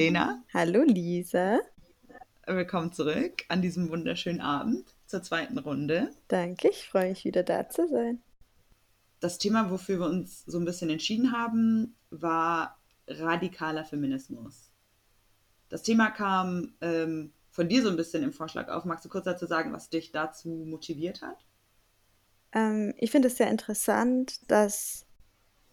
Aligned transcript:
Lena. 0.00 0.42
Hallo 0.54 0.82
Lisa. 0.82 1.60
Willkommen 2.46 2.90
zurück 2.90 3.44
an 3.48 3.60
diesem 3.60 3.90
wunderschönen 3.90 4.40
Abend 4.40 4.94
zur 5.04 5.22
zweiten 5.22 5.58
Runde. 5.58 6.10
Danke, 6.28 6.70
ich 6.70 6.88
freue 6.88 7.10
mich 7.10 7.26
wieder 7.26 7.42
da 7.42 7.68
zu 7.68 7.86
sein. 7.86 8.22
Das 9.20 9.36
Thema, 9.36 9.70
wofür 9.70 9.98
wir 9.98 10.06
uns 10.06 10.42
so 10.46 10.58
ein 10.58 10.64
bisschen 10.64 10.88
entschieden 10.88 11.32
haben, 11.32 11.96
war 12.08 12.80
radikaler 13.08 13.84
Feminismus. 13.84 14.70
Das 15.68 15.82
Thema 15.82 16.10
kam 16.10 16.72
ähm, 16.80 17.34
von 17.50 17.68
dir 17.68 17.82
so 17.82 17.90
ein 17.90 17.96
bisschen 17.98 18.22
im 18.22 18.32
Vorschlag 18.32 18.70
auf. 18.70 18.86
Magst 18.86 19.04
du 19.04 19.10
kurz 19.10 19.26
dazu 19.26 19.44
sagen, 19.44 19.70
was 19.74 19.90
dich 19.90 20.12
dazu 20.12 20.48
motiviert 20.48 21.20
hat? 21.20 21.44
Ähm, 22.52 22.94
ich 22.96 23.10
finde 23.10 23.28
es 23.28 23.36
sehr 23.36 23.50
interessant, 23.50 24.50
dass 24.50 25.04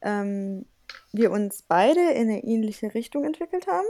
ähm, 0.01 0.65
wir 1.13 1.31
uns 1.31 1.61
beide 1.61 2.11
in 2.11 2.23
eine 2.29 2.43
ähnliche 2.43 2.93
Richtung 2.93 3.23
entwickelt 3.23 3.67
haben. 3.67 3.87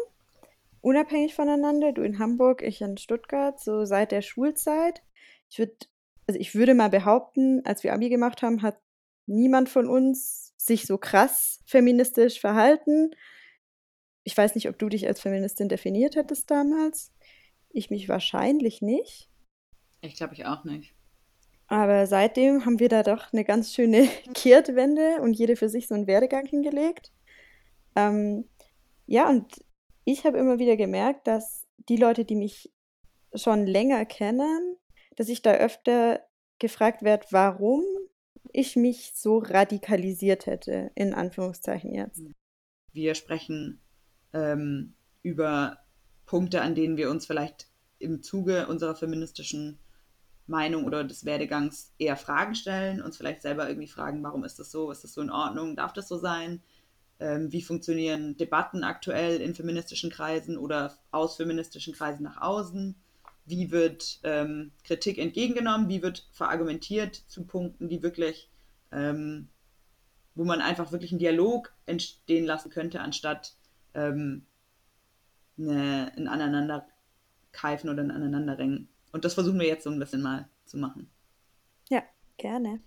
Unabhängig 0.81 1.33
voneinander, 1.33 1.91
du 1.91 2.01
in 2.01 2.19
Hamburg, 2.19 2.61
ich 2.61 2.81
in 2.81 2.97
Stuttgart, 2.97 3.59
so 3.59 3.85
seit 3.85 4.11
der 4.11 4.21
Schulzeit. 4.21 5.01
Ich 5.49 5.59
würde, 5.59 5.75
also 6.27 6.39
ich 6.39 6.55
würde 6.55 6.73
mal 6.73 6.89
behaupten, 6.89 7.65
als 7.65 7.83
wir 7.83 7.93
Abi 7.93 8.09
gemacht 8.09 8.41
haben, 8.41 8.61
hat 8.61 8.79
niemand 9.25 9.69
von 9.69 9.87
uns 9.87 10.53
sich 10.57 10.85
so 10.85 10.97
krass 10.97 11.61
feministisch 11.65 12.39
verhalten. 12.39 13.11
Ich 14.23 14.37
weiß 14.37 14.55
nicht, 14.55 14.69
ob 14.69 14.77
du 14.77 14.89
dich 14.89 15.07
als 15.07 15.21
Feministin 15.21 15.69
definiert 15.69 16.15
hättest 16.15 16.51
damals. 16.51 17.13
Ich 17.69 17.89
mich 17.89 18.09
wahrscheinlich 18.09 18.81
nicht. 18.81 19.29
Ich 20.01 20.15
glaube, 20.15 20.33
ich 20.33 20.45
auch 20.45 20.63
nicht. 20.63 20.93
Aber 21.67 22.07
seitdem 22.07 22.65
haben 22.65 22.79
wir 22.79 22.89
da 22.89 23.03
doch 23.03 23.33
eine 23.33 23.43
ganz 23.43 23.73
schöne 23.73 24.07
Kehrtwende 24.33 25.21
und 25.21 25.33
jede 25.33 25.55
für 25.55 25.69
sich 25.69 25.87
so 25.87 25.95
einen 25.95 26.07
Werdegang 26.07 26.45
hingelegt. 26.45 27.11
Ähm, 27.95 28.45
ja, 29.05 29.29
und 29.29 29.65
ich 30.07 30.25
habe 30.25 30.37
immer 30.37 30.57
wieder 30.57 30.77
gemerkt, 30.77 31.27
dass 31.27 31.67
die 31.89 31.97
Leute, 31.97 32.23
die 32.23 32.37
mich 32.37 32.71
schon 33.35 33.67
länger 33.67 34.05
kennen, 34.05 34.77
dass 35.17 35.27
ich 35.27 35.41
da 35.41 35.51
öfter 35.51 36.21
gefragt 36.59 37.01
werde, 37.01 37.27
warum 37.31 37.83
ich 38.53 38.77
mich 38.77 39.11
so 39.15 39.39
radikalisiert 39.39 40.45
hätte, 40.45 40.91
in 40.95 41.13
Anführungszeichen 41.13 41.93
jetzt. 41.93 42.23
Wir 42.93 43.15
sprechen 43.15 43.81
ähm, 44.31 44.95
über 45.23 45.79
Punkte, 46.25 46.61
an 46.61 46.73
denen 46.73 46.95
wir 46.95 47.09
uns 47.09 47.25
vielleicht 47.25 47.67
im 47.99 48.23
Zuge 48.23 48.67
unserer 48.67 48.95
feministischen 48.95 49.77
Meinung 50.45 50.85
oder 50.85 51.03
des 51.03 51.25
Werdegangs 51.25 51.93
eher 51.97 52.15
Fragen 52.15 52.55
stellen, 52.55 53.01
uns 53.01 53.17
vielleicht 53.17 53.41
selber 53.41 53.67
irgendwie 53.67 53.89
fragen, 53.89 54.23
warum 54.23 54.45
ist 54.45 54.57
das 54.57 54.71
so, 54.71 54.89
ist 54.89 55.03
das 55.03 55.13
so 55.13 55.21
in 55.21 55.31
Ordnung, 55.31 55.75
darf 55.75 55.91
das 55.91 56.07
so 56.07 56.17
sein? 56.17 56.63
Ähm, 57.19 57.51
wie 57.51 57.61
funktionieren 57.61 58.37
Debatten 58.37 58.83
aktuell 58.83 59.41
in 59.41 59.55
feministischen 59.55 60.11
Kreisen 60.11 60.57
oder 60.57 60.97
aus 61.11 61.35
feministischen 61.35 61.93
Kreisen 61.93 62.23
nach 62.23 62.41
außen? 62.41 62.95
Wie 63.45 63.71
wird 63.71 64.19
ähm, 64.23 64.71
Kritik 64.83 65.17
entgegengenommen? 65.17 65.89
Wie 65.89 66.03
wird 66.03 66.27
verargumentiert 66.31 67.15
zu 67.15 67.45
Punkten, 67.45 67.89
die 67.89 68.03
wirklich, 68.03 68.49
ähm, 68.91 69.47
wo 70.35 70.43
man 70.43 70.61
einfach 70.61 70.91
wirklich 70.91 71.11
einen 71.11 71.19
Dialog 71.19 71.73
entstehen 71.85 72.45
lassen 72.45 72.69
könnte, 72.69 72.99
anstatt 72.99 73.55
ähm, 73.93 74.45
eine, 75.57 76.11
ein 76.17 76.27
Aneinanderkeifen 76.27 77.89
oder 77.89 78.03
ein 78.03 78.11
Aneinanderringen? 78.11 78.89
Und 79.11 79.25
das 79.25 79.33
versuchen 79.33 79.59
wir 79.59 79.67
jetzt 79.67 79.85
so 79.85 79.89
ein 79.89 79.99
bisschen 79.99 80.21
mal 80.21 80.49
zu 80.65 80.77
machen. 80.77 81.09
Ja, 81.89 82.03
gerne. 82.37 82.81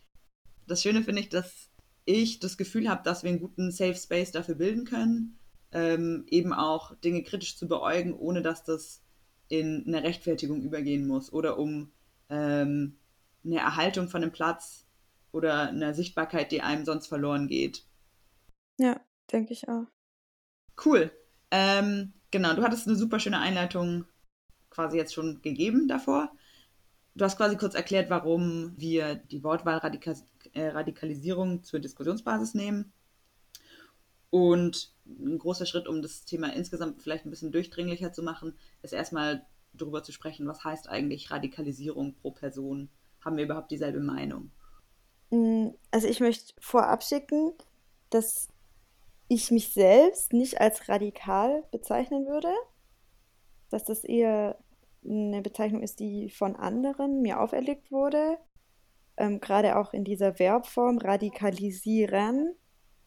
Das 0.66 0.82
Schöne 0.82 1.02
finde 1.02 1.22
ich, 1.22 1.30
dass 1.30 1.69
ich 2.04 2.40
das 2.40 2.56
Gefühl 2.56 2.88
habe, 2.88 3.02
dass 3.04 3.22
wir 3.22 3.30
einen 3.30 3.40
guten 3.40 3.70
Safe 3.70 3.94
Space 3.94 4.32
dafür 4.32 4.54
bilden 4.54 4.84
können, 4.84 5.38
ähm, 5.72 6.24
eben 6.28 6.52
auch 6.52 6.94
Dinge 6.96 7.22
kritisch 7.22 7.56
zu 7.56 7.68
beäugen, 7.68 8.14
ohne 8.14 8.42
dass 8.42 8.64
das 8.64 9.02
in 9.48 9.84
eine 9.86 10.02
Rechtfertigung 10.02 10.62
übergehen 10.62 11.06
muss 11.06 11.32
oder 11.32 11.58
um 11.58 11.92
ähm, 12.28 12.96
eine 13.44 13.58
Erhaltung 13.58 14.08
von 14.08 14.22
einem 14.22 14.32
Platz 14.32 14.86
oder 15.32 15.68
eine 15.68 15.94
Sichtbarkeit, 15.94 16.52
die 16.52 16.62
einem 16.62 16.84
sonst 16.84 17.06
verloren 17.06 17.48
geht. 17.48 17.84
Ja, 18.78 19.00
denke 19.32 19.52
ich 19.52 19.68
auch. 19.68 19.86
Cool. 20.84 21.10
Ähm, 21.50 22.12
genau, 22.30 22.54
du 22.54 22.62
hattest 22.62 22.86
eine 22.86 22.96
super 22.96 23.18
schöne 23.18 23.38
Einleitung 23.38 24.04
quasi 24.70 24.96
jetzt 24.96 25.14
schon 25.14 25.42
gegeben 25.42 25.88
davor. 25.88 26.32
Du 27.14 27.24
hast 27.24 27.36
quasi 27.36 27.56
kurz 27.56 27.74
erklärt, 27.74 28.08
warum 28.08 28.72
wir 28.76 29.16
die 29.16 29.42
Wortwahl 29.42 29.78
Radika 29.78 30.12
äh, 30.12 30.14
Radikalisierung 30.54 31.62
zur 31.62 31.80
Diskussionsbasis 31.80 32.54
nehmen. 32.54 32.92
Und 34.30 34.94
ein 35.06 35.38
großer 35.38 35.66
Schritt, 35.66 35.88
um 35.88 36.02
das 36.02 36.24
Thema 36.24 36.54
insgesamt 36.54 37.02
vielleicht 37.02 37.26
ein 37.26 37.30
bisschen 37.30 37.52
durchdringlicher 37.52 38.12
zu 38.12 38.22
machen, 38.22 38.54
ist 38.82 38.92
erstmal 38.92 39.46
darüber 39.72 40.02
zu 40.02 40.12
sprechen, 40.12 40.46
was 40.46 40.64
heißt 40.64 40.88
eigentlich 40.88 41.30
Radikalisierung 41.30 42.14
pro 42.14 42.30
Person? 42.30 42.88
Haben 43.20 43.36
wir 43.36 43.44
überhaupt 43.44 43.70
dieselbe 43.70 44.00
Meinung? 44.00 44.50
Mm, 45.30 45.68
also 45.90 46.06
ich 46.06 46.20
möchte 46.20 46.54
vorab 46.60 47.02
schicken, 47.02 47.52
dass 48.08 48.48
ich 49.28 49.50
mich 49.50 49.72
selbst 49.72 50.32
nicht 50.32 50.60
als 50.60 50.88
radikal 50.88 51.64
bezeichnen 51.70 52.26
würde 52.26 52.52
dass 53.70 53.84
das 53.84 54.04
eher 54.04 54.58
eine 55.04 55.40
Bezeichnung 55.40 55.82
ist, 55.82 56.00
die 56.00 56.28
von 56.28 56.56
anderen 56.56 57.22
mir 57.22 57.40
auferlegt 57.40 57.90
wurde. 57.90 58.36
Ähm, 59.20 59.38
Gerade 59.38 59.76
auch 59.76 59.92
in 59.92 60.02
dieser 60.02 60.34
Verbform 60.34 60.96
radikalisieren. 60.96 62.54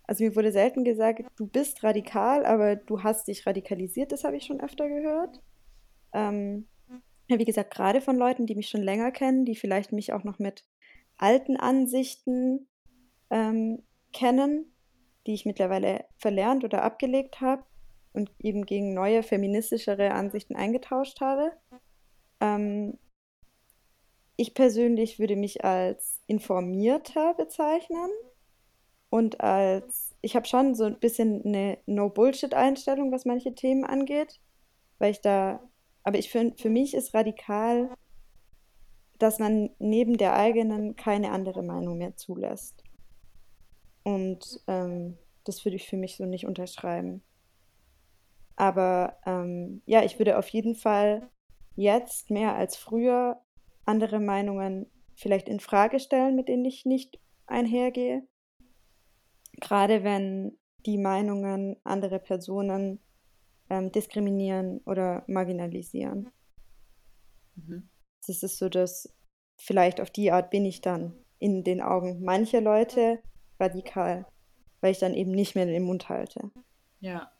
Also 0.03 0.23
mir 0.23 0.35
wurde 0.35 0.51
selten 0.51 0.83
gesagt, 0.83 1.23
du 1.37 1.47
bist 1.47 1.83
radikal, 1.83 2.45
aber 2.45 2.75
du 2.75 3.01
hast 3.01 3.27
dich 3.27 3.47
radikalisiert, 3.47 4.11
das 4.11 4.23
habe 4.23 4.37
ich 4.37 4.45
schon 4.45 4.61
öfter 4.61 4.87
gehört. 4.87 5.41
Ähm, 6.13 6.67
wie 7.27 7.45
gesagt, 7.45 7.73
gerade 7.73 7.99
von 7.99 8.15
Leuten, 8.15 8.45
die 8.45 8.53
mich 8.53 8.69
schon 8.69 8.83
länger 8.83 9.11
kennen, 9.11 9.43
die 9.43 9.55
vielleicht 9.55 9.91
mich 9.91 10.13
auch 10.13 10.23
noch 10.23 10.37
mit 10.37 10.65
alten 11.17 11.57
Ansichten 11.57 12.67
ähm, 13.31 13.81
kennen, 14.11 14.75
die 15.25 15.33
ich 15.33 15.45
mittlerweile 15.45 16.05
verlernt 16.17 16.63
oder 16.63 16.83
abgelegt 16.83 17.41
habe 17.41 17.63
und 18.11 18.29
eben 18.37 18.67
gegen 18.67 18.93
neue 18.93 19.23
feministischere 19.23 20.11
Ansichten 20.11 20.55
eingetauscht 20.55 21.21
habe. 21.21 21.53
Ähm, 22.39 22.99
ich 24.35 24.53
persönlich 24.53 25.19
würde 25.19 25.35
mich 25.35 25.63
als 25.63 26.21
informierter 26.27 27.33
bezeichnen 27.35 28.09
und 29.09 29.41
als, 29.41 30.15
ich 30.21 30.35
habe 30.35 30.47
schon 30.47 30.73
so 30.73 30.85
ein 30.85 30.99
bisschen 30.99 31.45
eine 31.45 31.77
No-Bullshit-Einstellung, 31.85 33.11
was 33.11 33.25
manche 33.25 33.53
Themen 33.53 33.83
angeht, 33.83 34.39
weil 34.97 35.11
ich 35.11 35.21
da, 35.21 35.61
aber 36.03 36.17
ich 36.17 36.31
finde, 36.31 36.57
für 36.57 36.69
mich 36.69 36.93
ist 36.93 37.13
radikal, 37.13 37.89
dass 39.19 39.39
man 39.39 39.69
neben 39.79 40.17
der 40.17 40.33
eigenen 40.33 40.95
keine 40.95 41.31
andere 41.31 41.61
Meinung 41.61 41.97
mehr 41.97 42.15
zulässt. 42.15 42.83
Und 44.03 44.59
ähm, 44.67 45.17
das 45.43 45.63
würde 45.63 45.75
ich 45.75 45.87
für 45.87 45.97
mich 45.97 46.17
so 46.17 46.25
nicht 46.25 46.45
unterschreiben. 46.45 47.21
Aber 48.55 49.17
ähm, 49.25 49.81
ja, 49.85 50.03
ich 50.03 50.19
würde 50.19 50.37
auf 50.37 50.47
jeden 50.49 50.75
Fall 50.75 51.29
jetzt 51.75 52.29
mehr 52.29 52.55
als 52.55 52.75
früher 52.75 53.39
andere 53.85 54.19
Meinungen 54.19 54.87
vielleicht 55.15 55.47
in 55.47 55.59
Frage 55.59 55.99
stellen, 55.99 56.35
mit 56.35 56.47
denen 56.47 56.65
ich 56.65 56.85
nicht 56.85 57.19
einhergehe. 57.45 58.27
Gerade 59.59 60.03
wenn 60.03 60.57
die 60.85 60.97
Meinungen 60.97 61.77
anderer 61.83 62.19
Personen 62.19 62.99
ähm, 63.69 63.91
diskriminieren 63.91 64.79
oder 64.85 65.23
marginalisieren. 65.27 66.31
Mhm. 67.55 67.89
Das 68.25 68.43
ist 68.43 68.57
so, 68.57 68.69
dass 68.69 69.13
vielleicht 69.57 70.01
auf 70.01 70.09
die 70.09 70.31
Art 70.31 70.49
bin 70.49 70.65
ich 70.65 70.81
dann 70.81 71.13
in 71.39 71.63
den 71.63 71.81
Augen 71.81 72.23
mancher 72.23 72.61
Leute 72.61 73.19
radikal, 73.59 74.25
weil 74.81 74.91
ich 74.91 74.99
dann 74.99 75.13
eben 75.13 75.31
nicht 75.31 75.55
mehr 75.55 75.65
den 75.65 75.83
Mund 75.83 76.09
halte. 76.09 76.51
Ja, 76.99 77.31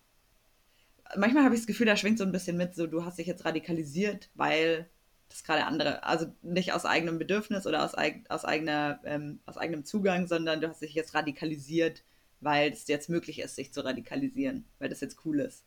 manchmal 1.15 1.43
habe 1.43 1.55
ich 1.55 1.61
das 1.61 1.67
Gefühl, 1.67 1.85
da 1.85 1.95
schwingt 1.95 2.17
so 2.17 2.23
ein 2.23 2.31
bisschen 2.31 2.57
mit, 2.57 2.75
so 2.75 2.87
du 2.87 3.05
hast 3.05 3.17
dich 3.17 3.27
jetzt 3.27 3.45
radikalisiert, 3.45 4.29
weil 4.35 4.89
das 5.29 5.43
gerade 5.43 5.65
andere, 5.65 6.03
also 6.03 6.27
nicht 6.41 6.73
aus 6.73 6.85
eigenem 6.85 7.17
Bedürfnis 7.17 7.65
oder 7.65 7.83
aus, 7.83 7.95
aus, 8.29 8.45
eigener, 8.45 8.99
ähm, 9.03 9.39
aus 9.45 9.57
eigenem 9.57 9.83
Zugang, 9.83 10.27
sondern 10.27 10.61
du 10.61 10.69
hast 10.69 10.81
dich 10.81 10.93
jetzt 10.93 11.15
radikalisiert, 11.15 12.03
weil 12.39 12.71
es 12.71 12.87
jetzt 12.87 13.09
möglich 13.09 13.39
ist, 13.39 13.55
sich 13.55 13.73
zu 13.73 13.81
radikalisieren, 13.81 14.65
weil 14.79 14.89
das 14.89 15.01
jetzt 15.01 15.25
cool 15.25 15.39
ist. 15.39 15.63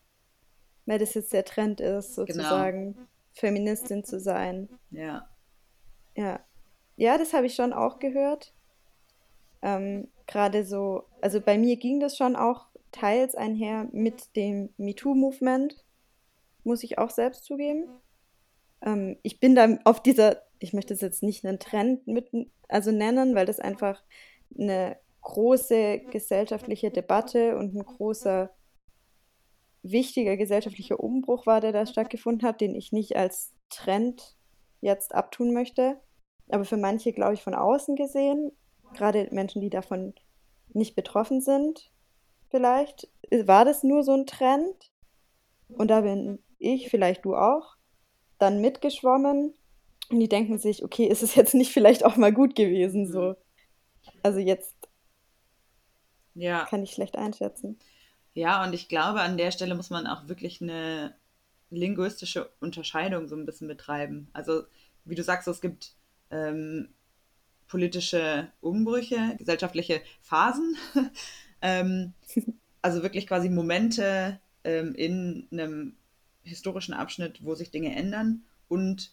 Weil 0.85 0.99
das 0.99 1.15
jetzt 1.15 1.33
der 1.33 1.45
Trend 1.45 1.81
ist, 1.81 2.15
genau. 2.15 2.27
sozusagen 2.27 2.95
genau. 2.95 3.07
Feministin 3.33 4.05
zu 4.05 4.21
sein. 4.21 4.69
Ja. 4.91 5.29
Ja. 6.15 6.41
Ja, 6.97 7.19
das 7.19 7.33
habe 7.33 7.47
ich 7.47 7.55
schon 7.55 7.73
auch 7.73 7.99
gehört. 7.99 8.55
Ähm, 9.63 10.09
Gerade 10.27 10.65
so, 10.65 11.05
also 11.21 11.41
bei 11.41 11.59
mir 11.59 11.77
ging 11.77 12.01
das 12.01 12.17
schon 12.17 12.37
auch 12.37 12.67
teils 12.93 13.35
einher 13.35 13.89
mit 13.93 14.35
dem 14.37 14.71
MeToo-Movement, 14.77 15.85
muss 16.65 16.83
ich 16.83 16.99
auch 16.99 17.11
selbst 17.11 17.45
zugeben. 17.45 17.89
Ähm, 18.83 19.17
ich 19.23 19.41
bin 19.41 19.55
da 19.55 19.79
auf 19.85 20.03
dieser, 20.03 20.43
ich 20.59 20.73
möchte 20.73 20.95
es 20.95 21.01
jetzt 21.01 21.23
nicht 21.23 21.45
einen 21.45 21.59
Trend 21.59 22.07
mit, 22.07 22.31
also 22.69 22.91
nennen, 22.91 23.35
weil 23.35 23.47
das 23.47 23.61
einfach 23.61 24.03
eine 24.59 24.97
große 25.23 26.03
gesellschaftliche 26.11 26.91
Debatte 26.91 27.57
und 27.57 27.75
ein 27.75 27.85
großer 27.85 28.51
wichtiger 29.83 30.37
gesellschaftlicher 30.37 31.01
Umbruch 31.01 31.47
war, 31.47 31.61
der 31.61 31.73
da 31.73 31.87
stattgefunden 31.87 32.47
hat, 32.47 32.61
den 32.61 32.75
ich 32.75 32.93
nicht 32.93 33.17
als 33.17 33.53
Trend 33.69 34.37
jetzt 34.81 35.15
abtun 35.15 35.53
möchte. 35.53 36.01
Aber 36.49 36.65
für 36.65 36.77
manche, 36.77 37.13
glaube 37.13 37.35
ich, 37.35 37.43
von 37.43 37.55
außen 37.55 37.97
gesehen, 37.97 38.53
gerade 38.95 39.29
Menschen, 39.33 39.61
die 39.61 39.71
davon 39.71 40.15
nicht 40.73 40.95
betroffen 40.95 41.41
sind, 41.41 41.93
vielleicht, 42.51 43.09
war 43.31 43.65
das 43.65 43.83
nur 43.83 44.03
so 44.03 44.13
ein 44.13 44.27
Trend. 44.27 44.93
Und 45.69 45.89
da 45.89 46.03
bin 46.03 46.39
ich, 46.59 46.89
vielleicht 46.89 47.25
du 47.25 47.35
auch, 47.35 47.76
dann 48.39 48.61
mitgeschwommen. 48.61 49.55
Und 50.09 50.21
die 50.21 50.29
denken 50.29 50.59
sich, 50.59 50.85
okay, 50.85 51.07
ist 51.07 51.23
es 51.23 51.35
jetzt 51.35 51.55
nicht 51.55 51.73
vielleicht 51.73 52.05
auch 52.05 52.17
mal 52.17 52.33
gut 52.33 52.55
gewesen 52.55 53.11
so? 53.11 53.31
Mhm. 53.31 53.37
Also 54.23 54.39
jetzt 54.39 54.75
ja. 56.35 56.65
kann 56.67 56.83
ich 56.83 56.93
schlecht 56.93 57.17
einschätzen. 57.17 57.79
Ja, 58.35 58.63
und 58.65 58.75
ich 58.75 58.89
glaube, 58.89 59.21
an 59.21 59.39
der 59.39 59.51
Stelle 59.51 59.75
muss 59.75 59.91
man 59.91 60.07
auch 60.07 60.29
wirklich 60.29 60.61
eine 60.61 61.15
linguistische 61.71 62.51
Unterscheidung 62.61 63.29
so 63.29 63.35
ein 63.35 63.47
bisschen 63.47 63.67
betreiben. 63.67 64.29
Also, 64.33 64.63
wie 65.05 65.15
du 65.15 65.23
sagst, 65.23 65.49
es 65.49 65.61
gibt 65.61 65.95
ähm, 66.31 66.91
politische 67.67 68.49
Umbrüche, 68.61 69.35
gesellschaftliche 69.39 70.03
Phasen, 70.21 70.77
ähm, 71.63 72.13
also 72.83 73.03
wirklich 73.03 73.27
quasi 73.27 73.49
Momente 73.49 74.39
ähm, 74.65 74.95
in 74.95 75.49
einem 75.51 75.97
historischen 76.47 76.95
Abschnitt, 76.95 77.45
wo 77.45 77.55
sich 77.55 77.71
Dinge 77.71 77.95
ändern 77.95 78.45
und 78.69 79.13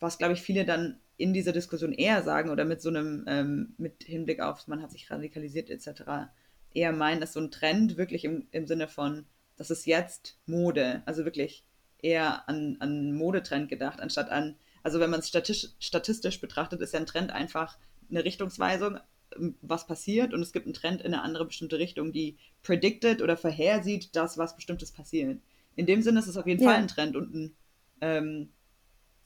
was, 0.00 0.18
glaube 0.18 0.34
ich, 0.34 0.42
viele 0.42 0.64
dann 0.64 0.98
in 1.16 1.32
dieser 1.32 1.52
Diskussion 1.52 1.92
eher 1.92 2.22
sagen 2.22 2.50
oder 2.50 2.64
mit 2.64 2.80
so 2.80 2.88
einem, 2.88 3.24
ähm, 3.28 3.74
mit 3.76 4.04
Hinblick 4.04 4.40
auf, 4.40 4.66
man 4.66 4.82
hat 4.82 4.90
sich 4.90 5.10
radikalisiert 5.10 5.68
etc., 5.68 6.30
eher 6.72 6.92
meinen, 6.92 7.20
dass 7.20 7.34
so 7.34 7.40
ein 7.40 7.50
Trend 7.50 7.96
wirklich 7.96 8.24
im, 8.24 8.46
im 8.52 8.66
Sinne 8.66 8.88
von, 8.88 9.26
das 9.56 9.70
ist 9.70 9.86
jetzt 9.86 10.38
Mode, 10.46 11.02
also 11.04 11.24
wirklich 11.24 11.64
eher 12.02 12.48
an, 12.48 12.76
an 12.80 13.12
Modetrend 13.12 13.68
gedacht, 13.68 14.00
anstatt 14.00 14.30
an, 14.30 14.56
also 14.82 15.00
wenn 15.00 15.10
man 15.10 15.20
es 15.20 15.28
statistisch, 15.28 15.72
statistisch 15.78 16.40
betrachtet, 16.40 16.80
ist 16.80 16.94
ja 16.94 17.00
ein 17.00 17.06
Trend 17.06 17.32
einfach 17.32 17.76
eine 18.08 18.24
Richtungsweisung, 18.24 18.98
ähm, 19.36 19.56
was 19.60 19.86
passiert 19.86 20.32
und 20.32 20.40
es 20.40 20.52
gibt 20.52 20.66
einen 20.66 20.74
Trend 20.74 21.02
in 21.02 21.12
eine 21.12 21.22
andere 21.22 21.44
bestimmte 21.44 21.78
Richtung, 21.78 22.12
die 22.12 22.38
predicted 22.62 23.20
oder 23.20 23.36
vorhersieht, 23.36 24.16
dass 24.16 24.38
was 24.38 24.56
Bestimmtes 24.56 24.92
passiert. 24.92 25.38
In 25.80 25.86
dem 25.86 26.02
Sinne 26.02 26.18
ist 26.18 26.26
es 26.26 26.36
auf 26.36 26.46
jeden 26.46 26.62
ja. 26.62 26.68
Fall 26.68 26.78
ein 26.78 26.88
Trend 26.88 27.16
und 27.16 27.34
ein, 27.34 27.56
ähm, 28.02 28.50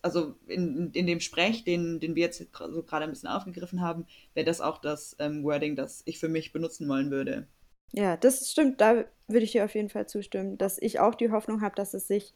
also 0.03 0.37
in, 0.47 0.93
in 0.93 1.07
dem 1.07 1.19
Sprech, 1.19 1.65
den, 1.65 1.99
den 1.99 2.15
wir 2.15 2.23
jetzt 2.23 2.39
so 2.39 2.83
gerade 2.85 3.05
ein 3.05 3.11
bisschen 3.11 3.29
aufgegriffen 3.29 3.81
haben, 3.81 4.07
wäre 4.35 4.47
das 4.47 4.61
auch 4.61 4.79
das 4.79 5.17
ähm, 5.19 5.43
Wording, 5.43 5.75
das 5.75 6.03
ich 6.05 6.21
für 6.21 6.29
mich 6.29 6.53
benutzen 6.53 6.89
wollen 6.89 7.11
würde. 7.11 7.49
Ja, 7.91 8.17
das 8.17 8.49
stimmt, 8.49 8.81
da 8.81 9.05
würde 9.27 9.45
ich 9.45 9.51
dir 9.51 9.65
auf 9.65 9.75
jeden 9.75 9.89
Fall 9.89 10.07
zustimmen, 10.07 10.59
dass 10.59 10.79
ich 10.79 11.01
auch 11.01 11.17
die 11.17 11.33
Hoffnung 11.33 11.61
habe, 11.61 11.75
dass 11.75 11.93
es 11.93 12.07
sich 12.07 12.35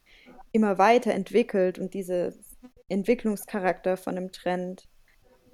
immer 0.50 0.78
weiter 0.78 1.14
entwickelt 1.14 1.78
und 1.78 1.94
dieser 1.94 2.32
Entwicklungscharakter 2.88 3.96
von 3.96 4.16
einem 4.16 4.32
Trend, 4.32 4.88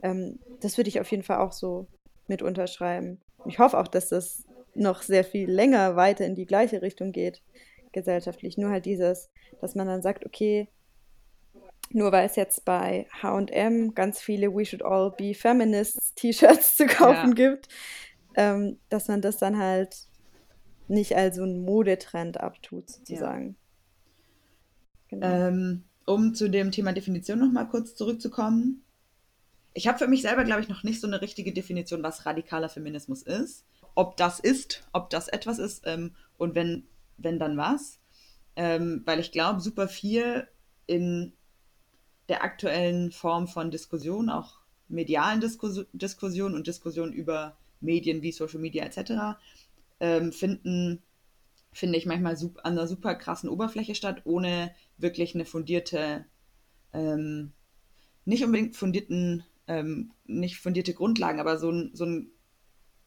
ähm, 0.02 0.38
das 0.60 0.78
würde 0.78 0.88
ich 0.88 1.00
auf 1.00 1.10
jeden 1.10 1.22
Fall 1.22 1.38
auch 1.38 1.52
so 1.52 1.86
mit 2.28 2.40
unterschreiben. 2.40 3.20
Ich 3.44 3.58
hoffe 3.58 3.78
auch, 3.78 3.88
dass 3.88 4.08
das 4.08 4.44
noch 4.74 5.02
sehr 5.02 5.24
viel 5.24 5.50
länger 5.50 5.96
weiter 5.96 6.24
in 6.24 6.34
die 6.34 6.46
gleiche 6.46 6.80
Richtung 6.80 7.12
geht, 7.12 7.42
gesellschaftlich. 7.94 8.58
Nur 8.58 8.70
halt 8.70 8.84
dieses, 8.84 9.30
dass 9.60 9.74
man 9.74 9.86
dann 9.86 10.02
sagt, 10.02 10.26
okay, 10.26 10.68
nur 11.90 12.12
weil 12.12 12.26
es 12.26 12.36
jetzt 12.36 12.64
bei 12.64 13.06
HM 13.22 13.94
ganz 13.94 14.20
viele 14.20 14.54
We 14.54 14.66
Should 14.66 14.84
All 14.84 15.10
Be 15.10 15.34
Feminists 15.34 16.14
T-Shirts 16.14 16.76
zu 16.76 16.86
kaufen 16.86 17.28
ja. 17.28 17.34
gibt, 17.34 17.68
ähm, 18.34 18.78
dass 18.88 19.08
man 19.08 19.22
das 19.22 19.38
dann 19.38 19.58
halt 19.58 20.08
nicht 20.88 21.16
als 21.16 21.36
so 21.36 21.42
einen 21.42 21.64
Modetrend 21.64 22.40
abtut, 22.40 22.90
sozusagen. 22.90 23.48
Ja. 23.48 23.54
Genau. 25.08 25.26
Ähm, 25.26 25.84
um 26.06 26.34
zu 26.34 26.50
dem 26.50 26.70
Thema 26.70 26.92
Definition 26.92 27.38
nochmal 27.38 27.68
kurz 27.68 27.94
zurückzukommen. 27.94 28.82
Ich 29.72 29.88
habe 29.88 29.98
für 29.98 30.06
mich 30.06 30.22
selber, 30.22 30.44
glaube 30.44 30.60
ich, 30.60 30.68
noch 30.68 30.82
nicht 30.82 31.00
so 31.00 31.06
eine 31.06 31.20
richtige 31.20 31.52
Definition, 31.52 32.02
was 32.02 32.26
radikaler 32.26 32.68
Feminismus 32.68 33.22
ist. 33.22 33.64
Ob 33.94 34.16
das 34.16 34.40
ist, 34.40 34.86
ob 34.92 35.10
das 35.10 35.28
etwas 35.28 35.58
ist 35.58 35.82
ähm, 35.86 36.14
und 36.36 36.54
wenn, 36.54 36.86
wenn 37.16 37.38
dann 37.38 37.56
was. 37.56 37.98
Ähm, 38.56 39.02
weil 39.04 39.18
ich 39.18 39.32
glaube, 39.32 39.60
super 39.60 39.88
viel 39.88 40.46
in 40.86 41.32
der 42.28 42.44
aktuellen 42.44 43.10
Form 43.10 43.48
von 43.48 43.70
Diskussion, 43.70 44.30
auch 44.30 44.58
medialen 44.88 45.40
Diskus 45.40 45.86
Diskussion 45.92 46.54
und 46.54 46.66
Diskussion 46.66 47.12
über 47.12 47.56
Medien 47.80 48.22
wie 48.22 48.32
Social 48.32 48.60
Media 48.60 48.84
etc., 48.84 49.38
ähm, 50.00 50.32
finden, 50.32 51.02
finde 51.72 51.98
ich, 51.98 52.06
manchmal 52.06 52.36
an 52.36 52.72
einer 52.72 52.86
super 52.86 53.14
krassen 53.14 53.48
Oberfläche 53.48 53.94
statt, 53.94 54.22
ohne 54.24 54.74
wirklich 54.98 55.34
eine 55.34 55.44
fundierte, 55.44 56.24
ähm, 56.92 57.52
nicht 58.24 58.44
unbedingt 58.44 58.76
fundierten, 58.76 59.44
ähm, 59.66 60.12
nicht 60.24 60.58
fundierte 60.58 60.94
Grundlagen, 60.94 61.40
aber 61.40 61.58
so 61.58 61.70
ein, 61.70 61.90
so 61.94 62.04
ein 62.04 62.30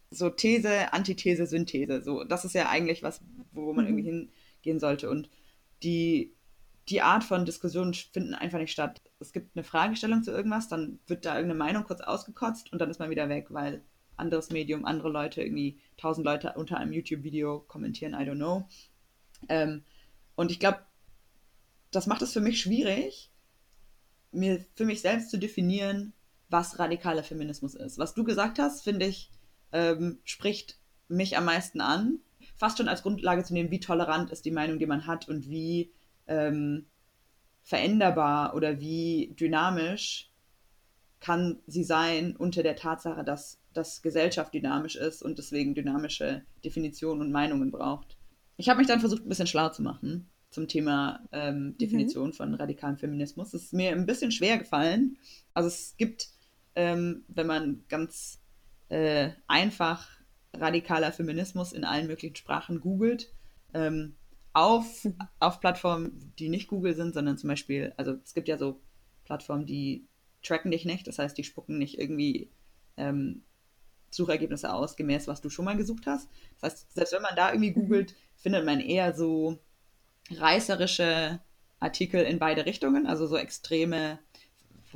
so 0.10 0.30
These, 0.30 0.94
Antithese, 0.94 1.46
Synthese. 1.46 2.02
So, 2.02 2.24
das 2.24 2.46
ist 2.46 2.54
ja 2.54 2.70
eigentlich 2.70 3.04
was, 3.04 3.22
wo 3.66 3.74
man 3.74 3.86
mhm. 3.86 3.98
irgendwie 3.98 4.10
hingehen 4.10 4.80
sollte. 4.80 5.10
Und 5.10 5.30
die 5.84 6.38
die 6.90 7.02
Art 7.02 7.24
von 7.24 7.46
Diskussionen 7.46 7.94
finden 7.94 8.34
einfach 8.34 8.60
nicht 8.60 8.72
statt. 8.72 9.02
Es 9.20 9.34
gibt 9.34 9.56
eine 9.56 9.64
Fragestellung 9.64 10.24
zu 10.24 10.32
irgendwas, 10.32 10.70
dann 10.70 11.00
wird 11.08 11.26
da 11.26 11.36
irgendeine 11.36 11.60
Meinung 11.60 11.84
kurz 11.84 12.02
ausgekotzt 12.02 12.72
und 12.72 12.80
dann 12.80 12.90
ist 12.90 13.00
man 13.00 13.10
wieder 13.10 13.28
weg, 13.30 13.48
weil 13.50 13.84
anderes 14.16 14.52
Medium, 14.52 14.86
andere 14.86 15.10
Leute, 15.10 15.42
irgendwie 15.42 15.80
tausend 15.98 16.26
Leute 16.26 16.54
unter 16.56 16.78
einem 16.78 16.94
YouTube-Video 16.94 17.60
kommentieren, 17.60 18.14
I 18.14 18.24
don't 18.24 18.36
know. 18.36 18.68
Ähm, 19.50 19.84
und 20.36 20.52
ich 20.52 20.60
glaube, 20.60 20.80
das 21.92 22.08
macht 22.08 22.22
es 22.22 22.34
für 22.34 22.42
mich 22.42 22.62
schwierig, 22.62 23.32
mir 24.32 24.64
für 24.76 24.86
mich 24.86 25.02
selbst 25.02 25.30
zu 25.30 25.38
definieren, 25.38 26.14
was 26.50 26.80
radikaler 26.80 27.24
Feminismus 27.24 27.76
ist. 27.76 27.98
Was 27.98 28.14
du 28.14 28.24
gesagt 28.24 28.60
hast, 28.60 28.84
finde 28.84 29.08
ich, 29.08 29.32
ähm, 29.72 30.20
spricht 30.24 30.80
mich 31.10 31.38
am 31.38 31.46
meisten 31.46 31.82
an. 31.82 32.20
Fast 32.58 32.78
schon 32.78 32.88
als 32.88 33.04
Grundlage 33.04 33.44
zu 33.44 33.54
nehmen, 33.54 33.72
wie 33.72 33.80
tolerant 33.80 34.32
ist 34.32 34.46
die 34.46 34.52
Meinung, 34.52 34.80
die 34.80 34.86
man 34.86 35.08
hat 35.08 35.30
und 35.30 35.50
wie 35.50 35.92
ähm, 36.28 36.86
veränderbar 37.64 38.56
oder 38.56 38.80
wie 38.80 39.34
dynamisch 39.40 40.32
kann 41.20 41.60
sie 41.68 41.84
sein 41.84 42.36
unter 42.36 42.64
der 42.64 42.76
Tatsache, 42.76 43.24
dass, 43.24 43.60
dass 43.74 44.02
Gesellschaft 44.02 44.54
dynamisch 44.54 44.96
ist 44.96 45.22
und 45.22 45.38
deswegen 45.38 45.76
dynamische 45.76 46.44
Definitionen 46.64 47.22
und 47.22 47.32
Meinungen 47.32 47.72
braucht. 47.72 48.18
Ich 48.58 48.70
habe 48.70 48.80
mich 48.80 48.88
dann 48.88 49.00
versucht, 49.00 49.26
ein 49.26 49.30
bisschen 49.30 49.48
schlau 49.48 49.70
zu 49.70 49.82
machen 49.82 50.30
zum 50.50 50.68
Thema 50.68 51.20
ähm, 51.32 51.66
mhm. 51.66 51.78
Definition 51.78 52.30
mhm. 52.30 52.34
von 52.34 52.54
radikalem 52.54 52.98
Feminismus. 52.98 53.54
Es 53.54 53.66
ist 53.66 53.74
mir 53.74 53.92
ein 53.92 54.06
bisschen 54.06 54.32
schwer 54.32 54.58
gefallen. 54.58 55.18
Also 55.54 55.68
es 55.68 55.96
gibt, 55.98 56.30
ähm, 56.76 57.24
wenn 57.28 57.48
man 57.48 57.84
ganz 57.90 58.40
äh, 58.90 59.32
einfach 59.48 60.10
radikaler 60.60 61.12
Feminismus 61.12 61.74
in 61.74 61.84
allen 61.84 62.08
möglichen 62.08 62.36
Sprachen 62.36 62.80
googelt, 62.82 63.32
ähm, 63.74 64.16
auf, 64.54 65.06
auf 65.40 65.60
Plattformen, 65.60 66.34
die 66.40 66.50
nicht 66.50 66.68
Google 66.68 66.96
sind, 66.96 67.14
sondern 67.14 67.38
zum 67.38 67.50
Beispiel, 67.50 67.94
also 67.98 68.16
es 68.24 68.34
gibt 68.34 68.48
ja 68.48 68.58
so 68.58 68.82
Plattformen, 69.26 69.66
die 69.66 70.08
tracken 70.42 70.72
dich 70.72 70.86
nicht, 70.86 71.08
das 71.08 71.20
heißt, 71.20 71.38
die 71.38 71.44
spucken 71.44 71.78
nicht 71.78 72.00
irgendwie 72.00 72.50
ähm, 72.96 73.44
Suchergebnisse 74.10 74.74
aus, 74.74 74.96
gemäß 74.96 75.28
was 75.28 75.42
du 75.42 75.50
schon 75.50 75.66
mal 75.66 75.78
gesucht 75.78 76.08
hast. 76.08 76.30
Das 76.60 76.72
heißt, 76.72 76.94
selbst 76.94 77.14
wenn 77.14 77.22
man 77.22 77.36
da 77.36 77.52
irgendwie 77.52 77.72
mhm. 77.72 77.76
googelt, 77.76 78.16
findet 78.36 78.66
man 78.66 78.80
eher 78.80 79.14
so 79.14 79.60
reißerische 80.32 81.40
Artikel 81.80 82.24
in 82.24 82.40
beide 82.40 82.66
Richtungen, 82.66 83.06
also 83.06 83.28
so 83.28 83.38
extreme, 83.38 84.20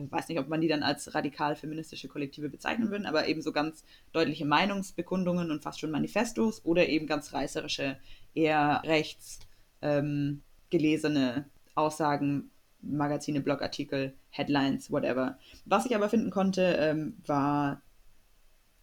weiß 0.10 0.30
nicht, 0.30 0.40
ob 0.40 0.48
man 0.48 0.62
die 0.62 0.70
dann 0.70 0.84
als 0.84 1.14
radikal 1.14 1.56
feministische 1.56 2.08
Kollektive 2.08 2.48
bezeichnen 2.48 2.90
würden, 2.90 3.06
aber 3.06 3.28
eben 3.28 3.42
so 3.42 3.52
ganz 3.52 3.84
deutliche 4.14 4.46
Meinungsbekundungen 4.46 5.52
und 5.52 5.62
fast 5.62 5.80
schon 5.80 5.92
Manifestos 5.92 6.64
oder 6.64 6.88
eben 6.88 7.08
ganz 7.08 7.34
reißerische, 7.34 7.98
eher 8.34 8.82
rechts 8.86 9.40
ähm, 9.82 10.42
gelesene 10.70 11.46
Aussagen, 11.76 12.52
Magazine, 12.82 13.42
Blogartikel, 13.42 14.14
Headlines, 14.30 14.92
whatever. 14.92 15.38
Was 15.66 15.86
ich 15.86 15.96
aber 15.96 16.10
finden 16.10 16.32
konnte, 16.32 16.78
ähm, 16.80 17.18
war, 17.26 17.82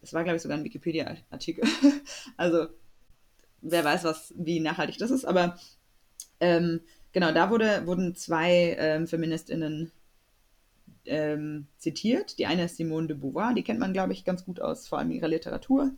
es 0.01 0.13
war 0.13 0.23
glaube 0.23 0.37
ich 0.37 0.43
sogar 0.43 0.57
ein 0.57 0.63
Wikipedia-Artikel. 0.63 1.65
also 2.37 2.67
wer 3.61 3.83
weiß, 3.83 4.03
was, 4.03 4.33
wie 4.37 4.59
nachhaltig 4.59 4.97
das 4.97 5.11
ist, 5.11 5.25
aber 5.25 5.57
ähm, 6.39 6.81
genau, 7.11 7.31
da 7.31 7.49
wurde, 7.49 7.85
wurden 7.85 8.15
zwei 8.15 8.75
ähm, 8.79 9.07
Feministinnen 9.07 9.91
ähm, 11.09 11.67
zitiert. 11.77 12.39
Die 12.39 12.45
eine 12.45 12.65
ist 12.65 12.77
Simone 12.77 13.07
de 13.07 13.17
Beauvoir, 13.17 13.53
die 13.53 13.63
kennt 13.63 13.79
man, 13.79 13.93
glaube 13.93 14.13
ich, 14.13 14.25
ganz 14.25 14.45
gut 14.45 14.59
aus, 14.59 14.87
vor 14.87 14.99
allem 14.99 15.11
ihrer 15.11 15.27
Literatur. 15.27 15.91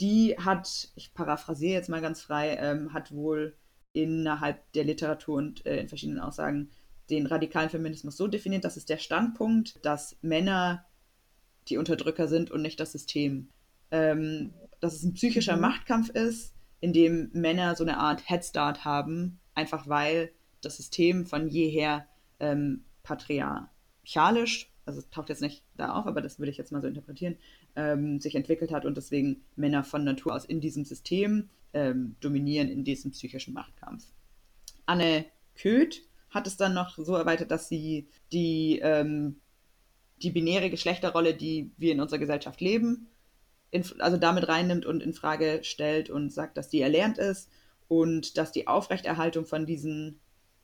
Die 0.00 0.36
hat, 0.38 0.90
ich 0.94 1.14
paraphrasiere 1.14 1.74
jetzt 1.74 1.88
mal 1.88 2.00
ganz 2.00 2.22
frei, 2.22 2.56
ähm, 2.60 2.92
hat 2.92 3.12
wohl 3.12 3.56
innerhalb 3.92 4.72
der 4.72 4.84
Literatur 4.84 5.36
und 5.36 5.66
äh, 5.66 5.80
in 5.80 5.88
verschiedenen 5.88 6.20
Aussagen 6.20 6.70
den 7.10 7.26
radikalen 7.26 7.70
Feminismus 7.70 8.16
so 8.16 8.28
definiert, 8.28 8.64
dass 8.64 8.76
es 8.76 8.84
der 8.84 8.98
Standpunkt, 8.98 9.84
dass 9.84 10.16
Männer 10.22 10.86
die 11.68 11.76
Unterdrücker 11.76 12.28
sind 12.28 12.50
und 12.50 12.62
nicht 12.62 12.78
das 12.78 12.92
System. 12.92 13.48
Ähm, 13.90 14.52
dass 14.80 14.94
es 14.94 15.02
ein 15.02 15.14
psychischer 15.14 15.56
mhm. 15.56 15.62
Machtkampf 15.62 16.10
ist, 16.10 16.54
in 16.80 16.92
dem 16.92 17.30
Männer 17.32 17.74
so 17.74 17.84
eine 17.84 17.98
Art 17.98 18.28
Headstart 18.28 18.84
haben 18.84 19.40
einfach 19.54 19.88
weil 19.88 20.32
das 20.62 20.76
System 20.76 21.26
von 21.26 21.48
jeher 21.48 22.06
ähm, 22.38 22.84
patriarchalisch, 24.10 24.70
also 24.86 25.02
taucht 25.10 25.28
jetzt 25.28 25.42
nicht 25.42 25.62
da 25.76 25.94
auf, 25.94 26.06
aber 26.06 26.20
das 26.20 26.38
würde 26.38 26.50
ich 26.50 26.58
jetzt 26.58 26.72
mal 26.72 26.80
so 26.80 26.88
interpretieren, 26.88 27.36
ähm, 27.76 28.20
sich 28.20 28.34
entwickelt 28.34 28.72
hat 28.72 28.84
und 28.84 28.96
deswegen 28.96 29.44
Männer 29.56 29.84
von 29.84 30.04
Natur 30.04 30.34
aus 30.34 30.44
in 30.44 30.60
diesem 30.60 30.84
System 30.84 31.48
ähm, 31.72 32.16
dominieren, 32.20 32.68
in 32.68 32.84
diesem 32.84 33.12
psychischen 33.12 33.54
Machtkampf. 33.54 34.04
Anne 34.86 35.26
Köth 35.54 36.02
hat 36.30 36.46
es 36.46 36.56
dann 36.56 36.74
noch 36.74 36.96
so 36.96 37.14
erweitert, 37.14 37.50
dass 37.50 37.68
sie 37.68 38.08
die, 38.32 38.80
ähm, 38.82 39.40
die 40.22 40.30
binäre 40.30 40.70
Geschlechterrolle, 40.70 41.34
die 41.34 41.70
wir 41.76 41.92
in 41.92 42.00
unserer 42.00 42.18
Gesellschaft 42.18 42.60
leben, 42.60 43.08
in, 43.70 43.84
also 44.00 44.16
damit 44.16 44.48
reinnimmt 44.48 44.86
und 44.86 45.02
in 45.02 45.12
Frage 45.12 45.60
stellt 45.62 46.10
und 46.10 46.32
sagt, 46.32 46.56
dass 46.56 46.68
die 46.68 46.80
erlernt 46.80 47.18
ist 47.18 47.48
und 47.86 48.36
dass 48.36 48.50
die 48.50 48.66
Aufrechterhaltung 48.66 49.46
von 49.46 49.66
diesen 49.66 50.18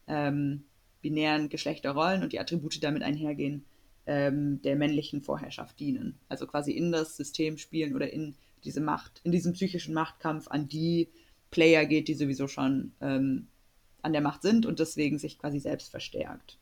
ähm, 0.08 0.64
binären 1.06 1.48
Geschlechterrollen 1.48 2.24
und 2.24 2.32
die 2.32 2.40
Attribute, 2.40 2.82
damit 2.82 3.04
einhergehen, 3.04 3.64
ähm, 4.06 4.60
der 4.62 4.74
männlichen 4.74 5.22
Vorherrschaft 5.22 5.78
dienen. 5.78 6.18
Also 6.28 6.48
quasi 6.48 6.72
in 6.72 6.90
das 6.90 7.16
System 7.16 7.58
spielen 7.58 7.94
oder 7.94 8.12
in 8.12 8.34
diese 8.64 8.80
Macht, 8.80 9.20
in 9.22 9.30
diesem 9.30 9.52
psychischen 9.52 9.94
Machtkampf 9.94 10.48
an 10.48 10.66
die 10.68 11.08
Player 11.52 11.86
geht, 11.86 12.08
die 12.08 12.14
sowieso 12.14 12.48
schon 12.48 12.92
ähm, 13.00 13.46
an 14.02 14.12
der 14.12 14.20
Macht 14.20 14.42
sind 14.42 14.66
und 14.66 14.80
deswegen 14.80 15.18
sich 15.20 15.38
quasi 15.38 15.60
selbst 15.60 15.92
verstärkt. 15.92 16.58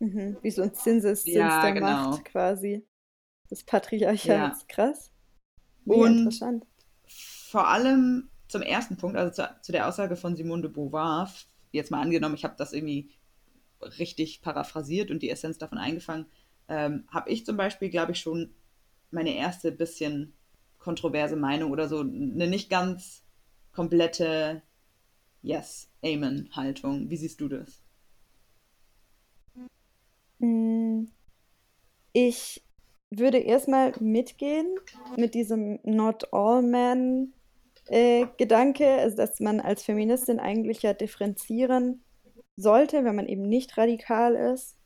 Mhm, 0.00 0.36
wie 0.42 0.50
so 0.50 0.60
ein 0.60 0.74
Zinseszins 0.74 1.34
ja, 1.34 1.62
der 1.62 1.72
genau. 1.72 2.10
Macht 2.10 2.26
quasi. 2.26 2.84
Das 3.48 3.64
Patriarchat 3.64 4.26
ja. 4.26 4.48
ist 4.48 4.68
krass. 4.68 5.10
Wie 5.86 5.94
und 5.94 6.18
interessant. 6.18 6.66
vor 7.06 7.68
allem 7.68 8.28
zum 8.48 8.60
ersten 8.62 8.98
Punkt, 8.98 9.16
also 9.16 9.32
zu, 9.32 9.48
zu, 9.62 9.72
der 9.72 9.88
Aussage 9.88 10.16
von 10.16 10.36
Simone 10.36 10.62
de 10.62 10.70
Beauvoir, 10.70 11.30
jetzt 11.74 11.90
mal 11.90 12.00
angenommen, 12.00 12.34
ich 12.34 12.44
habe 12.44 12.54
das 12.56 12.72
irgendwie 12.72 13.10
richtig 13.98 14.40
paraphrasiert 14.42 15.10
und 15.10 15.22
die 15.22 15.30
Essenz 15.30 15.58
davon 15.58 15.78
eingefangen, 15.78 16.26
ähm, 16.68 17.04
habe 17.08 17.30
ich 17.30 17.44
zum 17.44 17.56
Beispiel, 17.56 17.90
glaube 17.90 18.12
ich, 18.12 18.20
schon 18.20 18.54
meine 19.10 19.36
erste 19.36 19.72
bisschen 19.72 20.32
kontroverse 20.78 21.36
Meinung 21.36 21.70
oder 21.70 21.88
so 21.88 22.00
eine 22.00 22.46
nicht 22.46 22.70
ganz 22.70 23.24
komplette 23.72 24.62
Yes, 25.42 25.90
Amen 26.02 26.48
Haltung. 26.52 27.10
Wie 27.10 27.16
siehst 27.16 27.40
du 27.40 27.48
das? 27.48 27.82
Hm, 30.40 31.10
ich 32.12 32.62
würde 33.10 33.38
erstmal 33.38 33.92
mitgehen 34.00 34.74
mit 35.16 35.34
diesem 35.34 35.80
Not 35.84 36.32
All 36.32 36.62
Men 36.62 37.34
äh, 37.88 38.26
Gedanke, 38.38 38.86
also 38.86 39.16
dass 39.16 39.40
man 39.40 39.60
als 39.60 39.82
Feministin 39.82 40.40
eigentlich 40.40 40.82
ja 40.82 40.94
differenzieren 40.94 42.02
sollte, 42.56 43.04
wenn 43.04 43.16
man 43.16 43.26
eben 43.26 43.42
nicht 43.42 43.76
radikal 43.76 44.34
ist, 44.34 44.76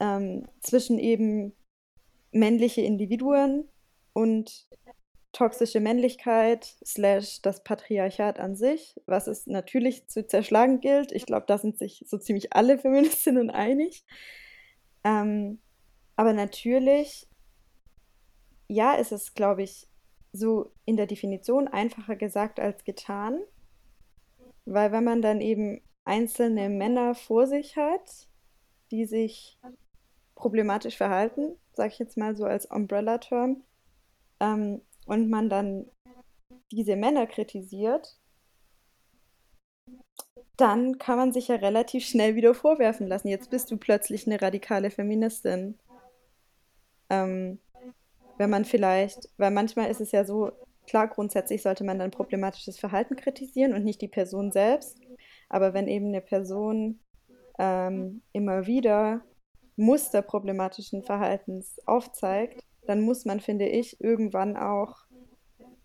ähm, 0.00 0.48
zwischen 0.60 0.98
eben 0.98 1.54
männliche 2.32 2.80
Individuen 2.80 3.68
und 4.12 4.66
toxische 5.32 5.80
Männlichkeit 5.80 6.64
slash 6.84 7.40
das 7.40 7.64
Patriarchat 7.64 8.38
an 8.38 8.54
sich, 8.54 9.00
was 9.06 9.26
es 9.26 9.46
natürlich 9.46 10.08
zu 10.08 10.26
zerschlagen 10.26 10.80
gilt. 10.80 11.12
Ich 11.12 11.24
glaube, 11.24 11.46
da 11.46 11.56
sind 11.56 11.78
sich 11.78 12.04
so 12.06 12.18
ziemlich 12.18 12.52
alle 12.52 12.78
Feministinnen 12.78 13.50
einig. 13.50 14.04
Ähm, 15.04 15.60
aber 16.16 16.32
natürlich, 16.34 17.26
ja, 18.68 18.94
ist 18.94 19.12
es, 19.12 19.34
glaube 19.34 19.62
ich, 19.62 19.88
so 20.32 20.72
in 20.84 20.96
der 20.96 21.06
Definition 21.06 21.68
einfacher 21.68 22.16
gesagt 22.16 22.58
als 22.58 22.84
getan, 22.84 23.40
weil 24.64 24.92
wenn 24.92 25.04
man 25.04 25.22
dann 25.22 25.40
eben 25.40 25.82
einzelne 26.04 26.68
Männer 26.68 27.14
vor 27.14 27.46
sich 27.46 27.76
hat, 27.76 28.28
die 28.90 29.04
sich 29.04 29.58
problematisch 30.34 30.96
verhalten, 30.96 31.56
sage 31.74 31.92
ich 31.92 31.98
jetzt 31.98 32.16
mal 32.16 32.36
so 32.36 32.44
als 32.44 32.66
Umbrella-Term, 32.66 33.62
ähm, 34.40 34.82
und 35.06 35.30
man 35.30 35.48
dann 35.48 35.90
diese 36.70 36.96
Männer 36.96 37.26
kritisiert, 37.26 38.18
dann 40.56 40.98
kann 40.98 41.16
man 41.16 41.32
sich 41.32 41.48
ja 41.48 41.56
relativ 41.56 42.04
schnell 42.06 42.34
wieder 42.34 42.54
vorwerfen 42.54 43.06
lassen, 43.06 43.28
jetzt 43.28 43.50
bist 43.50 43.70
du 43.70 43.76
plötzlich 43.76 44.26
eine 44.26 44.40
radikale 44.40 44.90
Feministin. 44.90 45.78
Ähm, 47.10 47.58
wenn 48.42 48.50
man 48.50 48.64
vielleicht, 48.64 49.28
weil 49.36 49.52
manchmal 49.52 49.88
ist 49.88 50.00
es 50.00 50.10
ja 50.10 50.24
so, 50.24 50.50
klar, 50.88 51.06
grundsätzlich 51.06 51.62
sollte 51.62 51.84
man 51.84 52.00
dann 52.00 52.10
problematisches 52.10 52.76
Verhalten 52.76 53.14
kritisieren 53.14 53.72
und 53.72 53.84
nicht 53.84 54.02
die 54.02 54.08
Person 54.08 54.50
selbst. 54.50 54.98
Aber 55.48 55.74
wenn 55.74 55.86
eben 55.86 56.08
eine 56.08 56.20
Person 56.20 56.98
ähm, 57.60 58.22
immer 58.32 58.66
wieder 58.66 59.22
Muster 59.76 60.22
problematischen 60.22 61.04
Verhaltens 61.04 61.78
aufzeigt, 61.86 62.64
dann 62.84 63.02
muss 63.02 63.24
man, 63.24 63.38
finde 63.38 63.68
ich, 63.68 64.00
irgendwann 64.00 64.56
auch 64.56 64.96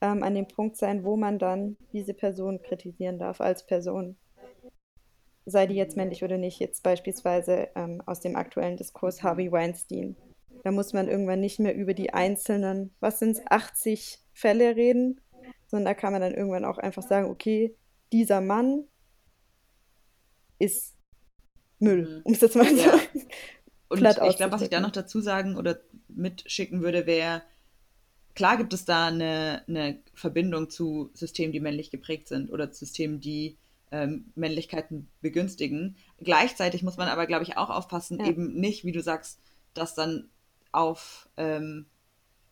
ähm, 0.02 0.24
an 0.24 0.34
dem 0.34 0.48
Punkt 0.48 0.78
sein, 0.78 1.04
wo 1.04 1.16
man 1.16 1.38
dann 1.38 1.78
diese 1.94 2.16
Person 2.16 2.60
kritisieren 2.64 3.20
darf 3.20 3.40
als 3.40 3.68
Person. 3.68 4.18
Sei 5.46 5.68
die 5.68 5.76
jetzt 5.76 5.96
männlich 5.96 6.24
oder 6.24 6.40
nicht, 6.40 6.60
jetzt 6.60 6.82
beispielsweise 6.82 7.68
ähm, 7.76 8.02
aus 8.08 8.20
dem 8.20 8.36
aktuellen 8.36 8.78
Diskurs 8.78 9.22
Harvey 9.22 9.52
Weinstein. 9.52 10.16
Da 10.68 10.72
muss 10.72 10.92
man 10.92 11.08
irgendwann 11.08 11.40
nicht 11.40 11.60
mehr 11.60 11.74
über 11.74 11.94
die 11.94 12.14
einzelnen, 12.14 12.92
was 13.00 13.20
sind 13.20 13.38
es, 13.38 13.42
80 13.50 14.20
Fälle 14.34 14.76
reden, 14.76 15.22
sondern 15.68 15.86
da 15.86 15.94
kann 15.94 16.12
man 16.12 16.22
dann 16.22 16.34
irgendwann 16.34 16.66
auch 16.66 16.78
einfach 16.78 17.04
sagen, 17.04 17.30
okay, 17.30 17.74
dieser 18.12 18.42
Mann 18.42 18.84
ist 20.60 20.94
Müll, 21.80 22.18
mhm. 22.18 22.22
um 22.26 22.34
es 22.34 22.42
jetzt 22.42 22.58
mal 22.58 22.66
ja. 22.66 23.00
so 23.14 23.20
Und 23.88 24.04
ich 24.04 24.36
glaube, 24.36 24.52
was 24.52 24.62
ich 24.62 24.68
da 24.68 24.82
noch 24.82 24.92
dazu 24.92 25.22
sagen 25.22 25.56
oder 25.56 25.80
mitschicken 26.10 26.82
würde, 26.82 27.06
wäre, 27.06 27.44
klar 28.36 28.58
gibt 28.58 28.74
es 28.74 28.84
da 28.84 29.08
eine, 29.08 29.64
eine, 29.70 30.00
Verbindung 30.16 30.70
zu 30.70 31.12
Systemen, 31.14 31.54
die 31.54 31.62
männlich 31.62 31.92
geprägt 31.92 32.28
sind 32.28 32.52
oder 32.52 32.74
Systemen, 32.74 33.22
die 33.22 33.56
ähm, 33.92 34.34
Männlichkeiten 34.36 35.08
begünstigen. 35.22 35.96
Gleichzeitig 36.20 36.84
muss 36.84 36.98
man 36.98 37.08
aber, 37.08 37.26
glaube 37.26 37.44
ich, 37.44 37.56
auch 37.56 37.70
aufpassen, 37.70 38.20
ja. 38.20 38.28
eben 38.28 38.54
nicht, 38.60 38.84
wie 38.84 38.92
du 38.92 39.02
sagst, 39.02 39.40
das 39.74 39.96
dann 39.96 40.28
auf 40.72 41.30
ähm, 41.38 41.86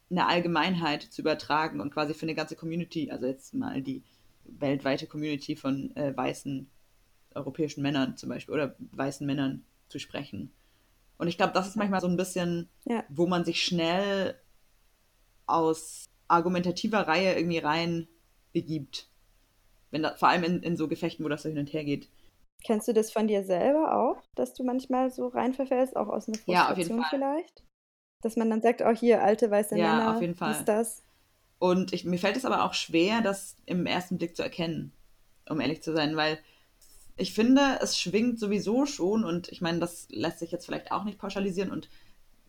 eine 0.09 0.27
Allgemeinheit 0.27 1.03
zu 1.03 1.21
übertragen 1.21 1.81
und 1.81 1.91
quasi 1.91 2.13
für 2.13 2.23
eine 2.23 2.35
ganze 2.35 2.55
Community, 2.55 3.11
also 3.11 3.25
jetzt 3.25 3.53
mal 3.53 3.81
die 3.81 4.03
weltweite 4.45 5.07
Community 5.07 5.55
von 5.55 5.95
äh, 5.95 6.15
weißen 6.15 6.69
europäischen 7.33 7.81
Männern 7.81 8.15
zum 8.17 8.29
Beispiel 8.29 8.53
oder 8.53 8.75
weißen 8.91 9.25
Männern 9.25 9.65
zu 9.89 9.99
sprechen. 9.99 10.51
Und 11.17 11.27
ich 11.27 11.37
glaube, 11.37 11.53
das 11.53 11.67
ist 11.67 11.75
manchmal 11.75 12.01
so 12.01 12.07
ein 12.07 12.17
bisschen, 12.17 12.69
ja. 12.85 13.03
wo 13.09 13.25
man 13.25 13.45
sich 13.45 13.63
schnell 13.63 14.35
aus 15.45 16.05
argumentativer 16.27 17.07
Reihe 17.07 17.35
irgendwie 17.35 17.59
rein 17.59 18.07
begibt. 18.53 19.09
Wenn 19.91 20.03
da, 20.03 20.15
vor 20.15 20.29
allem 20.29 20.43
in, 20.43 20.63
in 20.63 20.77
so 20.77 20.87
Gefechten, 20.87 21.23
wo 21.23 21.29
das 21.29 21.43
so 21.43 21.49
hin 21.49 21.57
und 21.57 21.71
her 21.71 21.85
geht. 21.85 22.09
Kennst 22.63 22.87
du 22.87 22.93
das 22.93 23.11
von 23.11 23.27
dir 23.27 23.43
selber 23.43 23.95
auch, 23.95 24.21
dass 24.33 24.53
du 24.53 24.63
manchmal 24.63 25.11
so 25.11 25.27
reinverfällst, 25.27 25.95
auch 25.95 26.07
aus 26.07 26.27
einer 26.27 26.37
Frustration 26.37 26.99
ja, 26.99 27.07
vielleicht? 27.09 27.63
Dass 28.25 28.37
man 28.37 28.49
dann 28.49 28.63
sagt, 28.63 28.81
auch 28.81 28.89
oh, 28.89 28.95
hier, 28.95 29.21
alte 29.21 29.51
weiße 29.51 29.77
ja, 29.77 29.97
Männer, 29.97 30.15
auf 30.15 30.21
jeden 30.21 30.33
Fall. 30.33 30.53
ist 30.53 30.65
das. 30.65 31.03
Und 31.59 31.93
ich, 31.93 32.05
mir 32.05 32.17
fällt 32.17 32.35
es 32.35 32.43
aber 32.43 32.63
auch 32.63 32.73
schwer, 32.73 33.21
das 33.21 33.55
im 33.67 33.85
ersten 33.85 34.17
Blick 34.17 34.35
zu 34.35 34.41
erkennen, 34.41 34.91
um 35.47 35.61
ehrlich 35.61 35.83
zu 35.83 35.93
sein, 35.93 36.15
weil 36.15 36.39
ich 37.17 37.35
finde, 37.35 37.77
es 37.81 37.99
schwingt 37.99 38.39
sowieso 38.39 38.87
schon 38.87 39.23
und 39.23 39.49
ich 39.49 39.61
meine, 39.61 39.77
das 39.77 40.07
lässt 40.09 40.39
sich 40.39 40.51
jetzt 40.51 40.65
vielleicht 40.65 40.91
auch 40.91 41.03
nicht 41.03 41.19
pauschalisieren 41.19 41.69
und 41.69 41.87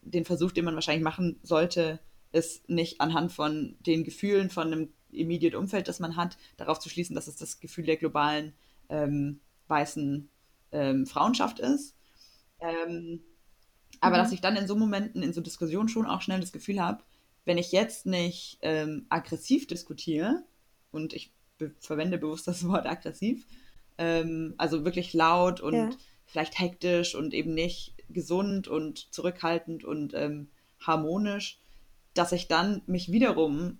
den 0.01 0.25
Versuch, 0.25 0.51
den 0.51 0.65
man 0.65 0.75
wahrscheinlich 0.77 1.05
machen 1.05 1.39
sollte, 1.43 2.01
ist 2.33 2.71
nicht 2.71 3.03
anhand 3.03 3.33
von 3.33 3.77
den 3.81 4.03
Gefühlen 4.03 4.49
von 4.49 4.69
einem 4.69 4.89
immediate 5.11 5.59
Umfeld, 5.59 5.89
das 5.89 6.01
man 6.01 6.17
hat, 6.17 6.39
darauf 6.57 6.79
zu 6.79 6.89
schließen, 6.89 7.15
dass 7.15 7.27
es 7.27 7.37
das 7.37 7.61
Gefühl 7.61 7.85
der 7.85 7.99
globalen 7.99 8.55
ähm, 8.89 9.41
weißen 9.69 10.31
ähm, 10.73 11.07
Frauenschaft 11.07 11.59
ist. 11.59 11.95
Ähm, 12.61 13.21
aber 14.01 14.17
mhm. 14.17 14.21
dass 14.21 14.33
ich 14.33 14.41
dann 14.41 14.57
in 14.57 14.67
so 14.67 14.77
Momenten, 14.77 15.23
in 15.23 15.33
so 15.33 15.41
Diskussionen 15.41 15.89
schon 15.89 16.07
auch 16.07 16.23
schnell 16.23 16.41
das 16.41 16.53
Gefühl 16.53 16.81
habe, 16.81 17.03
wenn 17.45 17.59
ich 17.59 17.73
jetzt 17.73 18.07
nicht 18.07 18.59
ähm, 18.63 19.07
aggressiv 19.09 19.67
diskutiere, 19.67 20.43
und 20.91 21.13
ich 21.13 21.33
be 21.59 21.73
verwende 21.81 22.19
bewusst 22.19 22.49
das 22.49 22.67
Wort 22.67 22.87
aggressiv, 22.87 23.47
ähm, 23.99 24.55
also 24.59 24.85
wirklich 24.85 25.13
laut 25.13 25.61
und 25.61 25.75
ja. 25.75 25.91
vielleicht 26.25 26.59
hektisch 26.59 27.15
und 27.15 27.35
eben 27.35 27.55
nicht 27.55 27.95
gesund 28.09 28.69
und 28.69 29.13
zurückhaltend 29.13 29.85
und 29.85 30.15
ähm, 30.15 30.49
harmonisch, 30.81 31.61
dass 32.15 32.33
ich 32.33 32.49
dann 32.49 32.83
mich 32.87 33.11
wiederum 33.13 33.79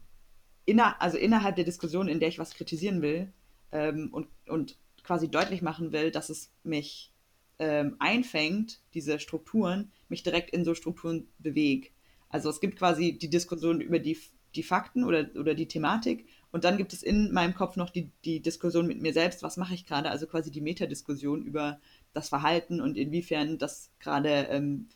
inner, 0.65 1.01
also 1.01 1.17
innerhalb 1.17 1.57
der 1.57 1.65
Diskussion, 1.65 2.09
in 2.09 2.21
der 2.21 2.29
ich 2.29 2.39
was 2.39 2.55
kritisieren 2.55 3.03
will 3.03 3.33
ähm, 3.73 4.09
und, 4.13 4.29
und 4.49 4.77
quasi 5.03 5.31
deutlich 5.31 5.63
machen 5.63 5.93
will, 5.93 6.11
dass 6.11 6.29
es 6.29 6.51
mich 6.65 7.13
ähm, 7.59 7.97
einfängt, 7.99 8.81
diese 8.95 9.19
Strukturen, 9.19 9.91
mich 10.09 10.23
direkt 10.23 10.51
in 10.51 10.65
so 10.65 10.75
Strukturen 10.75 11.29
bewegt. 11.39 11.93
Also 12.29 12.51
es 12.51 12.61
gibt 12.61 12.79
quasi 12.79 13.17
die 13.19 13.31
Diskussion 13.31 13.81
über 13.81 13.99
die, 13.99 14.19
die 14.55 14.63
Fakten 14.63 15.05
oder, 15.05 15.29
oder 15.39 15.55
die 15.55 15.69
Thematik 15.69 16.27
Und 16.51 16.65
dann 16.65 16.77
gibt 16.77 16.93
es 16.93 17.03
in 17.03 17.33
meinem 17.33 17.55
Kopf 17.55 17.77
noch 17.77 17.91
die, 17.91 18.11
die 18.25 18.41
Diskussion 18.41 18.87
mit 18.87 19.01
mir 19.01 19.13
selbst, 19.13 19.43
was 19.43 19.57
mache 19.57 19.75
ich 19.75 19.87
gerade, 19.87 20.11
also 20.11 20.27
quasi 20.27 20.51
die 20.51 20.61
Metadiskussion 20.61 21.43
über 21.45 21.81
das 22.13 22.29
Verhalten 22.29 22.81
und 22.81 22.97
inwiefern 22.97 23.59
das 23.59 23.91
gerade 24.01 24.49
ähm, 24.51 24.89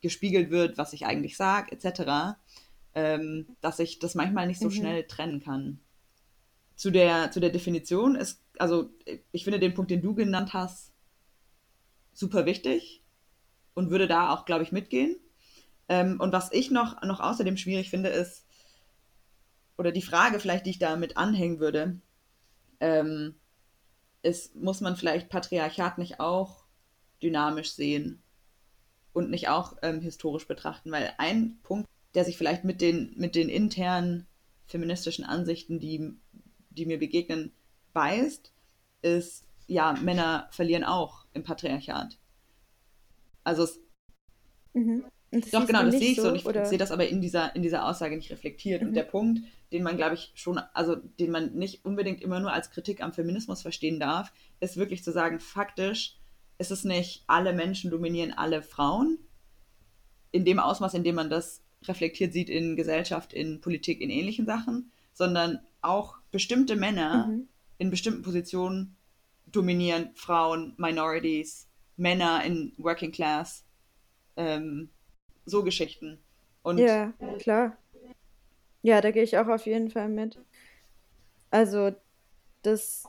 gespiegelt 0.00 0.50
wird, 0.50 0.78
was 0.78 0.92
ich 0.92 1.06
eigentlich 1.06 1.36
sage, 1.36 1.72
etc., 1.72 2.36
ähm, 2.94 3.46
dass 3.60 3.80
ich 3.80 3.98
das 3.98 4.14
manchmal 4.14 4.46
nicht 4.46 4.60
so 4.60 4.66
mhm. 4.66 4.72
schnell 4.72 5.04
trennen 5.04 5.40
kann. 5.40 5.80
Zu 6.76 6.90
der, 6.90 7.30
zu 7.30 7.40
der 7.40 7.50
Definition 7.50 8.14
ist, 8.14 8.40
also 8.58 8.90
ich 9.32 9.44
finde 9.44 9.58
den 9.58 9.74
Punkt, 9.74 9.90
den 9.90 10.02
du 10.02 10.14
genannt 10.14 10.52
hast, 10.52 10.93
super 12.14 12.46
wichtig 12.46 13.02
und 13.74 13.90
würde 13.90 14.06
da 14.06 14.32
auch, 14.32 14.44
glaube 14.44 14.62
ich, 14.62 14.72
mitgehen. 14.72 15.16
Ähm, 15.88 16.20
und 16.20 16.32
was 16.32 16.52
ich 16.52 16.70
noch, 16.70 17.02
noch 17.02 17.20
außerdem 17.20 17.56
schwierig 17.56 17.90
finde, 17.90 18.08
ist, 18.08 18.46
oder 19.76 19.92
die 19.92 20.02
Frage 20.02 20.38
vielleicht, 20.40 20.66
die 20.66 20.70
ich 20.70 20.78
damit 20.78 21.16
anhängen 21.16 21.58
würde, 21.58 22.00
ähm, 22.80 23.34
ist, 24.22 24.54
muss 24.54 24.80
man 24.80 24.96
vielleicht 24.96 25.28
Patriarchat 25.28 25.98
nicht 25.98 26.20
auch 26.20 26.64
dynamisch 27.22 27.72
sehen 27.72 28.22
und 29.12 29.30
nicht 29.30 29.48
auch 29.48 29.76
ähm, 29.82 30.00
historisch 30.00 30.46
betrachten? 30.46 30.90
Weil 30.92 31.12
ein 31.18 31.58
Punkt, 31.62 31.88
der 32.14 32.24
sich 32.24 32.38
vielleicht 32.38 32.64
mit 32.64 32.80
den, 32.80 33.12
mit 33.16 33.34
den 33.34 33.48
internen 33.48 34.26
feministischen 34.66 35.24
Ansichten, 35.24 35.80
die, 35.80 36.14
die 36.70 36.86
mir 36.86 36.98
begegnen, 36.98 37.52
beißt, 37.92 38.52
ist, 39.02 39.46
ja, 39.66 39.92
Männer 39.94 40.48
verlieren 40.50 40.84
auch 40.84 41.26
im 41.32 41.42
Patriarchat. 41.42 42.18
Also 43.44 43.64
es, 43.64 43.80
mhm. 44.72 45.04
Doch, 45.52 45.66
genau, 45.66 45.82
das 45.82 45.96
sehe 45.96 46.12
ich 46.12 46.16
so. 46.16 46.28
Und 46.28 46.36
ich 46.36 46.46
oder? 46.46 46.64
sehe 46.64 46.78
das 46.78 46.92
aber 46.92 47.08
in 47.08 47.20
dieser, 47.20 47.54
in 47.56 47.62
dieser 47.62 47.86
Aussage 47.86 48.16
nicht 48.16 48.30
reflektiert. 48.30 48.82
Mhm. 48.82 48.88
Und 48.88 48.94
der 48.94 49.02
Punkt, 49.02 49.40
den 49.72 49.82
man, 49.82 49.96
glaube 49.96 50.14
ich, 50.14 50.32
schon, 50.34 50.58
also 50.58 50.96
den 50.96 51.30
man 51.30 51.54
nicht 51.54 51.84
unbedingt 51.84 52.22
immer 52.22 52.40
nur 52.40 52.52
als 52.52 52.70
Kritik 52.70 53.02
am 53.02 53.12
Feminismus 53.12 53.62
verstehen 53.62 53.98
darf, 53.98 54.32
ist 54.60 54.76
wirklich 54.76 55.02
zu 55.02 55.12
sagen, 55.12 55.40
faktisch 55.40 56.18
ist 56.58 56.70
es 56.70 56.84
nicht, 56.84 57.24
alle 57.26 57.52
Menschen 57.52 57.90
dominieren 57.90 58.32
alle 58.32 58.62
Frauen. 58.62 59.18
In 60.30 60.44
dem 60.44 60.60
Ausmaß, 60.60 60.94
in 60.94 61.04
dem 61.04 61.16
man 61.16 61.30
das 61.30 61.62
reflektiert 61.82 62.32
sieht 62.32 62.48
in 62.48 62.76
Gesellschaft, 62.76 63.32
in 63.32 63.60
Politik, 63.60 64.00
in 64.00 64.10
ähnlichen 64.10 64.46
Sachen, 64.46 64.92
sondern 65.12 65.60
auch 65.80 66.16
bestimmte 66.30 66.76
Männer 66.76 67.26
mhm. 67.26 67.48
in 67.78 67.90
bestimmten 67.90 68.22
Positionen 68.22 68.96
dominieren 69.46 70.10
Frauen, 70.14 70.74
Minorities, 70.76 71.68
Männer 71.96 72.42
in 72.44 72.72
Working 72.78 73.12
Class. 73.12 73.64
Ähm, 74.36 74.90
so 75.44 75.62
Geschichten. 75.62 76.18
Und 76.62 76.78
ja, 76.78 77.12
klar. 77.38 77.76
Ja, 78.82 79.00
da 79.00 79.10
gehe 79.10 79.22
ich 79.22 79.38
auch 79.38 79.48
auf 79.48 79.66
jeden 79.66 79.90
Fall 79.90 80.08
mit. 80.08 80.40
Also, 81.50 81.92
das, 82.62 83.04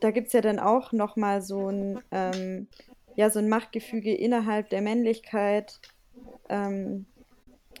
da 0.00 0.10
gibt 0.10 0.28
es 0.28 0.32
ja 0.32 0.40
dann 0.40 0.58
auch 0.58 0.92
nochmal 0.92 1.42
so 1.42 1.68
ein, 1.68 2.02
ähm, 2.10 2.68
ja, 3.16 3.30
so 3.30 3.38
ein 3.38 3.48
Machtgefüge 3.48 4.14
innerhalb 4.14 4.70
der 4.70 4.82
Männlichkeit, 4.82 5.80
ähm, 6.48 7.06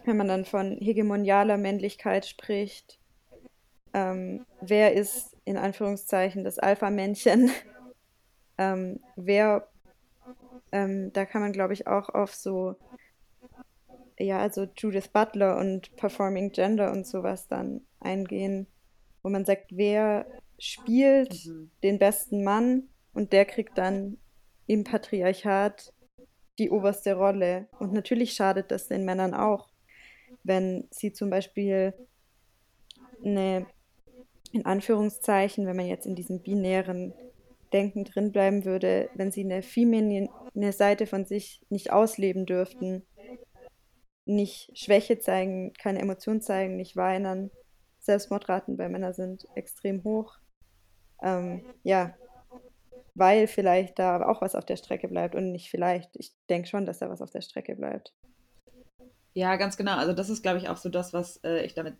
wenn 0.04 0.16
man 0.16 0.28
dann 0.28 0.44
von 0.44 0.78
hegemonialer 0.80 1.56
Männlichkeit 1.56 2.26
spricht. 2.26 2.98
Ähm, 3.92 4.46
wer 4.60 4.94
ist 4.94 5.36
in 5.44 5.56
Anführungszeichen 5.56 6.44
das 6.44 6.58
Alpha-Männchen? 6.58 7.50
Ähm, 8.60 9.00
wer, 9.16 9.68
ähm, 10.70 11.12
da 11.14 11.24
kann 11.24 11.40
man, 11.40 11.52
glaube 11.52 11.72
ich, 11.72 11.86
auch 11.86 12.10
auf 12.10 12.34
so 12.34 12.76
ja, 14.24 14.38
also 14.38 14.66
Judith 14.76 15.08
Butler 15.08 15.56
und 15.56 15.96
Performing 15.96 16.52
Gender 16.52 16.92
und 16.92 17.06
sowas 17.06 17.48
dann 17.48 17.80
eingehen, 18.00 18.66
wo 19.22 19.30
man 19.30 19.44
sagt, 19.44 19.74
wer 19.74 20.26
spielt 20.58 21.46
mhm. 21.46 21.70
den 21.82 21.98
besten 21.98 22.44
Mann 22.44 22.88
und 23.14 23.32
der 23.32 23.46
kriegt 23.46 23.78
dann 23.78 24.18
im 24.66 24.84
Patriarchat 24.84 25.92
die 26.58 26.70
oberste 26.70 27.14
Rolle. 27.14 27.66
Und 27.78 27.92
natürlich 27.92 28.32
schadet 28.32 28.70
das 28.70 28.88
den 28.88 29.04
Männern 29.04 29.34
auch, 29.34 29.70
wenn 30.44 30.86
sie 30.90 31.12
zum 31.12 31.30
Beispiel 31.30 31.94
eine, 33.24 33.66
in 34.52 34.66
Anführungszeichen, 34.66 35.66
wenn 35.66 35.76
man 35.76 35.86
jetzt 35.86 36.06
in 36.06 36.14
diesem 36.14 36.42
binären 36.42 37.14
Denken 37.72 38.04
drin 38.04 38.32
bleiben 38.32 38.64
würde, 38.64 39.10
wenn 39.14 39.30
sie 39.30 39.44
eine 39.44 39.62
feminine 39.62 40.28
Seite 40.72 41.06
von 41.06 41.24
sich 41.24 41.64
nicht 41.68 41.92
ausleben 41.92 42.46
dürften, 42.46 43.06
nicht 44.24 44.70
Schwäche 44.76 45.18
zeigen, 45.18 45.72
keine 45.74 46.00
Emotion 46.00 46.40
zeigen, 46.40 46.76
nicht 46.76 46.96
weinen. 46.96 47.50
Selbstmordraten 48.00 48.76
bei 48.76 48.88
Männern 48.88 49.12
sind 49.12 49.46
extrem 49.54 50.04
hoch. 50.04 50.38
Ähm, 51.22 51.64
ja, 51.82 52.14
weil 53.14 53.46
vielleicht 53.46 53.98
da 53.98 54.26
auch 54.26 54.40
was 54.40 54.54
auf 54.54 54.64
der 54.64 54.76
Strecke 54.76 55.08
bleibt 55.08 55.34
und 55.34 55.52
nicht 55.52 55.70
vielleicht. 55.70 56.10
Ich 56.14 56.32
denke 56.48 56.68
schon, 56.68 56.86
dass 56.86 56.98
da 56.98 57.10
was 57.10 57.20
auf 57.20 57.30
der 57.30 57.42
Strecke 57.42 57.76
bleibt. 57.76 58.14
Ja, 59.34 59.56
ganz 59.56 59.76
genau. 59.76 59.96
Also 59.96 60.12
das 60.12 60.30
ist, 60.30 60.42
glaube 60.42 60.58
ich, 60.58 60.68
auch 60.68 60.76
so 60.76 60.88
das, 60.88 61.12
was 61.12 61.36
äh, 61.44 61.64
ich 61.64 61.74
damit 61.74 61.96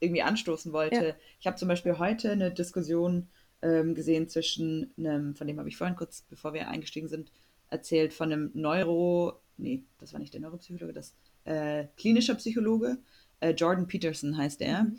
irgendwie 0.00 0.22
anstoßen 0.22 0.72
wollte. 0.72 1.08
Ja. 1.08 1.14
Ich 1.40 1.46
habe 1.46 1.56
zum 1.56 1.68
Beispiel 1.68 1.98
heute 1.98 2.30
eine 2.30 2.52
Diskussion 2.52 3.28
ähm, 3.62 3.94
gesehen 3.94 4.28
zwischen 4.28 4.92
einem, 4.96 5.34
von 5.34 5.46
dem 5.46 5.58
habe 5.58 5.68
ich 5.68 5.76
vorhin 5.76 5.96
kurz, 5.96 6.22
bevor 6.28 6.54
wir 6.54 6.68
eingestiegen 6.68 7.08
sind, 7.08 7.32
erzählt, 7.70 8.14
von 8.14 8.32
einem 8.32 8.50
Neuro, 8.54 9.40
nee, 9.56 9.82
das 9.98 10.12
war 10.12 10.20
nicht 10.20 10.32
der 10.32 10.40
Neuropsychologe, 10.40 10.92
das 10.92 11.14
äh, 11.44 11.86
klinischer 11.96 12.34
Psychologe, 12.36 12.98
äh, 13.40 13.50
Jordan 13.50 13.86
Peterson 13.86 14.36
heißt 14.36 14.60
er, 14.60 14.84
mhm. 14.84 14.98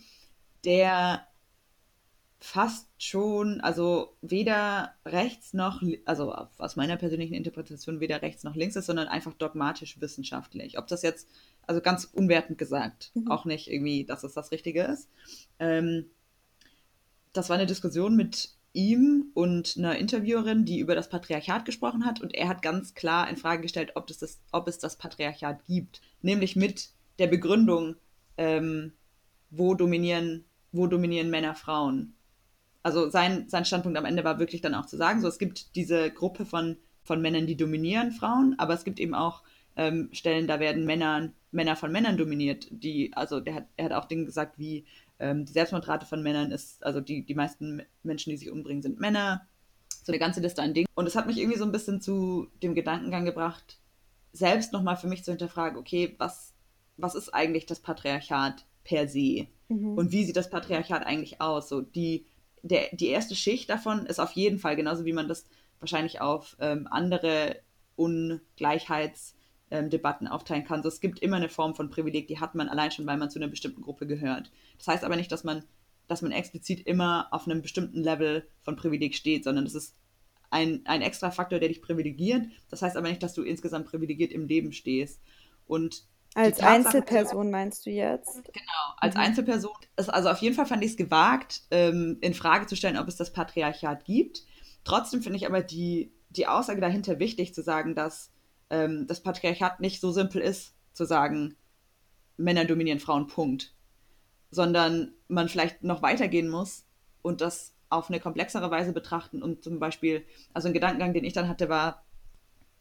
der 0.66 1.26
fast 2.42 2.88
schon, 2.98 3.60
also 3.60 4.16
weder 4.22 4.94
rechts 5.06 5.54
noch, 5.54 5.82
also 6.06 6.34
aus 6.34 6.78
meiner 6.78 6.96
persönlichen 6.96 7.34
Interpretation 7.34 8.00
weder 8.00 8.22
rechts 8.22 8.44
noch 8.44 8.56
links 8.56 8.78
ist, 8.78 8.86
sondern 8.86 9.10
einfach 9.10 9.34
dogmatisch 9.34 10.00
wissenschaftlich. 10.00 10.78
Ob 10.78 10.88
das 10.88 11.02
jetzt, 11.02 11.28
also 11.68 11.82
ganz 11.82 12.06
unwertend 12.06 12.58
gesagt, 12.58 13.12
mhm. 13.14 13.30
auch 13.30 13.44
nicht 13.44 13.70
irgendwie, 13.70 14.06
dass 14.06 14.24
es 14.24 14.34
das 14.34 14.52
Richtige 14.52 14.84
ist. 14.84 15.10
Ähm, 15.60 16.06
das 17.34 17.50
war 17.50 17.58
eine 17.58 17.66
Diskussion 17.66 18.16
mit 18.16 18.50
ihm 18.74 19.32
und 19.34 19.76
einer 19.78 19.98
Interviewerin, 19.98 20.66
die 20.66 20.80
über 20.80 20.96
das 20.96 21.10
Patriarchat 21.10 21.66
gesprochen 21.66 22.06
hat. 22.06 22.22
Und 22.22 22.36
er 22.36 22.48
hat 22.48 22.62
ganz 22.62 22.94
klar 22.94 23.30
in 23.30 23.38
Frage 23.38 23.64
gestellt, 23.64 23.94
ob, 23.96 24.08
das 24.08 24.20
das, 24.20 24.40
ob 24.52 24.68
es 24.68 24.80
das 24.80 24.96
Patriarchat 24.96 25.66
gibt. 25.66 26.02
Nämlich 26.22 26.56
mit 26.56 26.90
der 27.18 27.28
Begründung, 27.28 27.96
ähm, 28.38 28.94
wo, 29.50 29.74
dominieren, 29.74 30.46
wo 30.72 30.88
dominieren 30.88 31.30
Männer 31.30 31.56
Frauen. 31.56 32.14
Also 32.84 33.10
sein, 33.10 33.50
sein 33.50 33.66
Standpunkt 33.66 33.98
am 33.98 34.06
Ende 34.06 34.24
war 34.24 34.40
wirklich 34.40 34.62
dann 34.62 34.76
auch 34.76 34.86
zu 34.86 34.98
sagen, 34.98 35.22
so 35.22 35.28
es 35.28 35.40
gibt 35.40 35.76
diese 35.76 36.12
Gruppe 36.12 36.46
von, 36.46 36.78
von 37.04 37.22
Männern, 37.22 37.48
die 37.48 37.58
dominieren 37.58 38.12
Frauen, 38.12 38.56
aber 38.58 38.74
es 38.74 38.86
gibt 38.86 39.00
eben 39.00 39.14
auch 39.14 39.44
ähm, 39.76 40.10
Stellen, 40.14 40.48
da 40.48 40.60
werden 40.60 40.86
Männer, 40.86 41.30
Männer 41.52 41.76
von 41.76 41.92
Männern 41.92 42.18
dominiert. 42.18 42.68
Die, 42.70 43.12
also 43.14 43.40
der 43.40 43.56
hat, 43.56 43.66
er 43.76 43.86
hat 43.86 43.94
auch 43.94 44.06
Dinge 44.06 44.26
gesagt 44.26 44.58
wie, 44.58 44.86
ähm, 45.20 45.46
die 45.46 45.54
Selbstmordrate 45.54 46.06
von 46.06 46.24
Männern 46.24 46.52
ist, 46.52 46.84
also 46.84 47.02
die, 47.02 47.26
die 47.26 47.36
meisten 47.36 47.84
Menschen, 48.04 48.30
die 48.32 48.38
sich 48.38 48.52
umbringen, 48.52 48.82
sind 48.82 49.00
Männer. 49.00 49.48
So 50.04 50.12
eine 50.12 50.20
ganze 50.20 50.40
Liste 50.40 50.62
an 50.62 50.74
Dingen. 50.74 50.88
Und 50.96 51.08
es 51.08 51.16
hat 51.16 51.28
mich 51.28 51.38
irgendwie 51.38 51.58
so 51.58 51.66
ein 51.66 51.72
bisschen 51.72 52.02
zu 52.02 52.48
dem 52.64 52.74
Gedankengang 52.74 53.26
gebracht, 53.26 53.80
selbst 54.32 54.74
nochmal 54.74 54.96
für 54.96 55.08
mich 55.08 55.24
zu 55.24 55.32
hinterfragen, 55.32 55.78
okay, 55.78 56.16
was, 56.18 56.54
was 56.98 57.16
ist 57.16 57.34
eigentlich 57.34 57.66
das 57.66 57.80
Patriarchat 57.80 58.66
per 58.84 59.08
se? 59.08 59.48
Mhm. 59.68 59.98
Und 59.98 60.12
wie 60.12 60.24
sieht 60.24 60.38
das 60.38 60.50
Patriarchat 60.50 61.06
eigentlich 61.06 61.42
aus? 61.42 61.70
So 61.70 61.82
die, 61.82 62.26
der, 62.64 62.88
die 62.94 63.08
erste 63.08 63.36
Schicht 63.36 63.70
davon 63.70 64.06
ist 64.06 64.20
auf 64.20 64.32
jeden 64.32 64.58
Fall, 64.58 64.76
genauso 64.76 65.06
wie 65.06 65.14
man 65.14 65.28
das 65.28 65.46
wahrscheinlich 65.80 66.22
auf 66.22 66.56
ähm, 66.60 66.88
andere 66.90 67.58
Ungleichheits- 67.98 69.34
ähm, 69.72 69.90
Debatten 69.90 70.28
aufteilen 70.28 70.64
kann. 70.64 70.82
So, 70.84 70.90
es 70.90 71.00
gibt 71.00 71.20
immer 71.20 71.38
eine 71.38 71.50
Form 71.50 71.76
von 71.76 71.90
Privileg, 71.90 72.28
die 72.28 72.40
hat 72.40 72.56
man 72.56 72.70
allein 72.70 72.92
schon, 72.92 73.06
weil 73.06 73.18
man 73.18 73.30
zu 73.30 73.40
einer 73.40 73.48
bestimmten 73.48 73.82
Gruppe 73.82 74.08
gehört. 74.08 74.52
Das 74.78 74.88
heißt 74.88 75.04
aber 75.04 75.16
nicht, 75.16 75.32
dass 75.32 75.44
man, 75.44 75.64
dass 76.08 76.22
man 76.22 76.32
explizit 76.32 76.86
immer 76.88 77.28
auf 77.32 77.46
einem 77.46 77.62
bestimmten 77.62 78.02
Level 78.02 78.48
von 78.62 78.76
Privileg 78.76 79.16
steht, 79.16 79.44
sondern 79.44 79.66
das 79.66 79.76
ist 79.76 79.96
ein, 80.50 80.82
ein 80.86 81.02
extra 81.02 81.32
Faktor, 81.32 81.60
der 81.60 81.70
dich 81.70 81.82
privilegiert. 81.82 82.48
Das 82.70 82.82
heißt 82.82 82.98
aber 82.98 83.10
nicht, 83.10 83.22
dass 83.22 83.34
du 83.34 83.44
insgesamt 83.44 83.88
privilegiert 83.88 84.32
im 84.32 84.48
Leben 84.48 84.74
stehst. 84.74 85.22
Und 85.68 86.04
als 86.36 86.60
Einzelperson 86.60 87.50
meinst 87.50 87.86
du 87.86 87.90
jetzt? 87.90 88.44
Genau, 88.46 88.96
als 88.98 89.16
mhm. 89.16 89.22
Einzelperson. 89.22 89.72
Also 89.96 90.30
auf 90.30 90.40
jeden 90.40 90.56
Fall 90.56 90.66
fand 90.66 90.84
ich 90.84 90.92
es 90.92 90.98
gewagt, 90.98 91.64
ähm, 91.72 92.18
in 92.22 92.34
Frage 92.34 92.68
zu 92.68 92.76
stellen, 92.76 92.98
ob 92.98 93.08
es 93.08 93.16
das 93.16 93.34
Patriarchat 93.34 94.06
gibt. 94.06 94.44
Trotzdem 94.84 95.22
finde 95.22 95.38
ich 95.38 95.48
aber 95.48 95.62
die, 95.62 96.12
die 96.30 96.48
Aussage 96.48 96.82
dahinter 96.82 97.20
wichtig, 97.20 97.54
zu 97.54 97.62
sagen, 97.62 97.96
dass 97.96 98.32
ähm, 98.70 99.08
das 99.08 99.22
Patriarchat 99.22 99.80
nicht 99.80 100.02
so 100.02 100.12
simpel 100.12 100.42
ist, 100.42 100.74
zu 100.94 101.06
sagen, 101.06 101.56
Männer 102.38 102.66
dominieren 102.66 103.00
Frauen, 103.00 103.28
Punkt. 103.28 103.74
Sondern 104.52 105.14
man 105.28 105.50
vielleicht 105.50 105.84
noch 105.84 106.02
weitergehen 106.02 106.50
muss 106.50 106.86
und 107.22 107.42
das 107.42 107.74
auf 107.90 108.10
eine 108.10 108.20
komplexere 108.20 108.70
Weise 108.70 108.94
betrachten 108.94 109.42
und 109.42 109.64
zum 109.64 109.80
Beispiel, 109.80 110.24
also 110.54 110.68
ein 110.68 110.74
Gedankengang, 110.74 111.14
den 111.14 111.24
ich 111.24 111.34
dann 111.34 111.48
hatte, 111.48 111.70
war, 111.70 112.06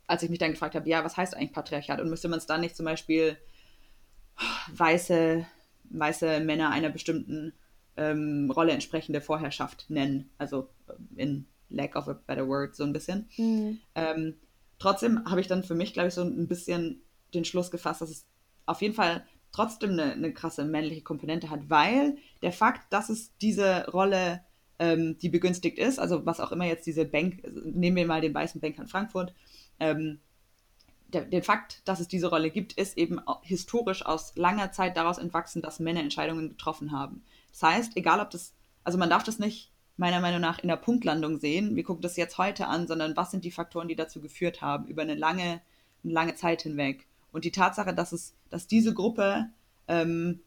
als 0.06 0.22
ich 0.22 0.30
mich 0.30 0.38
dann 0.38 0.52
gefragt 0.52 0.74
habe, 0.74 0.88
ja, 0.88 1.04
was 1.04 1.16
heißt 1.16 1.34
eigentlich 1.34 1.52
Patriarchat? 1.52 2.00
Und 2.00 2.10
müsste 2.10 2.28
man 2.28 2.38
es 2.38 2.46
dann 2.46 2.60
nicht 2.60 2.76
zum 2.76 2.86
Beispiel 2.86 3.36
weiße, 4.72 5.46
weiße 5.90 6.40
Männer 6.40 6.70
einer 6.70 6.90
bestimmten 6.90 7.52
ähm, 7.96 8.50
Rolle 8.54 8.72
entsprechende 8.72 9.20
Vorherrschaft 9.20 9.86
nennen. 9.88 10.30
Also 10.38 10.68
äh, 10.88 11.22
in 11.22 11.46
lack 11.70 11.96
of 11.96 12.08
a 12.08 12.14
better 12.14 12.46
word, 12.46 12.74
so 12.74 12.84
ein 12.84 12.92
bisschen. 12.92 13.28
Mhm. 13.36 13.80
Ähm, 13.94 14.34
trotzdem 14.78 15.24
habe 15.24 15.40
ich 15.40 15.46
dann 15.46 15.64
für 15.64 15.74
mich, 15.74 15.92
glaube 15.92 16.08
ich, 16.08 16.14
so 16.14 16.22
ein 16.22 16.48
bisschen 16.48 17.02
den 17.34 17.44
Schluss 17.44 17.70
gefasst, 17.70 18.00
dass 18.00 18.10
es 18.10 18.26
auf 18.66 18.82
jeden 18.82 18.94
Fall 18.94 19.24
trotzdem 19.52 19.92
eine, 19.92 20.12
eine 20.12 20.32
krasse 20.32 20.64
männliche 20.64 21.02
Komponente 21.02 21.50
hat, 21.50 21.70
weil 21.70 22.18
der 22.42 22.52
Fakt, 22.52 22.92
dass 22.92 23.08
es 23.08 23.36
diese 23.38 23.86
Rolle, 23.90 24.42
ähm, 24.78 25.18
die 25.18 25.28
begünstigt 25.28 25.78
ist, 25.78 25.98
also 25.98 26.26
was 26.26 26.40
auch 26.40 26.52
immer 26.52 26.66
jetzt 26.66 26.86
diese 26.86 27.04
Bank, 27.04 27.42
nehmen 27.64 27.96
wir 27.96 28.06
mal 28.06 28.20
den 28.20 28.34
weißen 28.34 28.60
Banker 28.60 28.82
in 28.82 28.88
Frankfurt, 28.88 29.34
ähm, 29.80 30.20
der, 31.08 31.22
der 31.22 31.42
Fakt, 31.42 31.80
dass 31.88 32.00
es 32.00 32.08
diese 32.08 32.28
Rolle 32.28 32.50
gibt, 32.50 32.74
ist 32.74 32.98
eben 32.98 33.20
historisch 33.42 34.04
aus 34.04 34.34
langer 34.36 34.72
Zeit 34.72 34.96
daraus 34.96 35.18
entwachsen, 35.18 35.62
dass 35.62 35.80
Männer 35.80 36.00
Entscheidungen 36.00 36.50
getroffen 36.50 36.92
haben. 36.92 37.22
Das 37.50 37.62
heißt, 37.62 37.96
egal 37.96 38.20
ob 38.20 38.30
das, 38.30 38.52
also 38.84 38.98
man 38.98 39.08
darf 39.08 39.24
das 39.24 39.38
nicht 39.38 39.72
meiner 39.98 40.20
Meinung 40.20 40.40
nach 40.40 40.60
in 40.60 40.68
der 40.68 40.76
Punktlandung 40.76 41.38
sehen, 41.38 41.76
wir 41.76 41.82
gucken 41.82 42.02
das 42.02 42.16
jetzt 42.16 42.38
heute 42.38 42.68
an, 42.68 42.86
sondern 42.86 43.16
was 43.16 43.30
sind 43.30 43.44
die 43.44 43.50
Faktoren, 43.50 43.88
die 43.88 43.96
dazu 43.96 44.20
geführt 44.20 44.62
haben, 44.62 44.86
über 44.86 45.02
eine 45.02 45.16
lange, 45.16 45.60
eine 46.04 46.12
lange 46.12 46.34
Zeit 46.36 46.62
hinweg. 46.62 47.06
Und 47.32 47.44
die 47.44 47.50
Tatsache, 47.50 47.92
dass 47.92 48.12
es, 48.12 48.34
dass 48.48 48.68
diese 48.68 48.94
Gruppe 48.94 49.50
ähm, 49.88 50.40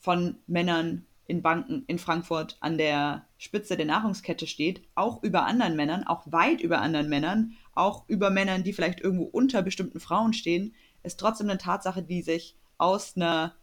von 0.00 0.36
Männern 0.46 1.06
in 1.26 1.42
Banken 1.42 1.84
in 1.86 2.00
Frankfurt 2.00 2.56
an 2.60 2.76
der 2.76 3.24
Spitze 3.38 3.76
der 3.76 3.86
Nahrungskette 3.86 4.48
steht, 4.48 4.82
auch 4.96 5.22
über 5.22 5.46
anderen 5.46 5.76
Männern, 5.76 6.04
auch 6.04 6.30
weit 6.32 6.60
über 6.60 6.80
anderen 6.80 7.08
Männern, 7.08 7.52
auch 7.72 8.08
über 8.08 8.30
Männern, 8.30 8.64
die 8.64 8.72
vielleicht 8.72 9.00
irgendwo 9.00 9.24
unter 9.24 9.62
bestimmten 9.62 10.00
Frauen 10.00 10.32
stehen, 10.32 10.74
ist 11.04 11.20
trotzdem 11.20 11.48
eine 11.48 11.58
Tatsache, 11.58 12.02
die 12.02 12.22
sich 12.22 12.56
aus 12.76 13.16
einer 13.16 13.54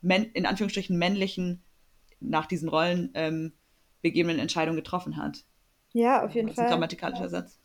in 0.00 0.46
Anführungsstrichen 0.46 0.96
männlichen, 0.96 1.62
nach 2.20 2.46
diesen 2.46 2.68
Rollen 2.68 3.10
ähm, 3.14 3.52
begebenen 4.06 4.38
Entscheidung 4.38 4.76
getroffen 4.76 5.16
hat. 5.16 5.44
Ja, 5.92 6.24
auf 6.24 6.34
jeden 6.34 6.48
das 6.48 6.54
ist 6.54 6.56
Fall. 6.56 6.66
Ein 6.66 6.72
grammatikalischer 6.72 7.28
Satz. 7.28 7.58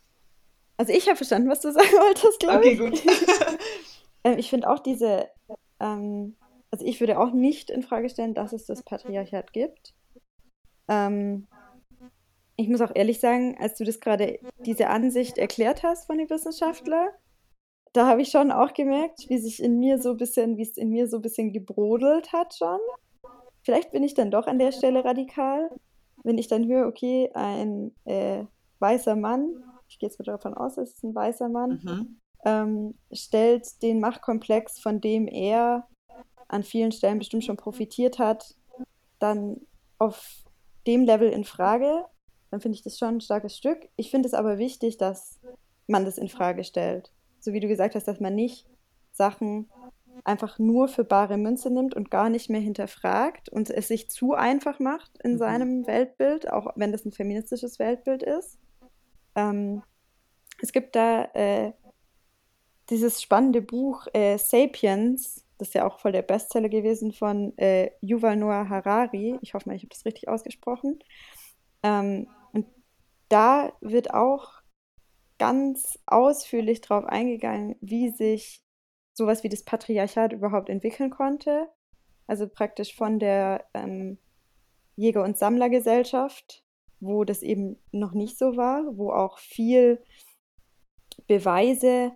Also 0.78 0.94
ich 0.94 1.08
habe 1.08 1.18
verstanden, 1.18 1.50
was 1.50 1.62
du 1.62 1.72
sagen 1.72 1.88
wolltest, 1.88 2.40
glaube 2.40 2.58
okay, 2.58 2.74
ich. 2.74 2.82
Okay, 2.82 2.90
gut. 2.90 3.04
ähm, 4.24 4.38
ich 4.38 4.50
finde 4.50 4.70
auch 4.70 4.80
diese 4.80 5.28
ähm, 5.80 6.36
also 6.72 6.86
ich 6.86 7.02
würde 7.02 7.20
auch 7.20 7.32
nicht 7.32 7.70
in 7.70 7.84
Frage 7.84 8.10
stellen, 8.10 8.34
dass 8.34 8.54
es 8.54 8.66
das 8.66 8.84
Patriarchat 8.84 9.52
gibt. 9.52 9.94
Ähm, 10.88 11.48
ich 12.56 12.70
muss 12.70 12.82
auch 12.82 12.96
ehrlich 12.96 13.20
sagen, 13.20 13.58
als 13.60 13.78
du 13.78 13.84
das 13.84 14.00
gerade 14.00 14.40
diese 14.66 14.88
Ansicht 14.88 15.38
erklärt 15.38 15.84
hast 15.84 16.06
von 16.06 16.18
den 16.18 16.30
Wissenschaftlern, 16.30 17.10
da 17.94 18.08
habe 18.08 18.22
ich 18.22 18.30
schon 18.30 18.52
auch 18.52 18.74
gemerkt, 18.74 19.26
wie 19.28 19.38
sich 19.38 19.62
in 19.62 19.80
mir 19.80 19.98
so 19.98 20.12
ein 20.12 20.18
bisschen, 20.18 20.58
wie 20.58 20.62
es 20.62 20.78
in 20.78 20.92
mir 20.92 21.10
so 21.10 21.18
ein 21.18 21.22
bisschen 21.22 21.52
gebrodelt 21.52 22.32
hat 22.32 22.56
schon. 22.56 22.80
Vielleicht 23.64 23.92
bin 23.92 24.04
ich 24.04 24.14
dann 24.14 24.32
doch 24.32 24.48
an 24.48 24.60
der 24.60 24.72
Stelle 24.72 25.04
radikal, 25.04 25.70
wenn 26.24 26.38
ich 26.38 26.48
dann 26.48 26.68
höre, 26.68 26.88
okay, 26.88 27.30
ein 27.34 27.96
äh, 28.06 28.46
weißer 28.80 29.16
Mann, 29.16 29.64
ich 29.88 30.00
gehe 30.00 30.08
jetzt 30.08 30.20
mal 30.20 30.26
davon 30.26 30.54
aus, 30.54 30.78
es 30.78 30.94
ist 30.94 31.04
ein 31.04 31.16
weißer 31.16 31.50
Mann, 31.50 31.82
mhm. 31.84 32.20
ähm, 32.46 32.96
stellt 33.12 33.82
den 33.82 34.00
Machtkomplex, 34.00 34.80
von 34.80 35.02
dem 35.02 35.28
er 35.28 35.88
an 36.48 36.64
vielen 36.64 36.92
Stellen 36.92 37.20
bestimmt 37.20 37.46
schon 37.46 37.58
profitiert 37.58 38.20
hat, 38.20 38.56
dann 39.20 39.62
auf 40.00 40.44
dem 40.88 41.04
Level 41.04 41.30
in 41.30 41.44
Frage, 41.44 42.06
dann 42.50 42.60
finde 42.60 42.76
ich 42.76 42.84
das 42.84 42.98
schon 42.98 43.16
ein 43.16 43.22
starkes 43.22 43.56
Stück. 43.56 43.88
Ich 43.96 44.12
finde 44.12 44.28
es 44.28 44.34
aber 44.34 44.58
wichtig, 44.58 44.98
dass 44.98 45.40
man 45.88 46.06
das 46.06 46.18
in 46.18 46.28
Frage 46.28 46.64
stellt. 46.64 47.12
So 47.40 47.54
wie 47.54 47.60
du 47.60 47.68
gesagt 47.68 47.96
hast, 47.96 48.08
dass 48.08 48.20
man 48.20 48.36
nicht 48.36 48.68
Sachen 49.12 49.70
einfach 50.24 50.60
nur 50.60 50.88
für 50.88 51.04
bare 51.04 51.38
Münze 51.38 51.70
nimmt 51.70 51.96
und 51.96 52.12
gar 52.12 52.30
nicht 52.30 52.50
mehr 52.50 52.62
hinterfragt 52.62 53.50
und 53.50 53.70
es 53.70 53.88
sich 53.88 54.10
zu 54.10 54.34
einfach 54.34 54.80
macht 54.80 55.18
in 55.24 55.34
mhm. 55.34 55.38
seinem 55.38 55.88
Weltbild, 55.88 56.52
auch 56.52 56.68
wenn 56.76 56.92
das 56.92 57.06
ein 57.06 57.12
feministisches 57.12 57.80
Weltbild 57.80 58.24
ist. 58.24 58.60
Ähm, 59.36 59.84
es 60.62 60.72
gibt 60.72 60.96
da 60.96 61.24
äh, 61.34 61.74
dieses 62.90 63.22
spannende 63.22 63.62
Buch 63.62 64.08
äh, 64.14 64.38
Sapiens 64.38 65.46
das 65.62 65.68
ist 65.68 65.74
ja 65.76 65.86
auch 65.86 66.00
voll 66.00 66.12
der 66.12 66.24
Bestseller 66.24 66.70
gewesen 66.70 67.14
von 67.14 67.56
äh, 67.60 67.92
Yuval 68.02 68.36
Noah 68.36 68.68
Harari. 68.68 69.38
Ich 69.42 69.54
hoffe 69.54 69.70
mal, 69.70 69.76
ich 69.76 69.84
habe 69.84 69.94
das 69.94 70.06
richtig 70.06 70.28
ausgesprochen. 70.28 70.98
Ähm, 71.84 72.28
und 72.52 72.66
da 73.30 73.72
wird 73.80 74.12
auch 74.12 74.64
ganz 75.38 76.00
ausführlich 76.08 76.82
darauf 76.82 77.06
eingegangen, 77.06 77.76
wie 77.80 78.10
sich 78.10 78.64
sowas 79.22 79.44
wie 79.44 79.50
das 79.50 79.64
Patriarchat 79.64 80.34
überhaupt 80.34 80.68
entwickeln 80.68 81.12
konnte. 81.12 81.70
Also 82.28 82.48
praktisch 82.48 82.96
von 82.96 83.20
der 83.20 83.66
ähm, 83.74 84.18
Jäger- 84.96 85.24
und 85.24 85.38
Sammlergesellschaft, 85.38 86.64
wo 87.00 87.24
das 87.24 87.44
eben 87.44 87.78
noch 87.92 88.14
nicht 88.14 88.38
so 88.38 88.58
war, 88.58 88.98
wo 88.98 89.12
auch 89.12 89.38
viel 89.38 90.02
Beweise 91.28 92.14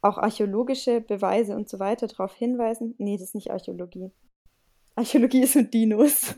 auch 0.00 0.18
archäologische 0.18 1.00
Beweise 1.00 1.54
und 1.54 1.68
so 1.68 1.78
weiter 1.78 2.06
darauf 2.08 2.34
hinweisen. 2.34 2.94
Nee, 2.98 3.16
das 3.16 3.28
ist 3.28 3.34
nicht 3.34 3.50
Archäologie. 3.50 4.10
Archäologie 4.96 5.42
ist 5.42 5.54
mit 5.54 5.72
Dinos. 5.74 6.34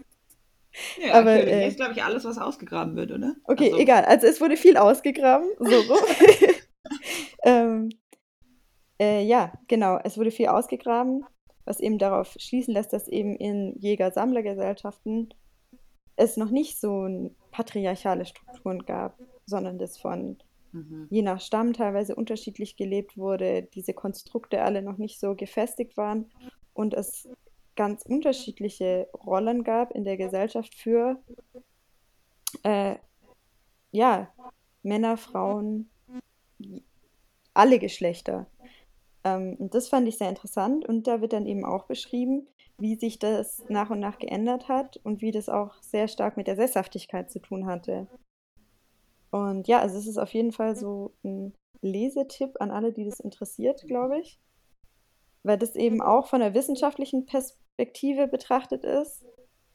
Ja, 0.99 1.15
aber 1.15 1.31
Archäologie 1.31 1.63
äh, 1.63 1.69
ist, 1.69 1.77
glaube 1.77 1.93
ich, 1.93 2.03
alles, 2.03 2.25
was 2.25 2.39
ausgegraben 2.39 2.97
wird, 2.97 3.11
oder? 3.11 3.35
Okay, 3.45 3.67
also. 3.67 3.79
egal. 3.79 4.05
Also 4.05 4.27
es 4.27 4.41
wurde 4.41 4.57
viel 4.57 4.77
ausgegraben. 4.77 5.49
So, 5.59 5.83
so. 5.83 5.97
ähm, 7.45 7.91
äh, 9.01 9.23
ja, 9.23 9.53
genau. 9.69 9.99
Es 10.05 10.19
wurde 10.19 10.31
viel 10.31 10.49
ausgegraben, 10.49 11.25
was 11.65 11.81
eben 11.81 11.99
darauf 11.99 12.35
schließen 12.39 12.75
lässt, 12.75 12.93
dass 12.93 13.09
eben 13.09 13.37
in 13.37 13.77
Jäger-Sammler-Gesellschaften 13.79 15.29
es 16.17 16.37
noch 16.37 16.51
nicht 16.51 16.81
so 16.81 17.31
patriarchale 17.51 18.27
Strukturen 18.27 18.85
gab, 18.85 19.19
sondern 19.47 19.79
das 19.79 19.99
von 19.99 20.39
mhm. 20.73 21.09
je 21.11 21.23
nach 21.23 21.41
Stamm 21.41 21.73
teilweise 21.73 22.15
unterschiedlich 22.15 22.77
gelebt 22.77 23.17
wurde, 23.17 23.63
diese 23.75 23.95
Konstrukte 23.95 24.63
alle 24.63 24.83
noch 24.83 24.99
nicht 24.99 25.19
so 25.19 25.35
gefestigt 25.35 25.97
waren 25.97 26.31
und 26.73 26.95
es 26.95 27.29
ganz 27.77 28.03
unterschiedliche 28.03 29.09
Rollen 29.27 29.65
gab 29.65 29.93
in 29.93 30.05
der 30.05 30.17
Gesellschaft 30.17 30.75
für 30.75 31.21
äh, 32.63 32.97
ja, 33.91 34.33
Männer, 34.83 35.17
Frauen, 35.17 35.91
alle 37.53 37.79
Geschlechter. 37.79 38.47
Ähm, 39.25 39.57
das 39.59 39.89
fand 39.89 40.07
ich 40.07 40.19
sehr 40.19 40.29
interessant 40.29 40.87
und 40.87 41.07
da 41.07 41.21
wird 41.21 41.33
dann 41.33 41.47
eben 41.47 41.65
auch 41.65 41.87
beschrieben, 41.87 42.47
wie 42.79 42.97
sich 42.97 43.19
das 43.19 43.65
nach 43.69 43.91
und 43.91 44.01
nach 44.01 44.19
geändert 44.19 44.69
hat 44.69 44.99
und 45.05 45.23
wie 45.23 45.31
das 45.31 45.49
auch 45.49 45.81
sehr 45.83 46.09
stark 46.09 46.37
mit 46.37 46.47
der 46.47 46.57
Sesshaftigkeit 46.57 47.31
zu 47.31 47.41
tun 47.41 47.67
hatte. 47.67 48.07
Und 49.31 49.67
ja, 49.67 49.81
also 49.81 49.99
es 49.99 50.07
ist 50.07 50.19
auf 50.19 50.33
jeden 50.33 50.53
Fall 50.53 50.77
so 50.77 51.13
ein 51.25 51.55
Lesetipp 51.83 52.61
an 52.61 52.71
alle, 52.71 52.93
die 52.93 53.05
das 53.05 53.21
interessiert, 53.21 53.85
glaube 53.87 54.21
ich. 54.21 54.39
Weil 55.43 55.59
das 55.59 55.77
eben 55.77 56.01
auch 56.01 56.27
von 56.27 56.41
der 56.41 56.55
wissenschaftlichen 56.55 57.27
Perspektive 57.27 58.29
betrachtet 58.29 58.85
ist, 58.85 59.25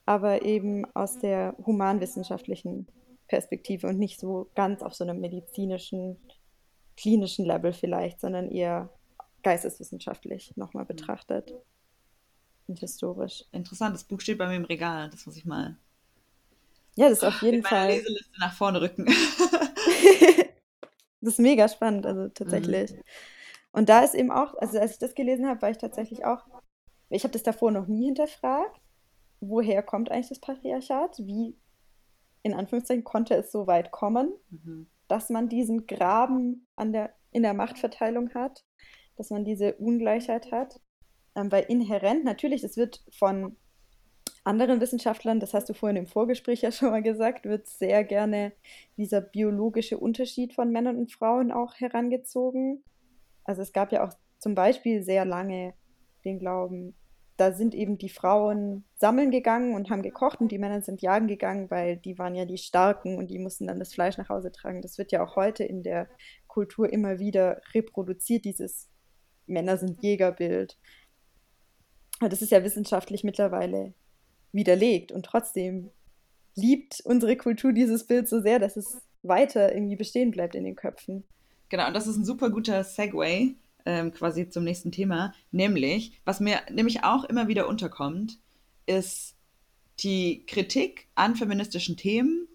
aber 0.05 0.43
eben 0.43 0.85
aus 0.95 1.19
der 1.19 1.55
humanwissenschaftlichen 1.65 2.87
Perspektive 3.27 3.87
und 3.87 3.99
nicht 3.99 4.19
so 4.19 4.49
ganz 4.55 4.81
auf 4.81 4.95
so 4.95 5.03
einem 5.03 5.19
medizinischen, 5.19 6.17
klinischen 6.97 7.45
Level 7.45 7.73
vielleicht, 7.73 8.19
sondern 8.19 8.49
eher 8.49 8.89
geisteswissenschaftlich 9.43 10.55
nochmal 10.55 10.85
betrachtet 10.85 11.53
und 12.67 12.79
historisch. 12.79 13.45
Interessant, 13.51 13.95
das 13.95 14.03
Buch 14.03 14.21
steht 14.21 14.37
bei 14.37 14.47
mir 14.47 14.55
im 14.55 14.65
Regal, 14.65 15.09
das 15.09 15.25
muss 15.25 15.37
ich 15.37 15.45
mal 15.45 15.77
ja, 16.99 17.07
das 17.07 17.19
ist 17.19 17.23
auf 17.23 17.41
jeden 17.41 17.63
Fall. 17.63 17.87
Leseliste 17.87 18.39
nach 18.39 18.53
vorne 18.53 18.81
rücken. 18.81 19.05
das 21.21 21.33
ist 21.33 21.39
mega 21.39 21.69
spannend, 21.69 22.05
also 22.05 22.27
tatsächlich. 22.27 22.91
Mhm. 22.91 23.01
Und 23.71 23.87
da 23.87 24.01
ist 24.01 24.15
eben 24.15 24.31
auch, 24.31 24.57
also 24.57 24.79
als 24.79 24.93
ich 24.93 24.99
das 24.99 25.15
gelesen 25.15 25.47
habe, 25.47 25.61
war 25.61 25.69
ich 25.69 25.77
tatsächlich 25.77 26.25
auch, 26.25 26.45
ich 27.09 27.23
habe 27.23 27.31
das 27.31 27.43
davor 27.43 27.71
noch 27.71 27.87
nie 27.87 28.05
hinterfragt, 28.05 28.81
woher 29.39 29.81
kommt 29.81 30.11
eigentlich 30.11 30.27
das 30.27 30.39
Patriarchat? 30.39 31.19
Wie, 31.19 31.55
in 32.43 32.53
Anführungszeichen, 32.53 33.05
konnte 33.05 33.35
es 33.35 33.51
so 33.51 33.65
weit 33.65 33.91
kommen, 33.91 34.33
mhm. 34.49 34.87
dass 35.07 35.29
man 35.29 35.47
diesen 35.47 35.87
Graben 35.87 36.67
an 36.75 36.91
der, 36.91 37.13
in 37.31 37.43
der 37.43 37.53
Machtverteilung 37.53 38.33
hat, 38.33 38.65
dass 39.19 39.29
man 39.29 39.43
diese 39.43 39.75
Ungleichheit 39.75 40.51
hat? 40.51 40.79
Ähm, 41.35 41.51
weil 41.51 41.65
inhärent, 41.67 42.23
natürlich, 42.23 42.63
es 42.63 42.77
wird 42.77 43.03
von 43.11 43.57
anderen 44.43 44.81
Wissenschaftlern, 44.81 45.39
das 45.39 45.53
hast 45.53 45.69
du 45.69 45.73
vorhin 45.73 45.97
im 45.97 46.07
Vorgespräch 46.07 46.61
ja 46.61 46.71
schon 46.71 46.89
mal 46.89 47.03
gesagt, 47.03 47.45
wird 47.45 47.67
sehr 47.67 48.03
gerne 48.03 48.53
dieser 48.97 49.21
biologische 49.21 49.97
Unterschied 49.97 50.53
von 50.53 50.71
Männern 50.71 50.97
und 50.97 51.11
Frauen 51.11 51.51
auch 51.51 51.75
herangezogen. 51.75 52.83
Also 53.43 53.61
es 53.61 53.73
gab 53.73 53.91
ja 53.91 54.07
auch 54.07 54.13
zum 54.39 54.55
Beispiel 54.55 55.03
sehr 55.03 55.25
lange 55.25 55.73
den 56.23 56.39
Glauben, 56.39 56.95
da 57.39 57.53
sind 57.53 57.73
eben 57.73 57.97
die 57.97 58.09
Frauen 58.09 58.83
sammeln 58.95 59.31
gegangen 59.31 59.73
und 59.73 59.89
haben 59.89 60.01
gekocht 60.01 60.41
und 60.41 60.51
die 60.51 60.57
Männer 60.57 60.81
sind 60.81 61.01
jagen 61.01 61.27
gegangen, 61.27 61.71
weil 61.71 61.95
die 61.95 62.17
waren 62.19 62.35
ja 62.35 62.43
die 62.43 62.57
Starken 62.57 63.17
und 63.17 63.29
die 63.29 63.39
mussten 63.39 63.67
dann 63.67 63.79
das 63.79 63.93
Fleisch 63.93 64.17
nach 64.17 64.27
Hause 64.27 64.51
tragen. 64.51 64.81
Das 64.81 64.97
wird 64.97 65.13
ja 65.13 65.23
auch 65.23 65.37
heute 65.37 65.63
in 65.63 65.81
der 65.81 66.09
Kultur 66.47 66.91
immer 66.91 67.17
wieder 67.17 67.61
reproduziert, 67.73 68.43
dieses 68.43 68.88
Männer 69.49 69.77
sind 69.77 70.01
Jägerbild. 70.03 70.77
Das 72.19 72.41
ist 72.41 72.51
ja 72.51 72.63
wissenschaftlich 72.63 73.23
mittlerweile 73.23 73.93
widerlegt. 74.51 75.11
Und 75.11 75.25
trotzdem 75.25 75.91
liebt 76.55 77.01
unsere 77.05 77.37
Kultur 77.37 77.73
dieses 77.73 78.05
Bild 78.05 78.27
so 78.27 78.41
sehr, 78.41 78.59
dass 78.59 78.77
es 78.77 79.01
weiter 79.21 79.73
irgendwie 79.73 79.95
bestehen 79.95 80.31
bleibt 80.31 80.55
in 80.55 80.63
den 80.63 80.75
Köpfen. 80.75 81.23
Genau, 81.69 81.87
und 81.87 81.93
das 81.93 82.07
ist 82.07 82.17
ein 82.17 82.25
super 82.25 82.49
guter 82.49 82.83
Segway 82.83 83.55
ähm, 83.85 84.11
quasi 84.11 84.49
zum 84.49 84.63
nächsten 84.63 84.91
Thema, 84.91 85.33
nämlich, 85.51 86.19
was 86.25 86.39
mir 86.39 86.59
nämlich 86.71 87.03
auch 87.03 87.23
immer 87.23 87.47
wieder 87.47 87.67
unterkommt, 87.67 88.39
ist 88.85 89.35
die 89.99 90.45
Kritik 90.45 91.07
an 91.15 91.35
feministischen 91.35 91.97
Themen 91.97 92.47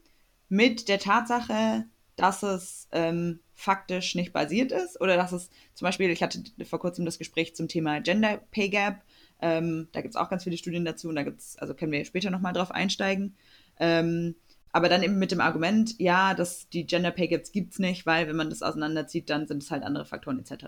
mit 0.49 0.89
der 0.89 0.99
Tatsache, 0.99 1.85
dass 2.17 2.43
es 2.43 2.89
ähm, 2.93 3.41
faktisch 3.55 4.15
nicht 4.15 4.33
basiert 4.33 4.73
ist 4.73 5.01
oder 5.01 5.17
dass 5.17 5.33
es 5.33 5.51
zum 5.75 5.87
Beispiel, 5.87 6.11
ich 6.11 6.23
hatte 6.23 6.43
vor 6.65 6.79
kurzem 6.79 7.05
das 7.05 7.19
Gespräch 7.19 7.55
zum 7.55 7.69
Thema 7.69 8.01
Gender 8.01 8.41
Pay 8.51 8.69
Gap, 8.69 9.03
ähm, 9.41 9.89
da 9.93 10.01
gibt 10.01 10.15
es 10.15 10.21
auch 10.21 10.31
ganz 10.31 10.45
viele 10.45 10.57
Studien 10.57 10.85
dazu 10.85 11.09
und 11.09 11.17
da 11.17 11.23
gibt 11.23 11.41
es, 11.41 11.59
also 11.59 11.75
können 11.75 11.93
wir 11.93 12.05
später 12.05 12.31
nochmal 12.31 12.53
drauf 12.53 12.71
einsteigen. 12.71 13.37
Ähm, 13.79 14.37
aber 14.73 14.89
dann 14.89 15.03
eben 15.03 15.19
mit 15.19 15.31
dem 15.31 15.41
Argument, 15.41 15.95
ja, 15.99 16.35
dass 16.35 16.69
die 16.69 16.87
Gender 16.87 17.13
Pay 17.13 17.29
Gaps 17.29 17.53
gibt 17.53 17.75
es 17.75 17.79
nicht, 17.79 18.07
weil 18.07 18.27
wenn 18.27 18.37
man 18.37 18.51
das 18.51 18.63
auseinanderzieht, 18.63 19.31
dann 19.31 19.47
sind 19.47 19.63
es 19.63 19.71
halt 19.71 19.85
andere 19.85 20.05
Faktoren 20.05 20.41
etc. 20.41 20.65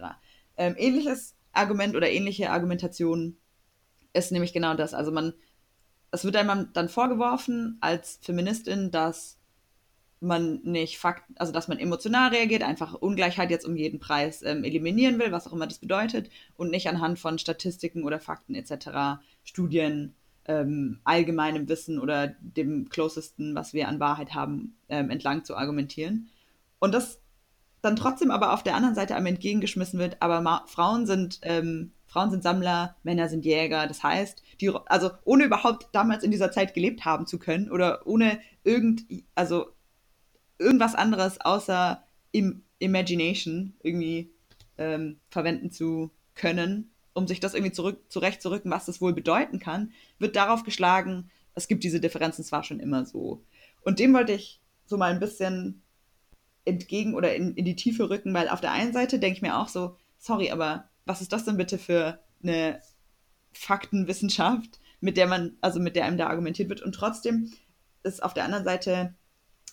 Ähm, 0.56 0.74
ähnliches 0.78 1.34
Argument 1.52 1.96
oder 1.96 2.10
ähnliche 2.10 2.50
Argumentation 2.50 3.36
ist 4.12 4.30
nämlich 4.30 4.52
genau 4.52 4.74
das. 4.74 4.94
Also 4.94 5.10
man, 5.10 5.34
es 6.10 6.24
wird 6.24 6.36
einem 6.36 6.68
dann 6.72 6.88
vorgeworfen 6.88 7.78
als 7.80 8.20
Feministin, 8.22 8.90
dass 8.90 9.35
man 10.20 10.60
nicht 10.62 10.98
Fakten, 10.98 11.34
also 11.36 11.52
dass 11.52 11.68
man 11.68 11.78
emotional 11.78 12.30
reagiert, 12.30 12.62
einfach 12.62 12.94
Ungleichheit 12.94 13.50
jetzt 13.50 13.66
um 13.66 13.76
jeden 13.76 14.00
Preis 14.00 14.42
ähm, 14.42 14.64
eliminieren 14.64 15.18
will, 15.18 15.32
was 15.32 15.46
auch 15.46 15.52
immer 15.52 15.66
das 15.66 15.78
bedeutet, 15.78 16.30
und 16.56 16.70
nicht 16.70 16.88
anhand 16.88 17.18
von 17.18 17.38
Statistiken 17.38 18.04
oder 18.04 18.18
Fakten 18.18 18.54
etc., 18.54 19.20
Studien, 19.44 20.14
ähm, 20.46 21.00
allgemeinem 21.04 21.68
Wissen 21.68 21.98
oder 21.98 22.28
dem 22.40 22.88
closesten, 22.88 23.54
was 23.54 23.74
wir 23.74 23.88
an 23.88 24.00
Wahrheit 24.00 24.34
haben, 24.34 24.76
ähm, 24.88 25.10
entlang 25.10 25.44
zu 25.44 25.56
argumentieren. 25.56 26.30
Und 26.78 26.94
das 26.94 27.20
dann 27.82 27.96
trotzdem 27.96 28.30
aber 28.30 28.52
auf 28.52 28.62
der 28.62 28.74
anderen 28.74 28.94
Seite 28.94 29.14
einem 29.14 29.26
entgegengeschmissen 29.26 29.98
wird, 29.98 30.16
aber 30.20 30.64
Frauen 30.66 31.06
sind 31.06 31.40
ähm, 31.42 31.92
Frauen 32.06 32.30
sind 32.30 32.42
Sammler, 32.42 32.96
Männer 33.02 33.28
sind 33.28 33.44
Jäger. 33.44 33.86
Das 33.86 34.02
heißt, 34.02 34.42
die, 34.60 34.72
also 34.86 35.10
ohne 35.24 35.44
überhaupt 35.44 35.88
damals 35.92 36.22
in 36.24 36.30
dieser 36.30 36.50
Zeit 36.50 36.72
gelebt 36.72 37.04
haben 37.04 37.26
zu 37.26 37.38
können 37.38 37.70
oder 37.70 38.06
ohne 38.06 38.38
irgend, 38.64 39.04
also 39.34 39.66
irgendwas 40.58 40.94
anderes 40.94 41.40
außer 41.40 42.02
im 42.32 42.62
Imagination 42.78 43.74
irgendwie 43.82 44.30
ähm, 44.78 45.18
verwenden 45.28 45.70
zu 45.70 46.10
können, 46.34 46.90
um 47.14 47.26
sich 47.26 47.40
das 47.40 47.54
irgendwie 47.54 47.72
zurück, 47.72 48.00
zurechtzurücken, 48.08 48.70
was 48.70 48.86
das 48.86 49.00
wohl 49.00 49.14
bedeuten 49.14 49.58
kann, 49.58 49.92
wird 50.18 50.36
darauf 50.36 50.64
geschlagen, 50.64 51.30
es 51.54 51.68
gibt 51.68 51.84
diese 51.84 52.00
Differenzen 52.00 52.44
zwar 52.44 52.62
schon 52.62 52.80
immer 52.80 53.06
so. 53.06 53.42
Und 53.82 53.98
dem 53.98 54.12
wollte 54.12 54.32
ich 54.32 54.60
so 54.84 54.98
mal 54.98 55.10
ein 55.10 55.20
bisschen 55.20 55.82
entgegen 56.66 57.14
oder 57.14 57.34
in, 57.34 57.54
in 57.54 57.64
die 57.64 57.76
Tiefe 57.76 58.10
rücken, 58.10 58.34
weil 58.34 58.48
auf 58.48 58.60
der 58.60 58.72
einen 58.72 58.92
Seite 58.92 59.18
denke 59.18 59.36
ich 59.36 59.42
mir 59.42 59.56
auch 59.56 59.68
so, 59.68 59.96
sorry, 60.18 60.50
aber 60.50 60.88
was 61.06 61.22
ist 61.22 61.32
das 61.32 61.44
denn 61.44 61.56
bitte 61.56 61.78
für 61.78 62.18
eine 62.42 62.80
Faktenwissenschaft, 63.52 64.78
mit 65.00 65.16
der 65.16 65.26
man, 65.26 65.56
also 65.60 65.80
mit 65.80 65.96
der 65.96 66.04
einem 66.04 66.18
da 66.18 66.28
argumentiert 66.28 66.68
wird. 66.68 66.82
Und 66.82 66.94
trotzdem 66.94 67.52
ist 68.02 68.22
auf 68.22 68.34
der 68.34 68.44
anderen 68.44 68.64
Seite 68.64 69.14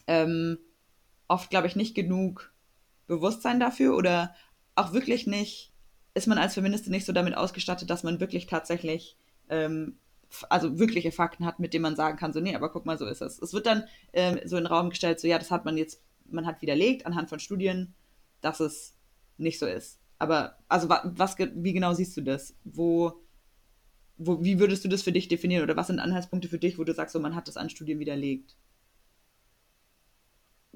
ähm, 0.07 0.57
oft, 1.27 1.49
glaube 1.49 1.67
ich, 1.67 1.75
nicht 1.75 1.95
genug 1.95 2.53
Bewusstsein 3.07 3.59
dafür 3.59 3.95
oder 3.95 4.33
auch 4.75 4.93
wirklich 4.93 5.27
nicht, 5.27 5.71
ist 6.13 6.27
man 6.27 6.37
als 6.37 6.53
Feministin 6.53 6.91
nicht 6.91 7.05
so 7.05 7.13
damit 7.13 7.35
ausgestattet, 7.35 7.89
dass 7.89 8.03
man 8.03 8.19
wirklich 8.19 8.47
tatsächlich, 8.47 9.17
ähm, 9.49 9.97
also 10.49 10.79
wirkliche 10.79 11.11
Fakten 11.11 11.45
hat, 11.45 11.59
mit 11.59 11.73
denen 11.73 11.83
man 11.83 11.95
sagen 11.95 12.17
kann, 12.17 12.33
so, 12.33 12.39
nee, 12.39 12.55
aber 12.55 12.69
guck 12.69 12.85
mal, 12.85 12.97
so 12.97 13.05
ist 13.05 13.21
es. 13.21 13.39
Es 13.39 13.53
wird 13.53 13.65
dann 13.65 13.83
ähm, 14.13 14.39
so 14.45 14.57
in 14.57 14.63
den 14.63 14.71
Raum 14.71 14.89
gestellt, 14.89 15.19
so, 15.19 15.27
ja, 15.27 15.37
das 15.37 15.51
hat 15.51 15.65
man 15.65 15.77
jetzt, 15.77 16.01
man 16.25 16.45
hat 16.45 16.61
widerlegt 16.61 17.05
anhand 17.05 17.29
von 17.29 17.39
Studien, 17.39 17.93
dass 18.41 18.59
es 18.59 18.95
nicht 19.37 19.59
so 19.59 19.65
ist. 19.65 19.99
Aber, 20.19 20.57
also, 20.69 20.89
was, 20.89 21.37
wie 21.37 21.73
genau 21.73 21.93
siehst 21.93 22.15
du 22.15 22.21
das? 22.21 22.55
Wo, 22.63 23.19
wo, 24.17 24.43
wie 24.43 24.59
würdest 24.59 24.85
du 24.85 24.89
das 24.89 25.03
für 25.03 25.11
dich 25.11 25.27
definieren? 25.27 25.63
Oder 25.63 25.75
was 25.75 25.87
sind 25.87 25.99
Anhaltspunkte 25.99 26.47
für 26.47 26.59
dich, 26.59 26.77
wo 26.77 26.83
du 26.83 26.93
sagst, 26.93 27.13
so, 27.13 27.19
man 27.19 27.35
hat 27.35 27.47
das 27.47 27.57
an 27.57 27.69
Studien 27.69 27.99
widerlegt? 27.99 28.55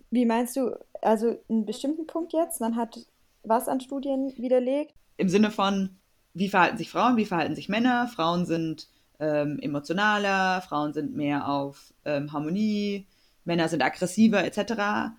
Wie 0.10 0.26
meinst 0.26 0.56
du, 0.56 0.78
also 1.02 1.38
einen 1.50 1.66
bestimmten 1.66 2.08
Punkt 2.08 2.34
jetzt? 2.34 2.62
Man 2.62 2.76
hat 2.76 3.00
was 3.44 3.68
an 3.68 3.82
Studien 3.82 4.34
widerlegt? 4.38 4.94
Im 5.18 5.30
Sinne 5.30 5.52
von, 5.52 5.98
wie 6.34 6.50
verhalten 6.50 6.78
sich 6.78 6.90
Frauen, 6.90 7.18
wie 7.18 7.26
verhalten 7.26 7.56
sich 7.56 7.70
Männer? 7.70 8.08
Frauen 8.08 8.46
sind 8.46 8.88
ähm, 9.20 9.60
emotionaler, 9.60 10.62
Frauen 10.62 10.94
sind 10.94 11.16
mehr 11.16 11.48
auf 11.48 11.94
ähm, 12.06 12.32
Harmonie, 12.32 13.08
Männer 13.46 13.70
sind 13.70 13.82
aggressiver, 13.82 14.44
etc. 14.44 15.16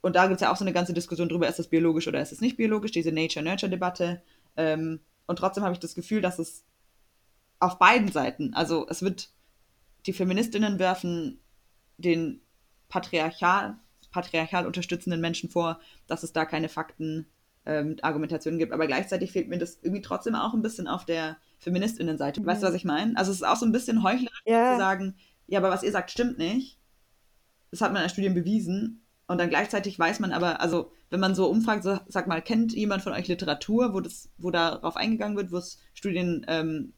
Und 0.00 0.16
da 0.16 0.26
gibt 0.26 0.36
es 0.36 0.40
ja 0.42 0.52
auch 0.52 0.56
so 0.56 0.64
eine 0.64 0.72
ganze 0.72 0.94
Diskussion 0.94 1.28
drüber, 1.28 1.48
ist 1.48 1.58
das 1.58 1.68
biologisch 1.68 2.08
oder 2.08 2.20
ist 2.20 2.32
es 2.32 2.40
nicht 2.40 2.56
biologisch, 2.56 2.92
diese 2.92 3.12
Nature-Nurture-Debatte. 3.12 4.22
Ähm, 4.56 5.00
und 5.26 5.38
trotzdem 5.38 5.64
habe 5.64 5.74
ich 5.74 5.80
das 5.80 5.94
Gefühl, 5.94 6.20
dass 6.20 6.38
es 6.38 6.64
auf 7.58 7.78
beiden 7.78 8.10
Seiten, 8.10 8.54
also 8.54 8.86
es 8.88 9.02
wird, 9.02 9.30
die 10.06 10.12
Feministinnen 10.12 10.78
werfen 10.78 11.40
den 11.96 12.40
patriarchal, 12.94 13.76
patriarchal 14.12 14.68
unterstützenden 14.68 15.20
Menschen 15.20 15.50
vor, 15.50 15.80
dass 16.06 16.22
es 16.22 16.32
da 16.32 16.44
keine 16.44 16.68
Fakten, 16.68 17.26
ähm, 17.66 17.96
Argumentationen 18.02 18.60
gibt. 18.60 18.72
Aber 18.72 18.86
gleichzeitig 18.86 19.32
fehlt 19.32 19.48
mir 19.48 19.58
das 19.58 19.80
irgendwie 19.82 20.00
trotzdem 20.00 20.36
auch 20.36 20.54
ein 20.54 20.62
bisschen 20.62 20.86
auf 20.86 21.04
der 21.04 21.36
Feministinnenseite. 21.58 22.40
Mhm. 22.40 22.46
Weißt 22.46 22.62
du, 22.62 22.68
was 22.68 22.74
ich 22.74 22.84
meine? 22.84 23.16
Also 23.16 23.32
es 23.32 23.38
ist 23.38 23.42
auch 23.42 23.56
so 23.56 23.66
ein 23.66 23.72
bisschen 23.72 24.04
heuchlerisch 24.04 24.42
ja. 24.46 24.74
zu 24.74 24.78
sagen, 24.78 25.16
ja, 25.48 25.58
aber 25.58 25.70
was 25.70 25.82
ihr 25.82 25.90
sagt, 25.90 26.12
stimmt 26.12 26.38
nicht. 26.38 26.78
Das 27.72 27.80
hat 27.80 27.92
man 27.92 28.04
in 28.04 28.08
Studien 28.10 28.34
bewiesen. 28.34 29.04
Und 29.26 29.38
dann 29.38 29.48
gleichzeitig 29.48 29.98
weiß 29.98 30.20
man 30.20 30.30
aber, 30.30 30.60
also 30.60 30.92
wenn 31.10 31.18
man 31.18 31.34
so 31.34 31.48
umfragt, 31.48 31.82
so, 31.82 31.98
sag 32.06 32.28
mal, 32.28 32.42
kennt 32.42 32.74
jemand 32.74 33.02
von 33.02 33.12
euch 33.12 33.26
Literatur, 33.26 33.92
wo 33.92 34.00
das, 34.00 34.30
wo 34.38 34.52
darauf 34.52 34.94
eingegangen 34.94 35.36
wird, 35.36 35.50
wo 35.50 35.56
es 35.56 35.80
Studien 35.94 36.46
ähm, 36.46 36.92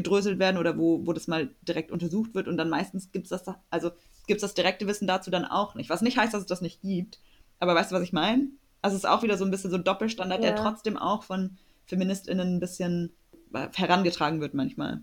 aufgedröselt 0.00 0.38
werden 0.38 0.56
oder 0.56 0.78
wo, 0.78 1.06
wo 1.06 1.12
das 1.12 1.28
mal 1.28 1.54
direkt 1.62 1.90
untersucht 1.90 2.34
wird 2.34 2.48
und 2.48 2.56
dann 2.56 2.70
meistens 2.70 3.12
gibt 3.12 3.30
es 3.30 3.30
das, 3.30 3.54
also 3.70 3.90
gibt 4.26 4.38
es 4.38 4.42
das 4.42 4.54
direkte 4.54 4.86
Wissen 4.86 5.06
dazu 5.06 5.30
dann 5.30 5.44
auch 5.44 5.74
nicht. 5.74 5.90
Was 5.90 6.02
nicht 6.02 6.16
heißt, 6.16 6.32
dass 6.32 6.42
es 6.42 6.46
das 6.46 6.60
nicht 6.60 6.80
gibt. 6.80 7.20
Aber 7.58 7.74
weißt 7.74 7.90
du, 7.90 7.96
was 7.96 8.02
ich 8.02 8.12
meine? 8.12 8.48
Also 8.82 8.96
es 8.96 9.04
ist 9.04 9.10
auch 9.10 9.22
wieder 9.22 9.36
so 9.36 9.44
ein 9.44 9.50
bisschen 9.50 9.70
so 9.70 9.76
ein 9.76 9.84
Doppelstandard, 9.84 10.42
ja. 10.42 10.52
der 10.52 10.62
trotzdem 10.62 10.96
auch 10.96 11.24
von 11.24 11.58
FeministInnen 11.86 12.56
ein 12.56 12.60
bisschen 12.60 13.12
herangetragen 13.52 14.40
wird 14.40 14.54
manchmal. 14.54 15.02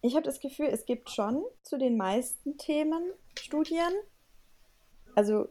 Ich 0.00 0.14
habe 0.14 0.24
das 0.24 0.40
Gefühl, 0.40 0.66
es 0.66 0.84
gibt 0.84 1.10
schon 1.10 1.44
zu 1.62 1.78
den 1.78 1.96
meisten 1.96 2.58
Themen 2.58 3.02
Studien, 3.38 3.92
also 5.14 5.48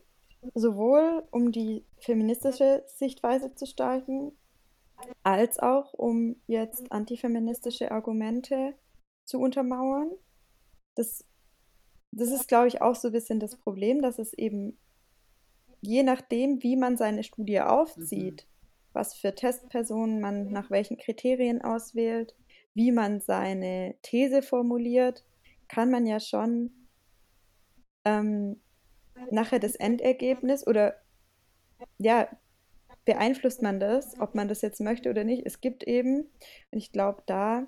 sowohl 0.55 1.23
um 1.31 1.51
die 1.51 1.85
feministische 1.99 2.83
Sichtweise 2.87 3.55
zu 3.55 3.65
stärken, 3.65 4.33
als 5.23 5.59
auch 5.59 5.93
um 5.93 6.35
jetzt 6.47 6.91
antifeministische 6.91 7.91
Argumente 7.91 8.73
zu 9.25 9.39
untermauern. 9.39 10.11
Das, 10.95 11.25
das 12.11 12.31
ist, 12.31 12.47
glaube 12.47 12.67
ich, 12.67 12.81
auch 12.81 12.95
so 12.95 13.09
ein 13.09 13.13
bisschen 13.13 13.39
das 13.39 13.55
Problem, 13.55 14.01
dass 14.01 14.19
es 14.19 14.33
eben 14.33 14.77
je 15.81 16.03
nachdem, 16.03 16.61
wie 16.63 16.75
man 16.75 16.95
seine 16.97 17.23
Studie 17.23 17.61
aufzieht, 17.61 18.45
mhm. 18.45 18.89
was 18.93 19.15
für 19.15 19.33
Testpersonen 19.33 20.21
man 20.21 20.51
nach 20.51 20.69
welchen 20.69 20.97
Kriterien 20.97 21.61
auswählt, 21.61 22.35
wie 22.73 22.91
man 22.91 23.19
seine 23.19 23.95
These 24.03 24.41
formuliert, 24.41 25.25
kann 25.67 25.89
man 25.89 26.05
ja 26.05 26.19
schon 26.19 26.71
ähm, 28.05 28.61
nachher 29.29 29.59
das 29.59 29.75
Endergebnis 29.75 30.65
oder 30.65 30.95
ja, 31.97 32.27
beeinflusst 33.05 33.61
man 33.61 33.79
das, 33.79 34.19
ob 34.19 34.35
man 34.35 34.47
das 34.47 34.61
jetzt 34.61 34.79
möchte 34.79 35.09
oder 35.09 35.23
nicht. 35.23 35.45
Es 35.45 35.61
gibt 35.61 35.83
eben, 35.83 36.29
und 36.71 36.77
ich 36.77 36.91
glaube, 36.91 37.23
da 37.25 37.67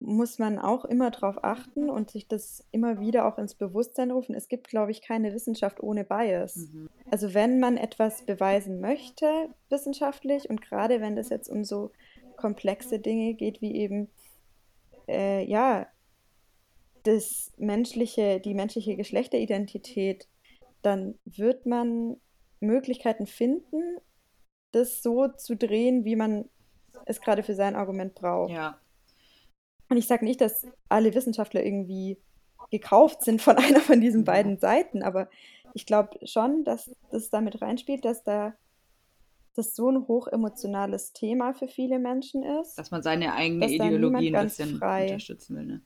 muss 0.00 0.38
man 0.38 0.58
auch 0.58 0.84
immer 0.84 1.10
drauf 1.10 1.42
achten 1.42 1.88
und 1.88 2.10
sich 2.10 2.28
das 2.28 2.66
immer 2.72 3.00
wieder 3.00 3.26
auch 3.26 3.38
ins 3.38 3.54
Bewusstsein 3.54 4.10
rufen. 4.10 4.34
Es 4.34 4.48
gibt, 4.48 4.68
glaube 4.68 4.90
ich, 4.90 5.00
keine 5.00 5.32
Wissenschaft 5.32 5.82
ohne 5.82 6.04
Bias. 6.04 6.56
Mhm. 6.56 6.90
Also 7.10 7.32
wenn 7.32 7.58
man 7.58 7.76
etwas 7.76 8.22
beweisen 8.22 8.80
möchte 8.80 9.48
wissenschaftlich 9.70 10.50
und 10.50 10.60
gerade 10.60 11.00
wenn 11.00 11.16
das 11.16 11.30
jetzt 11.30 11.48
um 11.48 11.64
so 11.64 11.90
komplexe 12.36 12.98
Dinge 12.98 13.34
geht, 13.34 13.62
wie 13.62 13.74
eben 13.76 14.10
äh, 15.08 15.44
ja 15.44 15.86
das 17.04 17.52
menschliche, 17.56 18.40
die 18.40 18.54
menschliche 18.54 18.96
Geschlechteridentität, 18.96 20.28
dann 20.82 21.18
wird 21.24 21.66
man 21.66 22.16
Möglichkeiten 22.64 23.26
finden, 23.26 23.98
das 24.72 25.02
so 25.02 25.28
zu 25.28 25.56
drehen, 25.56 26.04
wie 26.04 26.16
man 26.16 26.48
es 27.06 27.20
gerade 27.20 27.42
für 27.42 27.54
sein 27.54 27.76
Argument 27.76 28.14
braucht. 28.14 28.52
Ja. 28.52 28.78
Und 29.88 29.96
ich 29.96 30.06
sage 30.06 30.24
nicht, 30.24 30.40
dass 30.40 30.66
alle 30.88 31.14
Wissenschaftler 31.14 31.64
irgendwie 31.64 32.18
gekauft 32.70 33.22
sind 33.22 33.42
von 33.42 33.56
einer 33.58 33.80
von 33.80 34.00
diesen 34.00 34.20
mhm. 34.20 34.24
beiden 34.24 34.58
Seiten, 34.58 35.02
aber 35.02 35.28
ich 35.74 35.86
glaube 35.86 36.18
schon, 36.26 36.64
dass 36.64 36.94
das 37.10 37.30
damit 37.30 37.60
reinspielt, 37.60 38.04
dass 38.04 38.22
da 38.22 38.54
das 39.54 39.76
so 39.76 39.88
ein 39.88 40.08
hochemotionales 40.08 41.12
Thema 41.12 41.52
für 41.52 41.68
viele 41.68 41.98
Menschen 41.98 42.42
ist. 42.42 42.76
Dass 42.76 42.90
man 42.90 43.02
seine 43.02 43.34
eigene 43.34 43.70
Ideologie 43.70 44.34
ein 44.34 44.44
bisschen 44.44 44.78
frei. 44.78 45.04
unterstützen 45.04 45.56
will. 45.56 45.66
Ne? 45.66 45.82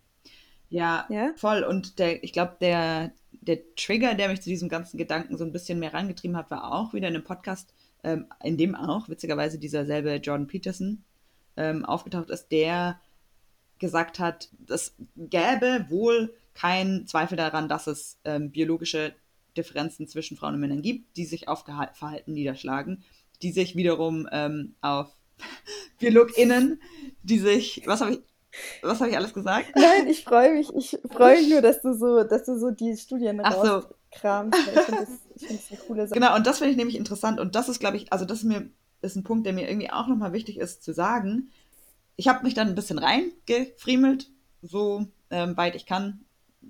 Ja, 0.71 1.07
ja? 1.11 1.33
voll. 1.37 1.65
Und 1.65 1.99
der, 1.99 2.23
ich 2.25 2.33
glaube, 2.33 2.57
der, 2.61 3.13
der 3.41 3.75
Trigger, 3.77 4.15
der 4.15 4.29
mich 4.29 4.43
zu 4.43 4.51
diesem 4.51 4.69
ganzen 4.69 4.99
Gedanken 4.99 5.37
so 5.37 5.45
ein 5.45 5.53
bisschen 5.53 5.79
mehr 5.79 5.95
rangetrieben 5.95 6.37
hat, 6.37 6.51
war 6.51 6.73
auch 6.73 6.93
wieder 6.93 7.09
in 7.09 7.15
einem 7.15 7.25
Podcast, 7.25 7.73
ähm, 8.05 8.27
in 8.43 8.57
dem 8.57 8.75
auch 8.75 9.09
witzigerweise 9.09 9.59
dieser 9.59 9.87
selbe 9.87 10.15
Jordan 10.17 10.47
Peterson 10.47 11.05
ähm, 11.57 11.85
aufgetaucht 11.85 12.31
ist, 12.31 12.49
der 12.49 13.01
gesagt 13.79 14.19
hat, 14.19 14.49
es 14.69 14.95
gäbe 15.17 15.87
wohl 15.89 16.35
keinen 16.55 17.07
Zweifel 17.07 17.37
daran, 17.37 17.69
dass 17.69 17.87
es 17.87 18.19
ähm, 18.25 18.51
biologische 18.51 19.15
Differenzen 19.57 20.09
zwischen 20.09 20.37
Frauen 20.37 20.55
und 20.55 20.61
Männern 20.61 20.83
gibt, 20.83 21.17
die 21.17 21.25
sich 21.25 21.49
auf 21.49 21.65
Gehalt, 21.65 21.97
Verhalten 21.97 22.33
niederschlagen, 22.33 23.05
die 23.43 23.53
sich 23.53 23.77
wiederum 23.77 24.29
ähm, 24.33 24.75
auf 24.81 25.13
BiologInnen, 25.99 26.81
die 27.23 27.39
sich, 27.39 27.83
was 27.87 28.01
habe 28.01 28.15
ich, 28.15 28.21
was 28.83 29.01
habe 29.01 29.11
ich 29.11 29.17
alles 29.17 29.35
gesagt? 29.35 29.67
Nein, 29.75 30.07
ich 30.09 30.25
freue 30.25 30.55
mich. 30.55 30.75
Ich 30.75 30.99
freue 31.11 31.39
mich 31.39 31.51
nur, 31.51 31.63
dass 31.63 31.81
du 31.83 31.95
so, 31.95 32.25
dass 32.25 32.45
du 32.45 32.59
so 32.59 32.71
die 32.71 32.97
Studien 32.97 33.41
Ach 33.43 33.53
so. 33.53 33.61
rauskramst. 33.61 34.59
Ich 34.59 34.81
finde 34.81 35.01
das, 35.01 35.49
das 35.49 35.71
eine 35.71 35.81
coole 35.87 36.07
Sache. 36.07 36.21
Genau, 36.21 36.37
und 36.37 36.47
das 36.47 36.59
finde 36.59 36.71
ich 36.73 36.77
nämlich 36.77 36.97
interessant. 36.97 37.41
Und 37.41 37.55
das 37.55 37.69
ist, 37.69 37.81
glaube 37.81 37.97
ich, 37.97 38.13
also 38.13 38.25
das 38.25 38.39
ist 38.39 38.45
mir 38.45 38.71
ist 39.01 39.17
ein 39.17 39.25
Punkt, 39.25 39.47
der 39.47 39.53
mir 39.53 39.69
irgendwie 39.69 39.91
auch 39.91 40.07
nochmal 40.07 40.33
wichtig 40.33 40.59
ist 40.59 40.83
zu 40.83 40.93
sagen. 40.93 41.51
Ich 42.17 42.29
habe 42.29 42.43
mich 42.45 42.55
dann 42.55 42.69
ein 42.69 42.75
bisschen 42.75 42.99
reingefriemelt, 42.99 44.29
so 44.63 45.07
ähm, 45.31 45.57
weit 45.57 45.77
ich 45.77 45.87
kann, 45.87 46.25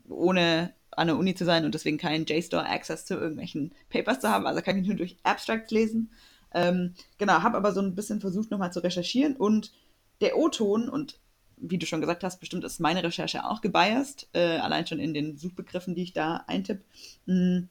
ohne 0.08 0.74
an 0.90 1.06
der 1.06 1.16
Uni 1.16 1.34
zu 1.34 1.44
sein 1.44 1.64
und 1.64 1.74
deswegen 1.74 1.96
keinen 1.96 2.26
JSTOR-Access 2.26 3.06
zu 3.06 3.14
irgendwelchen 3.14 3.72
Papers 3.88 4.20
zu 4.20 4.28
haben. 4.28 4.46
Also 4.46 4.60
kann 4.62 4.76
ich 4.76 4.86
nur 4.86 4.96
durch 4.96 5.16
Abstracts 5.22 5.70
lesen. 5.70 6.10
Ähm, 6.52 6.94
genau, 7.18 7.42
habe 7.42 7.56
aber 7.56 7.72
so 7.72 7.80
ein 7.80 7.94
bisschen 7.94 8.20
versucht, 8.20 8.50
nochmal 8.50 8.72
zu 8.72 8.80
recherchieren 8.80 9.36
und 9.36 9.72
der 10.20 10.36
O-Ton 10.36 10.88
und 10.88 11.18
wie 11.60 11.78
du 11.78 11.86
schon 11.86 12.00
gesagt 12.00 12.24
hast, 12.24 12.40
bestimmt 12.40 12.64
ist 12.64 12.80
meine 12.80 13.02
Recherche 13.02 13.44
auch 13.44 13.60
gebiased, 13.60 14.28
äh, 14.32 14.58
allein 14.58 14.86
schon 14.86 14.98
in 14.98 15.14
den 15.14 15.36
Suchbegriffen, 15.36 15.94
die 15.94 16.02
ich 16.02 16.12
da 16.12 16.44
eintippe. 16.46 16.84
Hm, 17.26 17.68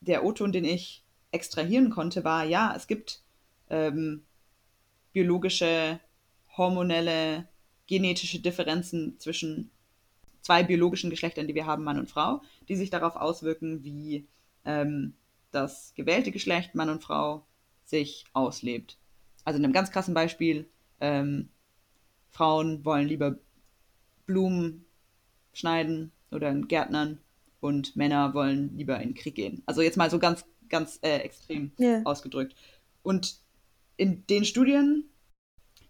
der 0.00 0.24
O-Ton, 0.24 0.52
den 0.52 0.64
ich 0.64 1.04
extrahieren 1.30 1.90
konnte, 1.90 2.24
war, 2.24 2.44
ja, 2.44 2.74
es 2.76 2.86
gibt 2.86 3.22
ähm, 3.70 4.22
biologische, 5.12 6.00
hormonelle, 6.56 7.48
genetische 7.86 8.40
Differenzen 8.40 9.18
zwischen 9.18 9.70
zwei 10.42 10.62
biologischen 10.62 11.10
Geschlechtern, 11.10 11.46
die 11.46 11.54
wir 11.54 11.66
haben, 11.66 11.84
Mann 11.84 11.98
und 11.98 12.10
Frau, 12.10 12.42
die 12.68 12.76
sich 12.76 12.90
darauf 12.90 13.16
auswirken, 13.16 13.84
wie 13.84 14.26
ähm, 14.64 15.14
das 15.50 15.92
gewählte 15.94 16.30
Geschlecht, 16.30 16.74
Mann 16.74 16.90
und 16.90 17.02
Frau, 17.02 17.44
sich 17.84 18.24
auslebt. 18.32 18.98
Also 19.44 19.58
in 19.58 19.64
einem 19.64 19.72
ganz 19.72 19.90
krassen 19.90 20.14
Beispiel, 20.14 20.68
ähm, 21.00 21.48
Frauen 22.30 22.84
wollen 22.84 23.08
lieber 23.08 23.38
Blumen 24.26 24.84
schneiden 25.52 26.12
oder 26.30 26.54
Gärtnern 26.54 27.18
und 27.60 27.96
Männer 27.96 28.34
wollen 28.34 28.76
lieber 28.76 29.00
in 29.00 29.10
den 29.10 29.14
Krieg 29.14 29.34
gehen. 29.34 29.62
Also 29.66 29.82
jetzt 29.82 29.96
mal 29.96 30.10
so 30.10 30.18
ganz, 30.18 30.44
ganz 30.68 30.98
äh, 31.02 31.18
extrem 31.18 31.72
yeah. 31.78 32.02
ausgedrückt. 32.04 32.54
Und 33.02 33.40
in 33.96 34.26
den 34.26 34.44
Studien, 34.44 35.04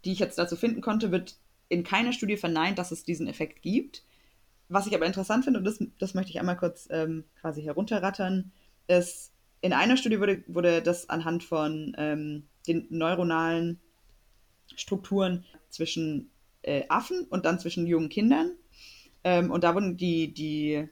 die 0.05 0.11
ich 0.13 0.19
jetzt 0.19 0.37
dazu 0.37 0.55
finden 0.55 0.81
konnte, 0.81 1.11
wird 1.11 1.35
in 1.67 1.83
keiner 1.83 2.13
Studie 2.13 2.37
verneint, 2.37 2.79
dass 2.79 2.91
es 2.91 3.03
diesen 3.03 3.27
Effekt 3.27 3.61
gibt. 3.61 4.03
Was 4.69 4.87
ich 4.87 4.95
aber 4.95 5.05
interessant 5.05 5.43
finde, 5.43 5.59
und 5.59 5.65
das, 5.65 5.83
das 5.99 6.13
möchte 6.13 6.31
ich 6.31 6.39
einmal 6.39 6.57
kurz 6.57 6.87
ähm, 6.91 7.23
quasi 7.39 7.61
herunterrattern, 7.61 8.51
ist, 8.87 9.31
in 9.61 9.73
einer 9.73 9.97
Studie 9.97 10.19
wurde, 10.19 10.43
wurde 10.47 10.81
das 10.81 11.09
anhand 11.09 11.43
von 11.43 11.95
ähm, 11.97 12.47
den 12.67 12.87
neuronalen 12.89 13.79
Strukturen 14.75 15.45
zwischen 15.69 16.29
äh, 16.61 16.83
Affen 16.89 17.25
und 17.29 17.45
dann 17.45 17.59
zwischen 17.59 17.87
jungen 17.87 18.09
Kindern. 18.09 18.51
Ähm, 19.23 19.51
und 19.51 19.63
da 19.63 19.75
wurden 19.75 19.97
die, 19.97 20.33
die, 20.33 20.87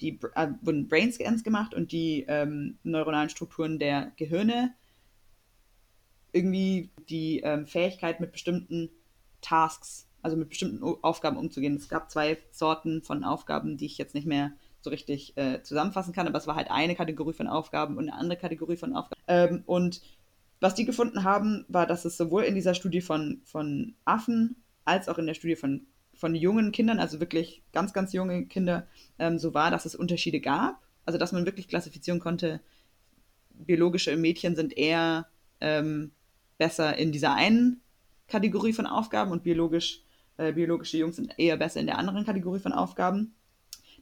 die 0.00 0.18
äh, 0.34 0.48
wurden 0.62 0.88
Brainscans 0.88 1.42
gemacht 1.42 1.74
und 1.74 1.92
die 1.92 2.24
ähm, 2.28 2.78
neuronalen 2.82 3.30
Strukturen 3.30 3.78
der 3.78 4.12
Gehirne 4.16 4.74
irgendwie 6.32 6.90
die 7.08 7.40
ähm, 7.40 7.66
Fähigkeit 7.66 8.20
mit 8.20 8.32
bestimmten 8.32 8.90
Tasks, 9.40 10.06
also 10.22 10.36
mit 10.36 10.48
bestimmten 10.48 10.82
Aufgaben 11.02 11.36
umzugehen. 11.36 11.76
Es 11.76 11.88
gab 11.88 12.10
zwei 12.10 12.38
Sorten 12.50 13.02
von 13.02 13.24
Aufgaben, 13.24 13.76
die 13.76 13.86
ich 13.86 13.98
jetzt 13.98 14.14
nicht 14.14 14.26
mehr 14.26 14.52
so 14.82 14.90
richtig 14.90 15.36
äh, 15.36 15.62
zusammenfassen 15.62 16.12
kann, 16.14 16.26
aber 16.26 16.38
es 16.38 16.46
war 16.46 16.56
halt 16.56 16.70
eine 16.70 16.94
Kategorie 16.94 17.32
von 17.32 17.48
Aufgaben 17.48 17.96
und 17.96 18.08
eine 18.08 18.18
andere 18.18 18.38
Kategorie 18.38 18.76
von 18.76 18.94
Aufgaben. 18.94 19.20
Ähm, 19.26 19.62
und 19.66 20.00
was 20.60 20.74
die 20.74 20.84
gefunden 20.84 21.24
haben, 21.24 21.64
war, 21.68 21.86
dass 21.86 22.04
es 22.04 22.16
sowohl 22.16 22.44
in 22.44 22.54
dieser 22.54 22.74
Studie 22.74 23.00
von, 23.00 23.40
von 23.44 23.94
Affen 24.04 24.56
als 24.84 25.08
auch 25.08 25.18
in 25.18 25.26
der 25.26 25.34
Studie 25.34 25.56
von, 25.56 25.86
von 26.14 26.34
jungen 26.34 26.72
Kindern, 26.72 26.98
also 26.98 27.20
wirklich 27.20 27.62
ganz, 27.72 27.92
ganz 27.92 28.12
junge 28.12 28.46
Kinder, 28.46 28.86
ähm, 29.18 29.38
so 29.38 29.54
war, 29.54 29.70
dass 29.70 29.86
es 29.86 29.94
Unterschiede 29.94 30.40
gab. 30.40 30.82
Also 31.06 31.18
dass 31.18 31.32
man 31.32 31.46
wirklich 31.46 31.66
klassifizieren 31.66 32.20
konnte, 32.20 32.60
biologische 33.50 34.16
Mädchen 34.16 34.54
sind 34.54 34.76
eher 34.76 35.26
ähm, 35.60 36.12
besser 36.58 36.96
in 36.96 37.10
dieser 37.10 37.34
einen 37.34 37.80
Kategorie 38.28 38.72
von 38.72 38.86
Aufgaben 38.86 39.32
und 39.32 39.42
biologisch, 39.42 40.02
äh, 40.36 40.52
biologische 40.52 40.98
Jungs 40.98 41.16
sind 41.16 41.34
eher 41.38 41.56
besser 41.56 41.80
in 41.80 41.86
der 41.86 41.98
anderen 41.98 42.24
Kategorie 42.24 42.60
von 42.60 42.72
Aufgaben 42.72 43.34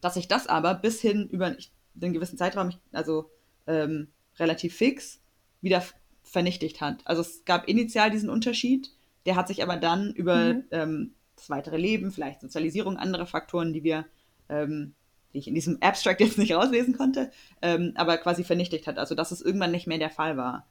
dass 0.01 0.15
sich 0.15 0.29
das 0.29 0.47
aber 0.47 0.75
bis 0.75 1.01
hin 1.01 1.29
über 1.29 1.57
einen 2.01 2.13
gewissen 2.13 2.39
Zeitraum, 2.39 2.73
also 2.93 3.31
ähm, 3.67 4.09
relativ 4.39 4.77
fix, 4.77 5.21
wieder 5.61 5.83
vernichtigt 6.29 6.81
hat. 6.81 7.01
Also 7.05 7.23
es 7.23 7.45
gab 7.45 7.69
initial 7.69 8.11
diesen 8.11 8.31
Unterschied, 8.31 8.93
der 9.27 9.37
hat 9.37 9.49
sich 9.49 9.63
aber 9.63 9.77
dann 9.77 10.13
über 10.13 10.55
mhm. 10.55 10.65
ähm, 10.71 11.15
das 11.37 11.51
weitere 11.51 11.77
Leben, 11.77 12.11
vielleicht 12.11 12.41
Sozialisierung, 12.41 12.97
andere 12.97 13.27
Faktoren, 13.27 13.73
die 13.73 13.85
wir, 13.85 14.07
ähm, 14.49 14.95
die 15.33 15.39
ich 15.39 15.49
in 15.49 15.55
diesem 15.55 15.81
Abstract 15.81 16.21
jetzt 16.21 16.39
nicht 16.39 16.53
rauslesen 16.53 16.97
konnte, 16.97 17.31
ähm, 17.63 17.93
aber 17.97 18.17
quasi 18.19 18.45
vernichtigt 18.45 18.87
hat. 18.87 18.99
Also 18.99 19.15
dass 19.15 19.31
es 19.31 19.41
irgendwann 19.41 19.71
nicht 19.71 19.87
mehr 19.87 19.99
der 19.99 20.11
Fall 20.11 20.37
war. 20.37 20.67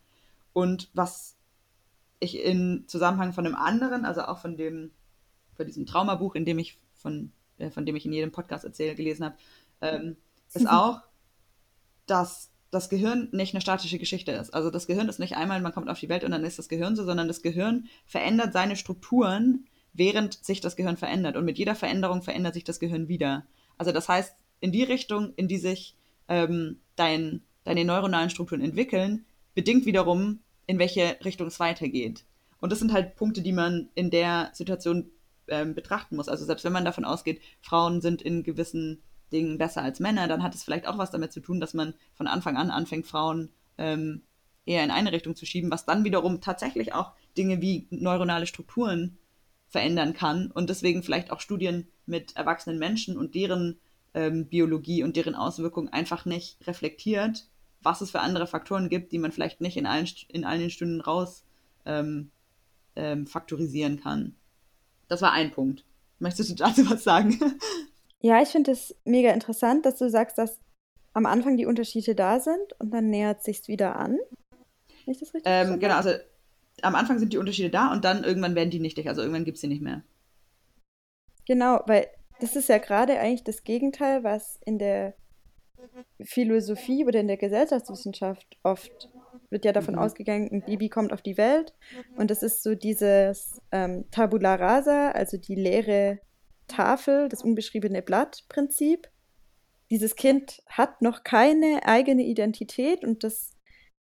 Und 0.54 0.90
was 0.94 1.36
ich 2.20 2.44
in 2.44 2.86
Zusammenhang 2.88 3.34
von 3.34 3.46
einem 3.46 3.56
anderen, 3.56 4.06
also 4.06 4.22
auch 4.22 4.40
von 4.40 4.58
dem, 4.58 4.92
von 5.56 5.66
diesem 5.66 5.86
Traumabuch, 5.86 6.36
in 6.36 6.46
dem 6.46 6.60
ich 6.60 6.80
von 6.94 7.32
äh, 7.58 7.72
von 7.72 7.86
dem 7.86 7.96
ich 7.96 8.06
in 8.06 8.14
jedem 8.14 8.32
Podcast 8.32 8.64
erzähle, 8.64 8.96
gelesen 8.96 9.26
habe, 9.26 9.38
ähm, 9.82 10.18
ist 10.54 10.70
auch, 10.70 11.02
dass 12.06 12.52
das 12.72 12.90
Gehirn 12.90 13.30
nicht 13.32 13.54
eine 13.54 13.62
statische 13.62 13.98
Geschichte 13.98 14.32
ist. 14.32 14.54
Also 14.54 14.70
das 14.70 14.88
Gehirn 14.88 15.10
ist 15.10 15.20
nicht 15.20 15.36
einmal, 15.36 15.62
man 15.62 15.74
kommt 15.74 15.90
auf 15.90 16.00
die 16.00 16.10
Welt 16.10 16.24
und 16.24 16.32
dann 16.32 16.44
ist 16.44 16.60
das 16.60 16.70
Gehirn 16.70 16.96
so, 16.96 17.06
sondern 17.06 17.28
das 17.28 17.42
Gehirn 17.42 17.88
verändert 18.06 18.54
seine 18.54 18.76
Strukturen, 18.76 19.66
während 19.94 20.34
sich 20.46 20.62
das 20.62 20.76
Gehirn 20.76 20.98
verändert. 20.98 21.38
Und 21.38 21.46
mit 21.46 21.58
jeder 21.58 21.76
Veränderung 21.76 22.22
verändert 22.22 22.54
sich 22.54 22.64
das 22.64 22.80
Gehirn 22.80 23.08
wieder. 23.08 23.46
Also 23.78 23.92
das 23.92 24.10
heißt, 24.10 24.36
in 24.60 24.72
die 24.72 24.84
Richtung, 24.84 25.34
in 25.36 25.48
die 25.48 25.58
sich 25.58 25.96
ähm, 26.28 26.80
dein, 26.96 27.42
deine 27.64 27.86
neuronalen 27.86 28.30
Strukturen 28.30 28.62
entwickeln, 28.62 29.26
bedingt 29.56 29.86
wiederum, 29.86 30.40
in 30.66 30.80
welche 30.80 31.18
Richtung 31.24 31.48
es 31.48 31.60
weitergeht. 31.60 32.26
Und 32.60 32.72
das 32.72 32.80
sind 32.80 32.92
halt 32.92 33.16
Punkte, 33.16 33.42
die 33.42 33.54
man 33.54 33.90
in 33.96 34.10
der 34.10 34.50
Situation 34.54 35.10
ähm, 35.48 35.74
betrachten 35.74 36.16
muss. 36.16 36.28
Also 36.28 36.46
selbst 36.46 36.66
wenn 36.66 36.74
man 36.74 36.86
davon 36.86 37.06
ausgeht, 37.06 37.42
Frauen 37.62 38.02
sind 38.02 38.22
in 38.22 38.44
gewissen 38.44 39.02
Dingen 39.32 39.58
besser 39.58 39.82
als 39.82 40.00
Männer, 40.00 40.28
dann 40.28 40.44
hat 40.44 40.56
es 40.56 40.64
vielleicht 40.64 40.88
auch 40.88 40.98
was 40.98 41.12
damit 41.12 41.32
zu 41.32 41.40
tun, 41.40 41.60
dass 41.60 41.74
man 41.74 41.94
von 42.14 42.28
Anfang 42.28 42.58
an 42.58 42.72
anfängt, 42.72 43.08
Frauen 43.08 43.50
ähm, 43.78 44.22
eher 44.66 44.84
in 44.84 44.92
eine 44.92 45.12
Richtung 45.12 45.36
zu 45.36 45.46
schieben, 45.46 45.72
was 45.72 45.86
dann 45.86 46.04
wiederum 46.04 46.42
tatsächlich 46.42 46.94
auch 46.94 47.14
Dinge 47.38 47.62
wie 47.62 47.88
neuronale 47.90 48.48
Strukturen 48.48 49.18
verändern 49.68 50.14
kann 50.14 50.52
und 50.52 50.70
deswegen 50.70 51.04
vielleicht 51.04 51.32
auch 51.32 51.42
Studien 51.42 51.88
mit 52.06 52.36
erwachsenen 52.36 52.80
Menschen 52.80 53.18
und 53.18 53.36
deren 53.36 53.80
ähm, 54.14 54.48
Biologie 54.48 55.04
und 55.04 55.16
deren 55.16 55.36
Auswirkungen 55.36 55.90
einfach 55.90 56.26
nicht 56.26 56.66
reflektiert, 56.66 57.48
was 57.82 58.02
es 58.02 58.12
für 58.12 58.22
andere 58.22 58.48
Faktoren 58.48 58.90
gibt, 58.90 59.12
die 59.12 59.20
man 59.20 59.32
vielleicht 59.32 59.62
nicht 59.62 59.78
in 59.78 59.86
allen, 59.86 60.08
in 60.30 60.46
allen 60.46 60.70
Stunden 60.70 61.02
raus 61.02 61.44
ähm, 61.86 62.32
ähm, 62.96 63.28
faktorisieren 63.28 64.00
kann. 64.00 64.36
Das 65.08 65.22
war 65.22 65.32
ein 65.32 65.52
Punkt. 65.52 65.86
Möchtest 66.20 66.50
du 66.50 66.56
dazu 66.56 66.90
was 66.90 67.04
sagen? 67.04 67.40
Ja, 68.28 68.42
ich 68.42 68.50
finde 68.50 68.72
es 68.72 68.94
mega 69.06 69.32
interessant, 69.32 69.86
dass 69.86 69.96
du 69.96 70.10
sagst, 70.10 70.38
dass 70.38 70.60
am 71.14 71.26
Anfang 71.26 71.56
die 71.56 71.66
Unterschiede 71.66 72.14
da 72.14 72.42
sind 72.42 72.74
und 72.78 72.92
dann 72.92 73.10
nähert 73.10 73.42
sich 73.42 73.70
wieder 73.70 73.96
an. 73.96 74.18
Ist 75.06 75.22
das 75.22 75.34
richtig? 75.34 75.44
Ähm, 75.46 75.80
genau, 75.80 75.96
also 75.96 76.10
am 76.82 76.96
Anfang 76.96 77.20
sind 77.20 77.32
die 77.32 77.38
Unterschiede 77.38 77.70
da 77.70 77.90
und 77.94 78.04
dann 78.04 78.26
irgendwann 78.26 78.54
werden 78.54 78.70
die 78.70 78.82
nichtig, 78.82 79.08
also 79.08 79.22
irgendwann 79.22 79.46
gibt 79.46 79.56
es 79.56 79.62
sie 79.62 79.70
nicht 79.70 79.82
mehr. 79.82 80.04
Genau, 81.46 81.82
weil 81.88 82.10
das 82.42 82.58
ist 82.58 82.68
ja 82.68 82.80
gerade 82.80 83.18
eigentlich 83.18 83.46
das 83.46 83.64
Gegenteil, 83.64 84.26
was 84.26 84.60
in 84.66 84.78
der 84.78 85.14
Philosophie 86.22 87.06
oder 87.06 87.22
in 87.22 87.28
der 87.28 87.38
Gesellschaftswissenschaft 87.38 88.58
oft 88.64 89.10
wird 89.50 89.64
ja 89.64 89.72
davon 89.72 89.96
mhm. 89.96 90.02
ausgegangen, 90.02 90.50
ein 90.52 90.64
Baby 90.64 90.90
kommt 90.90 91.14
auf 91.14 91.22
die 91.22 91.38
Welt 91.38 91.74
und 92.18 92.30
es 92.30 92.44
ist 92.44 92.62
so 92.62 92.76
dieses 92.76 93.62
ähm, 93.72 94.04
Tabula 94.12 94.56
rasa, 94.56 95.12
also 95.12 95.38
die 95.38 95.56
leere 95.56 96.20
Tafel, 96.68 97.30
das 97.30 97.44
unbeschriebene 97.44 98.02
Blatt-Prinzip. 98.02 99.10
Dieses 99.90 100.16
Kind 100.16 100.62
hat 100.68 101.02
noch 101.02 101.24
keine 101.24 101.86
eigene 101.86 102.24
Identität 102.24 103.04
und 103.04 103.24
das 103.24 103.56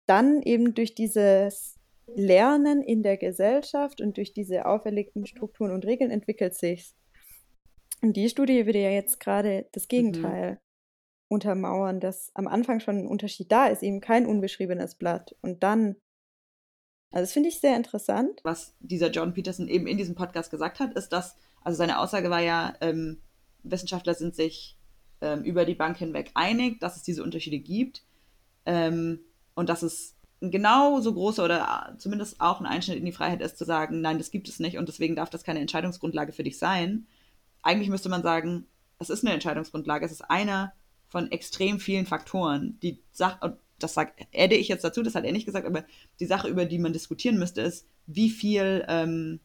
dann 0.07 0.41
eben 0.41 0.73
durch 0.73 0.95
dieses 0.95 1.79
Lernen 2.15 2.81
in 2.81 3.03
der 3.03 3.17
Gesellschaft 3.17 4.01
und 4.01 4.17
durch 4.17 4.33
diese 4.33 4.65
auferlegten 4.65 5.25
Strukturen 5.27 5.71
und 5.71 5.85
Regeln 5.85 6.11
entwickelt 6.11 6.55
sich. 6.55 6.95
Und 8.01 8.15
die 8.15 8.29
Studie 8.29 8.65
würde 8.65 8.81
ja 8.81 8.89
jetzt 8.89 9.19
gerade 9.19 9.67
das 9.71 9.83
mhm. 9.83 9.87
Gegenteil 9.89 10.51
mhm. 10.53 10.57
untermauern, 11.29 11.99
dass 11.99 12.31
am 12.33 12.47
Anfang 12.47 12.79
schon 12.79 12.97
ein 12.97 13.07
Unterschied 13.07 13.51
da 13.51 13.67
ist, 13.67 13.83
eben 13.83 14.01
kein 14.01 14.25
unbeschriebenes 14.25 14.95
Blatt. 14.95 15.35
Und 15.41 15.63
dann, 15.63 15.95
also 17.11 17.23
das 17.23 17.33
finde 17.33 17.49
ich 17.49 17.59
sehr 17.59 17.75
interessant. 17.75 18.39
Was 18.43 18.75
dieser 18.79 19.11
John 19.11 19.33
Peterson 19.33 19.67
eben 19.67 19.87
in 19.87 19.97
diesem 19.97 20.15
Podcast 20.15 20.51
gesagt 20.51 20.79
hat, 20.79 20.95
ist, 20.95 21.09
dass, 21.09 21.37
also 21.69 21.77
seine 21.77 21.99
Aussage 21.99 22.31
war 22.31 22.41
ja, 22.41 22.73
ähm, 22.81 23.21
Wissenschaftler 23.61 24.15
sind 24.15 24.35
sich 24.35 24.75
ähm, 25.21 25.43
über 25.43 25.65
die 25.65 25.75
Bank 25.75 25.97
hinweg 25.97 26.31
einig, 26.33 26.79
dass 26.79 26.95
es 26.95 27.03
diese 27.03 27.21
Unterschiede 27.21 27.59
gibt 27.59 28.01
ähm, 28.65 29.19
und 29.53 29.69
dass 29.69 29.83
es 29.83 30.15
ein 30.41 30.49
genauso 30.49 31.13
großer 31.13 31.45
oder 31.45 31.93
zumindest 31.99 32.41
auch 32.41 32.59
ein 32.59 32.65
Einschnitt 32.65 32.97
in 32.97 33.05
die 33.05 33.11
Freiheit 33.11 33.41
ist, 33.41 33.59
zu 33.59 33.65
sagen, 33.65 34.01
nein, 34.01 34.17
das 34.17 34.31
gibt 34.31 34.49
es 34.49 34.59
nicht 34.59 34.79
und 34.79 34.89
deswegen 34.89 35.15
darf 35.15 35.29
das 35.29 35.43
keine 35.43 35.59
Entscheidungsgrundlage 35.59 36.33
für 36.33 36.43
dich 36.43 36.57
sein. 36.57 37.05
Eigentlich 37.61 37.89
müsste 37.89 38.09
man 38.09 38.23
sagen, 38.23 38.65
es 38.97 39.11
ist 39.11 39.23
eine 39.23 39.35
Entscheidungsgrundlage, 39.35 40.07
es 40.07 40.11
ist 40.11 40.27
einer 40.27 40.73
von 41.07 41.31
extrem 41.31 41.79
vielen 41.79 42.07
Faktoren. 42.07 42.79
Die 42.81 43.03
Sache, 43.11 43.59
das 43.77 43.93
sag, 43.93 44.13
adde 44.33 44.55
ich 44.55 44.69
jetzt 44.69 44.83
dazu, 44.83 45.03
das 45.03 45.13
hat 45.13 45.23
er 45.23 45.33
nicht 45.33 45.45
gesagt, 45.45 45.67
aber 45.67 45.83
die 46.19 46.25
Sache, 46.25 46.47
über 46.47 46.65
die 46.65 46.79
man 46.79 46.93
diskutieren 46.93 47.37
müsste, 47.37 47.61
ist, 47.61 47.85
wie 48.07 48.31
viel 48.31 48.83
ähm, 48.87 49.39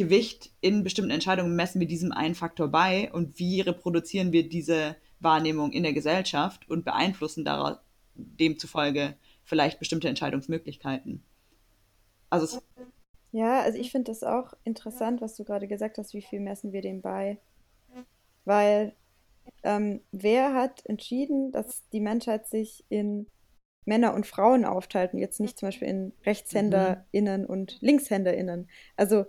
Gewicht 0.00 0.50
in 0.62 0.82
bestimmten 0.82 1.10
Entscheidungen 1.10 1.54
messen 1.54 1.78
wir 1.78 1.86
diesem 1.86 2.10
einen 2.10 2.34
Faktor 2.34 2.68
bei 2.68 3.12
und 3.12 3.38
wie 3.38 3.60
reproduzieren 3.60 4.32
wir 4.32 4.48
diese 4.48 4.96
Wahrnehmung 5.18 5.72
in 5.72 5.82
der 5.82 5.92
Gesellschaft 5.92 6.68
und 6.70 6.86
beeinflussen 6.86 7.44
daraus 7.44 7.76
demzufolge 8.14 9.14
vielleicht 9.44 9.78
bestimmte 9.78 10.08
Entscheidungsmöglichkeiten. 10.08 11.22
Also 12.30 12.60
ja, 13.32 13.60
also 13.60 13.78
ich 13.78 13.92
finde 13.92 14.10
das 14.10 14.22
auch 14.22 14.54
interessant, 14.64 15.20
was 15.20 15.36
du 15.36 15.44
gerade 15.44 15.68
gesagt 15.68 15.98
hast, 15.98 16.14
wie 16.14 16.22
viel 16.22 16.40
messen 16.40 16.72
wir 16.72 16.80
dem 16.80 17.02
bei. 17.02 17.38
Weil 18.46 18.94
ähm, 19.62 20.00
wer 20.12 20.54
hat 20.54 20.84
entschieden, 20.86 21.52
dass 21.52 21.86
die 21.90 22.00
Menschheit 22.00 22.48
sich 22.48 22.86
in 22.88 23.26
Männer 23.84 24.14
und 24.14 24.26
Frauen 24.26 24.64
aufteilt 24.64 25.12
und 25.12 25.18
jetzt 25.18 25.40
nicht 25.40 25.58
zum 25.58 25.68
Beispiel 25.68 25.88
in 25.88 26.12
RechtshänderInnen 26.24 27.42
mhm. 27.42 27.46
und 27.46 27.78
LinkshänderInnen? 27.82 28.68
Also 28.96 29.26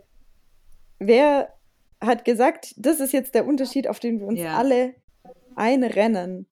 wer 1.02 1.54
hat 2.00 2.26
gesagt, 2.26 2.74
das 2.78 3.00
ist 3.00 3.12
jetzt 3.12 3.36
der 3.36 3.46
Unterschied, 3.46 3.88
auf 3.88 4.00
den 4.00 4.20
wir 4.20 4.28
uns 4.28 4.40
ja. 4.40 4.58
alle 4.58 4.96
einrennen? 5.56 6.48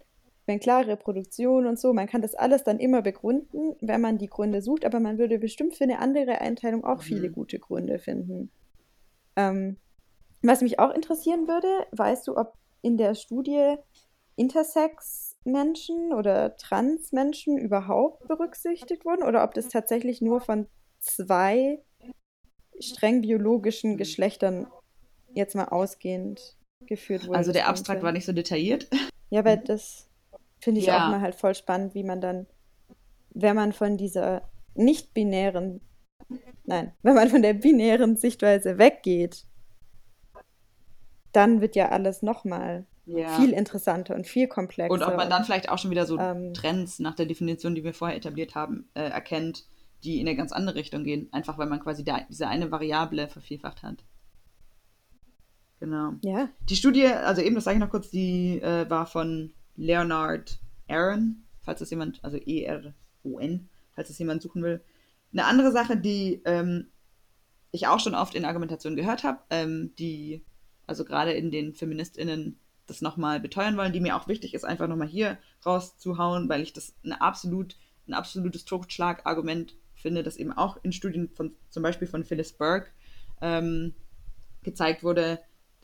wenn 0.49 0.59
klar, 0.59 0.87
Reproduktion 0.87 1.67
und 1.67 1.79
so, 1.79 1.93
man 1.93 2.07
kann 2.07 2.23
das 2.23 2.33
alles 2.33 2.63
dann 2.63 2.79
immer 2.79 3.03
begründen, 3.03 3.75
wenn 3.81 4.01
man 4.01 4.17
die 4.17 4.27
Gründe 4.27 4.63
sucht, 4.63 4.83
aber 4.83 4.99
man 4.99 5.19
würde 5.19 5.37
bestimmt 5.37 5.77
für 5.77 5.83
eine 5.83 5.99
andere 5.99 6.41
Einteilung 6.41 6.83
auch 6.83 6.97
mhm. 6.97 7.03
viele 7.03 7.29
gute 7.29 7.59
Gründe 7.59 7.99
finden. 7.99 8.51
Ähm, 9.35 9.77
was 10.41 10.61
mich 10.61 10.79
auch 10.79 10.89
interessieren 10.89 11.47
würde, 11.47 11.67
weißt 11.91 12.27
du, 12.27 12.35
ob 12.35 12.55
in 12.81 12.97
der 12.97 13.13
Studie 13.13 13.75
Intersex-Menschen 14.37 16.13
oder 16.13 16.55
Trans-Menschen 16.57 17.59
überhaupt 17.59 18.27
berücksichtigt 18.27 19.05
wurden 19.05 19.23
oder 19.23 19.43
ob 19.43 19.53
das 19.53 19.67
tatsächlich 19.67 20.19
nur 20.19 20.41
von 20.41 20.65
zwei 20.99 21.83
streng 22.79 23.21
biologischen 23.21 23.97
Geschlechtern 23.97 24.67
jetzt 25.33 25.55
mal 25.55 25.65
ausgehend 25.65 26.57
geführt 26.81 27.27
wurde. 27.27 27.37
Also 27.37 27.51
der 27.51 27.67
Abstrakt 27.67 28.03
war 28.03 28.11
nicht 28.11 28.25
so 28.25 28.31
detailliert. 28.31 28.87
Ja, 29.29 29.45
weil 29.45 29.57
das 29.57 30.09
Finde 30.59 30.81
ich 30.81 30.87
ja. 30.87 31.05
auch 31.05 31.11
mal 31.11 31.21
halt 31.21 31.35
voll 31.35 31.55
spannend, 31.55 31.95
wie 31.95 32.03
man 32.03 32.19
dann, 32.19 32.45
wenn 33.29 33.55
man 33.55 33.71
von 33.71 33.97
dieser 33.97 34.49
nicht-binären, 34.75 35.81
nein, 36.65 36.93
wenn 37.01 37.15
man 37.15 37.29
von 37.29 37.41
der 37.41 37.53
binären 37.53 38.17
Sichtweise 38.17 38.77
weggeht, 38.77 39.45
dann 41.31 41.61
wird 41.61 41.75
ja 41.75 41.89
alles 41.89 42.21
nochmal 42.21 42.85
ja. 43.05 43.29
viel 43.37 43.51
interessanter 43.51 44.15
und 44.15 44.27
viel 44.27 44.47
komplexer. 44.47 44.93
Und 44.93 45.03
ob 45.03 45.15
man 45.15 45.29
dann 45.29 45.45
vielleicht 45.45 45.69
auch 45.69 45.77
schon 45.77 45.91
wieder 45.91 46.05
so 46.05 46.19
ähm, 46.19 46.53
Trends 46.53 46.99
nach 46.99 47.15
der 47.15 47.25
Definition, 47.25 47.73
die 47.73 47.83
wir 47.83 47.93
vorher 47.93 48.17
etabliert 48.17 48.55
haben, 48.55 48.89
äh, 48.95 49.09
erkennt, 49.09 49.65
die 50.03 50.19
in 50.19 50.27
eine 50.27 50.37
ganz 50.37 50.51
andere 50.51 50.75
Richtung 50.75 51.03
gehen. 51.03 51.27
Einfach 51.31 51.57
weil 51.57 51.67
man 51.67 51.79
quasi 51.79 52.03
da, 52.03 52.21
diese 52.29 52.47
eine 52.47 52.71
Variable 52.71 53.27
vervielfacht 53.27 53.83
hat. 53.83 54.03
Genau. 55.79 56.13
Ja. 56.21 56.49
Die 56.69 56.75
Studie, 56.75 57.07
also 57.07 57.41
eben, 57.41 57.55
das 57.55 57.63
sage 57.63 57.77
ich 57.77 57.83
noch 57.83 57.89
kurz, 57.89 58.09
die 58.09 58.59
äh, 58.61 58.89
war 58.89 59.05
von 59.05 59.53
Leonard 59.75 60.59
Aaron, 60.87 61.43
falls 61.61 61.79
das 61.79 61.89
jemand, 61.89 62.23
also 62.23 62.37
E-R-O-N, 62.37 63.69
falls 63.91 64.09
das 64.09 64.19
jemand 64.19 64.41
suchen 64.41 64.61
will. 64.63 64.81
Eine 65.31 65.45
andere 65.45 65.71
Sache, 65.71 65.95
die 65.95 66.41
ähm, 66.45 66.87
ich 67.71 67.87
auch 67.87 67.99
schon 67.99 68.15
oft 68.15 68.35
in 68.35 68.45
Argumentation 68.45 68.95
gehört 68.95 69.23
habe, 69.23 69.39
ähm, 69.49 69.93
die 69.97 70.43
also 70.87 71.05
gerade 71.05 71.31
in 71.31 71.51
den 71.51 71.73
FeministInnen 71.73 72.59
das 72.87 73.01
nochmal 73.01 73.39
beteuern 73.39 73.77
wollen, 73.77 73.93
die 73.93 73.99
mir 73.99 74.15
auch 74.15 74.27
wichtig 74.27 74.55
ist, 74.55 74.65
einfach 74.65 74.87
nochmal 74.87 75.07
hier 75.07 75.37
rauszuhauen, 75.63 76.49
weil 76.49 76.61
ich 76.61 76.73
das 76.73 76.95
eine 77.03 77.21
absolut, 77.21 77.77
ein 78.07 78.15
absolutes 78.15 78.65
Totschlagargument 78.65 79.75
finde, 80.01 80.23
das 80.23 80.37
eben 80.37 80.51
auch 80.51 80.77
in 80.83 80.91
Studien 80.91 81.29
von 81.29 81.55
zum 81.69 81.83
Beispiel 81.83 82.07
von 82.07 82.23
Phyllis 82.23 82.53
Burke 82.53 82.89
ähm, 83.41 83.93
gezeigt 84.63 85.03
wurde. 85.03 85.39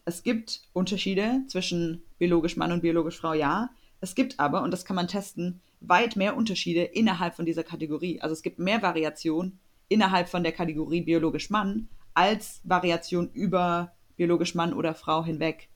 Es 0.05 0.23
gibt 0.23 0.61
Unterschiede 0.73 1.41
zwischen 1.47 2.03
biologisch 2.17 2.57
Mann 2.57 2.71
und 2.71 2.81
biologisch 2.81 3.17
Frau, 3.17 3.33
ja. 3.33 3.69
Es 4.01 4.15
gibt 4.15 4.39
aber, 4.39 4.61
und 4.63 4.71
das 4.71 4.85
kann 4.85 4.95
man 4.95 5.07
testen, 5.07 5.61
weit 5.79 6.15
mehr 6.15 6.35
Unterschiede 6.35 6.83
innerhalb 6.83 7.35
von 7.35 7.45
dieser 7.45 7.63
Kategorie. 7.63 8.21
Also 8.21 8.33
es 8.33 8.43
gibt 8.43 8.59
mehr 8.59 8.81
Variation 8.81 9.59
innerhalb 9.87 10.29
von 10.29 10.43
der 10.43 10.51
Kategorie 10.51 11.01
biologisch 11.01 11.49
Mann 11.49 11.87
als 12.13 12.61
Variation 12.63 13.29
über 13.33 13.93
biologisch 14.15 14.55
Mann 14.55 14.73
oder 14.73 14.95
Frau 14.95 15.23
hinweg. 15.23 15.69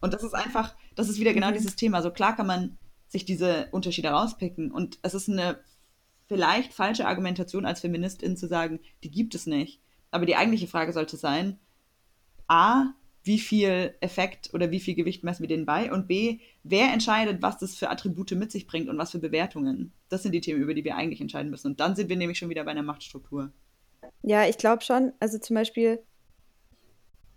Und 0.00 0.14
das 0.14 0.22
ist 0.22 0.34
einfach, 0.34 0.74
das 0.94 1.08
ist 1.08 1.20
wieder 1.20 1.32
genau 1.32 1.50
mhm. 1.50 1.54
dieses 1.54 1.76
Thema. 1.76 2.02
So 2.02 2.10
klar 2.10 2.36
kann 2.36 2.46
man 2.46 2.78
sich 3.08 3.24
diese 3.24 3.68
Unterschiede 3.72 4.08
rauspicken. 4.08 4.70
Und 4.70 4.98
es 5.02 5.14
ist 5.14 5.28
eine 5.28 5.58
vielleicht 6.32 6.72
falsche 6.72 7.06
Argumentation 7.06 7.66
als 7.66 7.80
Feministin 7.80 8.38
zu 8.38 8.48
sagen, 8.48 8.80
die 9.04 9.10
gibt 9.10 9.34
es 9.34 9.46
nicht. 9.46 9.82
Aber 10.10 10.24
die 10.24 10.34
eigentliche 10.34 10.66
Frage 10.66 10.94
sollte 10.94 11.18
sein, 11.18 11.58
a, 12.48 12.94
wie 13.22 13.38
viel 13.38 13.94
Effekt 14.00 14.54
oder 14.54 14.70
wie 14.70 14.80
viel 14.80 14.94
Gewicht 14.94 15.24
messen 15.24 15.42
wir 15.42 15.48
denen 15.48 15.66
bei? 15.66 15.92
Und 15.92 16.08
B, 16.08 16.40
wer 16.62 16.90
entscheidet, 16.90 17.42
was 17.42 17.58
das 17.58 17.76
für 17.76 17.90
Attribute 17.90 18.30
mit 18.32 18.50
sich 18.50 18.66
bringt 18.66 18.88
und 18.88 18.96
was 18.96 19.10
für 19.10 19.18
Bewertungen? 19.18 19.92
Das 20.08 20.22
sind 20.22 20.32
die 20.32 20.40
Themen, 20.40 20.62
über 20.62 20.72
die 20.72 20.84
wir 20.84 20.96
eigentlich 20.96 21.20
entscheiden 21.20 21.50
müssen. 21.50 21.66
Und 21.68 21.80
dann 21.80 21.96
sind 21.96 22.08
wir 22.08 22.16
nämlich 22.16 22.38
schon 22.38 22.48
wieder 22.48 22.64
bei 22.64 22.70
einer 22.70 22.82
Machtstruktur. 22.82 23.52
Ja, 24.22 24.48
ich 24.48 24.56
glaube 24.56 24.82
schon. 24.82 25.12
Also 25.20 25.38
zum 25.38 25.54
Beispiel, 25.54 26.02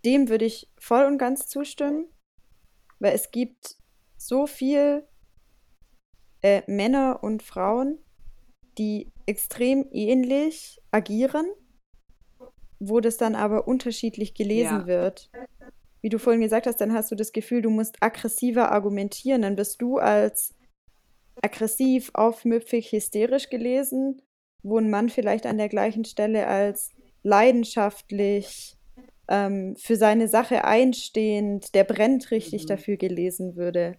dem 0.06 0.30
würde 0.30 0.46
ich 0.46 0.70
voll 0.78 1.04
und 1.04 1.18
ganz 1.18 1.48
zustimmen, 1.48 2.06
weil 2.98 3.14
es 3.14 3.30
gibt 3.30 3.76
so 4.16 4.46
viel 4.46 5.06
äh, 6.40 6.62
Männer 6.66 7.22
und 7.22 7.42
Frauen, 7.42 7.98
die 8.78 9.12
extrem 9.26 9.86
ähnlich 9.90 10.80
agieren, 10.90 11.46
wo 12.78 13.00
das 13.00 13.16
dann 13.16 13.34
aber 13.34 13.66
unterschiedlich 13.66 14.34
gelesen 14.34 14.80
ja. 14.80 14.86
wird 14.86 15.30
wie 16.06 16.08
du 16.08 16.20
vorhin 16.20 16.40
gesagt 16.40 16.68
hast, 16.68 16.80
dann 16.80 16.92
hast 16.92 17.10
du 17.10 17.16
das 17.16 17.32
Gefühl, 17.32 17.62
du 17.62 17.68
musst 17.68 17.96
aggressiver 18.00 18.70
argumentieren. 18.70 19.42
Dann 19.42 19.56
bist 19.56 19.82
du 19.82 19.98
als 19.98 20.54
aggressiv, 21.42 22.12
aufmüpfig, 22.14 22.92
hysterisch 22.92 23.50
gelesen, 23.50 24.22
wo 24.62 24.78
ein 24.78 24.88
Mann 24.88 25.08
vielleicht 25.08 25.46
an 25.46 25.58
der 25.58 25.68
gleichen 25.68 26.04
Stelle 26.04 26.46
als 26.46 26.92
leidenschaftlich, 27.24 28.76
ähm, 29.26 29.74
für 29.74 29.96
seine 29.96 30.28
Sache 30.28 30.64
einstehend, 30.64 31.74
der 31.74 31.82
brennt 31.82 32.30
richtig 32.30 32.62
mhm. 32.62 32.68
dafür 32.68 32.96
gelesen 32.96 33.56
würde. 33.56 33.96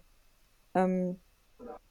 Ähm, 0.74 1.20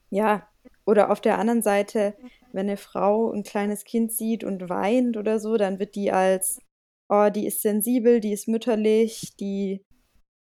ja, 0.10 0.48
oder 0.88 1.12
auf 1.12 1.20
der 1.20 1.38
anderen 1.38 1.62
Seite, 1.62 2.16
wenn 2.54 2.68
eine 2.68 2.78
Frau 2.78 3.32
ein 3.32 3.44
kleines 3.44 3.84
Kind 3.84 4.14
sieht 4.14 4.46
und 4.46 4.70
weint 4.70 5.18
oder 5.18 5.38
so, 5.40 5.58
dann 5.58 5.80
wird 5.80 5.96
die 5.96 6.12
als, 6.14 6.62
oh, 7.10 7.30
die 7.30 7.46
ist 7.46 7.62
sensibel, 7.62 8.22
die 8.22 8.32
ist 8.32 8.48
mütterlich, 8.48 9.36
die 9.38 9.86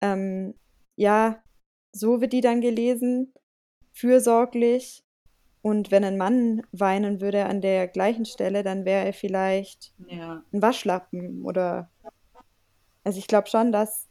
ähm, 0.03 0.55
ja, 0.97 1.42
so 1.92 2.20
wird 2.20 2.34
die 2.34 2.42
dann 2.42 2.61
gelesen, 2.61 3.32
fürsorglich. 3.95 5.03
Und 5.62 5.90
wenn 5.90 6.05
ein 6.05 6.18
Mann 6.18 6.62
weinen 6.72 7.22
würde 7.22 7.47
an 7.47 7.62
der 7.62 7.88
gleichen 7.88 8.26
Stelle, 8.26 8.62
dann 8.62 8.84
wäre 8.84 9.07
er 9.07 9.14
vielleicht 9.14 9.95
ja. 10.09 10.45
ein 10.53 10.61
Waschlappen 10.61 11.42
oder. 11.42 11.90
Also 13.03 13.18
ich 13.18 13.26
glaube 13.26 13.49
schon, 13.49 13.72
dass 13.72 14.09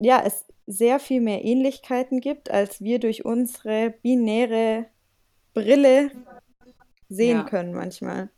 ja, 0.00 0.22
es 0.24 0.44
sehr 0.66 0.98
viel 0.98 1.20
mehr 1.20 1.44
Ähnlichkeiten 1.44 2.20
gibt, 2.20 2.50
als 2.50 2.80
wir 2.80 2.98
durch 2.98 3.24
unsere 3.24 3.94
binäre 4.02 4.86
Brille 5.54 6.10
sehen 7.08 7.38
ja. 7.38 7.44
können 7.44 7.72
manchmal. 7.72 8.30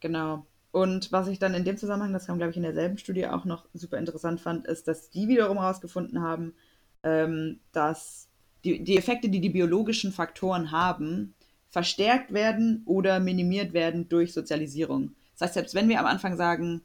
Genau. 0.00 0.46
Und 0.70 1.10
was 1.10 1.28
ich 1.28 1.38
dann 1.38 1.54
in 1.54 1.64
dem 1.64 1.76
Zusammenhang, 1.76 2.12
das 2.12 2.26
kam, 2.26 2.38
glaube 2.38 2.50
ich, 2.50 2.56
in 2.56 2.62
derselben 2.62 2.98
Studie 2.98 3.26
auch 3.26 3.44
noch 3.44 3.66
super 3.72 3.98
interessant 3.98 4.40
fand, 4.40 4.66
ist, 4.66 4.86
dass 4.86 5.10
die 5.10 5.26
wiederum 5.26 5.58
herausgefunden 5.58 6.20
haben, 6.22 6.54
ähm, 7.02 7.60
dass 7.72 8.28
die, 8.64 8.84
die 8.84 8.96
Effekte, 8.96 9.28
die 9.28 9.40
die 9.40 9.50
biologischen 9.50 10.12
Faktoren 10.12 10.70
haben, 10.70 11.34
verstärkt 11.68 12.32
werden 12.32 12.82
oder 12.84 13.20
minimiert 13.20 13.72
werden 13.72 14.08
durch 14.08 14.32
Sozialisierung. 14.32 15.14
Das 15.32 15.42
heißt, 15.42 15.54
selbst 15.54 15.74
wenn 15.74 15.88
wir 15.88 15.98
am 15.98 16.06
Anfang 16.06 16.36
sagen, 16.36 16.82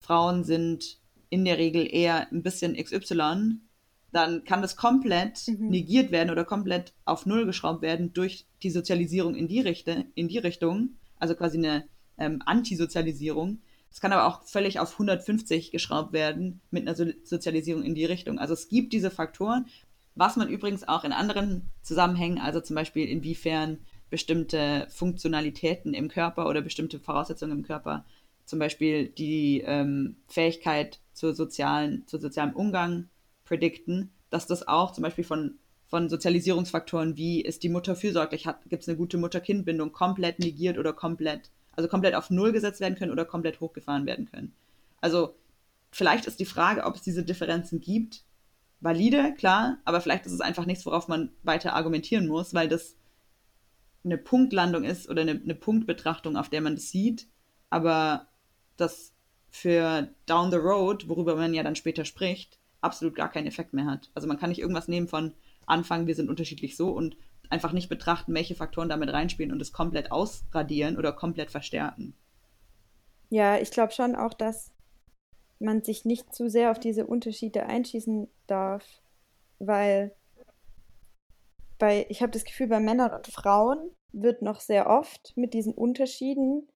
Frauen 0.00 0.44
sind 0.44 1.00
in 1.28 1.44
der 1.44 1.58
Regel 1.58 1.92
eher 1.92 2.30
ein 2.30 2.42
bisschen 2.42 2.76
XY, 2.76 3.58
dann 4.14 4.44
kann 4.44 4.62
das 4.62 4.76
komplett 4.76 5.48
Mhm. 5.48 5.68
negiert 5.68 6.12
werden 6.12 6.30
oder 6.30 6.44
komplett 6.44 6.92
auf 7.04 7.26
Null 7.26 7.46
geschraubt 7.46 7.82
werden 7.82 8.12
durch 8.12 8.46
die 8.62 8.70
Sozialisierung 8.70 9.34
in 9.34 9.48
die, 9.48 9.60
Richte, 9.60 10.06
in 10.14 10.28
die 10.28 10.38
Richtung, 10.38 10.90
also 11.18 11.34
quasi 11.34 11.58
eine 11.58 11.84
ähm, 12.16 12.40
Antisozialisierung. 12.46 13.58
Es 13.90 14.00
kann 14.00 14.12
aber 14.12 14.26
auch 14.26 14.44
völlig 14.44 14.78
auf 14.78 14.92
150 14.92 15.72
geschraubt 15.72 16.12
werden 16.12 16.60
mit 16.70 16.86
einer 16.86 16.94
so 16.94 17.06
Sozialisierung 17.24 17.82
in 17.82 17.96
die 17.96 18.04
Richtung. 18.04 18.38
Also 18.38 18.54
es 18.54 18.68
gibt 18.68 18.92
diese 18.92 19.10
Faktoren, 19.10 19.66
was 20.14 20.36
man 20.36 20.48
übrigens 20.48 20.86
auch 20.86 21.02
in 21.02 21.12
anderen 21.12 21.70
Zusammenhängen, 21.82 22.38
also 22.38 22.60
zum 22.60 22.76
Beispiel 22.76 23.08
inwiefern 23.08 23.78
bestimmte 24.10 24.86
Funktionalitäten 24.90 25.92
im 25.92 26.08
Körper 26.08 26.48
oder 26.48 26.62
bestimmte 26.62 27.00
Voraussetzungen 27.00 27.58
im 27.58 27.64
Körper, 27.64 28.04
zum 28.44 28.60
Beispiel 28.60 29.08
die 29.08 29.62
ähm, 29.66 30.16
Fähigkeit 30.28 31.00
zur 31.12 31.34
sozialen, 31.34 32.06
zu 32.06 32.18
sozialem 32.18 32.52
Umgang 32.54 33.08
predikten, 33.44 34.10
dass 34.30 34.46
das 34.46 34.66
auch 34.66 34.92
zum 34.92 35.02
Beispiel 35.02 35.24
von, 35.24 35.58
von 35.86 36.08
Sozialisierungsfaktoren 36.08 37.16
wie 37.16 37.40
ist 37.40 37.62
die 37.62 37.68
Mutter 37.68 37.94
fürsorglich, 37.94 38.48
gibt 38.68 38.82
es 38.82 38.88
eine 38.88 38.96
gute 38.96 39.18
Mutter-Kind-Bindung, 39.18 39.92
komplett 39.92 40.38
negiert 40.38 40.78
oder 40.78 40.92
komplett, 40.92 41.50
also 41.72 41.88
komplett 41.88 42.14
auf 42.14 42.30
Null 42.30 42.52
gesetzt 42.52 42.80
werden 42.80 42.96
können 42.96 43.12
oder 43.12 43.24
komplett 43.24 43.60
hochgefahren 43.60 44.06
werden 44.06 44.30
können. 44.30 44.54
Also 45.00 45.34
vielleicht 45.90 46.26
ist 46.26 46.40
die 46.40 46.46
Frage, 46.46 46.84
ob 46.84 46.96
es 46.96 47.02
diese 47.02 47.24
Differenzen 47.24 47.80
gibt, 47.80 48.24
valide, 48.80 49.34
klar, 49.36 49.78
aber 49.84 50.00
vielleicht 50.00 50.26
ist 50.26 50.32
es 50.32 50.40
einfach 50.40 50.66
nichts, 50.66 50.84
worauf 50.84 51.08
man 51.08 51.30
weiter 51.42 51.74
argumentieren 51.74 52.26
muss, 52.26 52.54
weil 52.54 52.68
das 52.68 52.96
eine 54.04 54.18
Punktlandung 54.18 54.84
ist 54.84 55.08
oder 55.08 55.22
eine, 55.22 55.32
eine 55.32 55.54
Punktbetrachtung, 55.54 56.36
auf 56.36 56.50
der 56.50 56.60
man 56.60 56.74
das 56.74 56.90
sieht, 56.90 57.26
aber 57.70 58.28
das 58.76 59.12
für 59.50 60.08
down 60.26 60.50
the 60.50 60.56
road, 60.56 61.08
worüber 61.08 61.36
man 61.36 61.54
ja 61.54 61.62
dann 61.62 61.76
später 61.76 62.04
spricht, 62.04 62.58
absolut 62.84 63.14
gar 63.14 63.30
keinen 63.30 63.46
Effekt 63.46 63.72
mehr 63.72 63.86
hat. 63.86 64.10
Also 64.14 64.28
man 64.28 64.38
kann 64.38 64.50
nicht 64.50 64.60
irgendwas 64.60 64.88
nehmen 64.88 65.08
von 65.08 65.34
Anfang, 65.66 66.06
wir 66.06 66.14
sind 66.14 66.28
unterschiedlich 66.28 66.76
so 66.76 66.90
und 66.90 67.16
einfach 67.50 67.72
nicht 67.72 67.88
betrachten, 67.88 68.34
welche 68.34 68.54
Faktoren 68.54 68.88
damit 68.88 69.12
reinspielen 69.12 69.52
und 69.52 69.60
es 69.60 69.72
komplett 69.72 70.12
ausradieren 70.12 70.96
oder 70.96 71.12
komplett 71.12 71.50
verstärken. 71.50 72.14
Ja, 73.30 73.58
ich 73.58 73.70
glaube 73.70 73.92
schon 73.92 74.14
auch, 74.14 74.34
dass 74.34 74.72
man 75.58 75.82
sich 75.82 76.04
nicht 76.04 76.34
zu 76.34 76.48
sehr 76.48 76.70
auf 76.70 76.78
diese 76.78 77.06
Unterschiede 77.06 77.66
einschießen 77.66 78.28
darf, 78.46 78.84
weil 79.58 80.14
bei, 81.78 82.06
ich 82.08 82.22
habe 82.22 82.32
das 82.32 82.44
Gefühl, 82.44 82.68
bei 82.68 82.80
Männern 82.80 83.12
und 83.12 83.26
Frauen 83.26 83.90
wird 84.12 84.42
noch 84.42 84.60
sehr 84.60 84.88
oft 84.88 85.32
mit 85.36 85.54
diesen 85.54 85.74
Unterschieden 85.74 86.68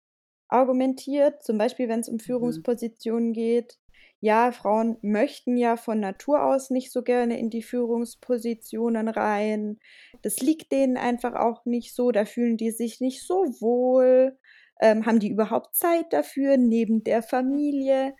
argumentiert, 0.48 1.42
zum 1.42 1.58
Beispiel 1.58 1.88
wenn 1.88 2.00
es 2.00 2.08
um 2.08 2.16
Mhm. 2.16 2.20
Führungspositionen 2.20 3.32
geht. 3.32 3.78
Ja, 4.20 4.50
Frauen 4.50 4.96
möchten 5.02 5.56
ja 5.56 5.76
von 5.76 6.00
Natur 6.00 6.42
aus 6.42 6.70
nicht 6.70 6.90
so 6.92 7.02
gerne 7.02 7.38
in 7.38 7.50
die 7.50 7.62
Führungspositionen 7.62 9.08
rein. 9.08 9.78
Das 10.22 10.38
liegt 10.40 10.72
denen 10.72 10.96
einfach 10.96 11.34
auch 11.34 11.64
nicht 11.66 11.94
so, 11.94 12.10
da 12.10 12.24
fühlen 12.24 12.56
die 12.56 12.72
sich 12.72 13.00
nicht 13.00 13.24
so 13.24 13.44
wohl. 13.60 14.36
Ähm, 14.80 15.06
haben 15.06 15.20
die 15.20 15.30
überhaupt 15.30 15.76
Zeit 15.76 16.12
dafür 16.12 16.56
neben 16.56 17.04
der 17.04 17.22
Familie? 17.22 18.14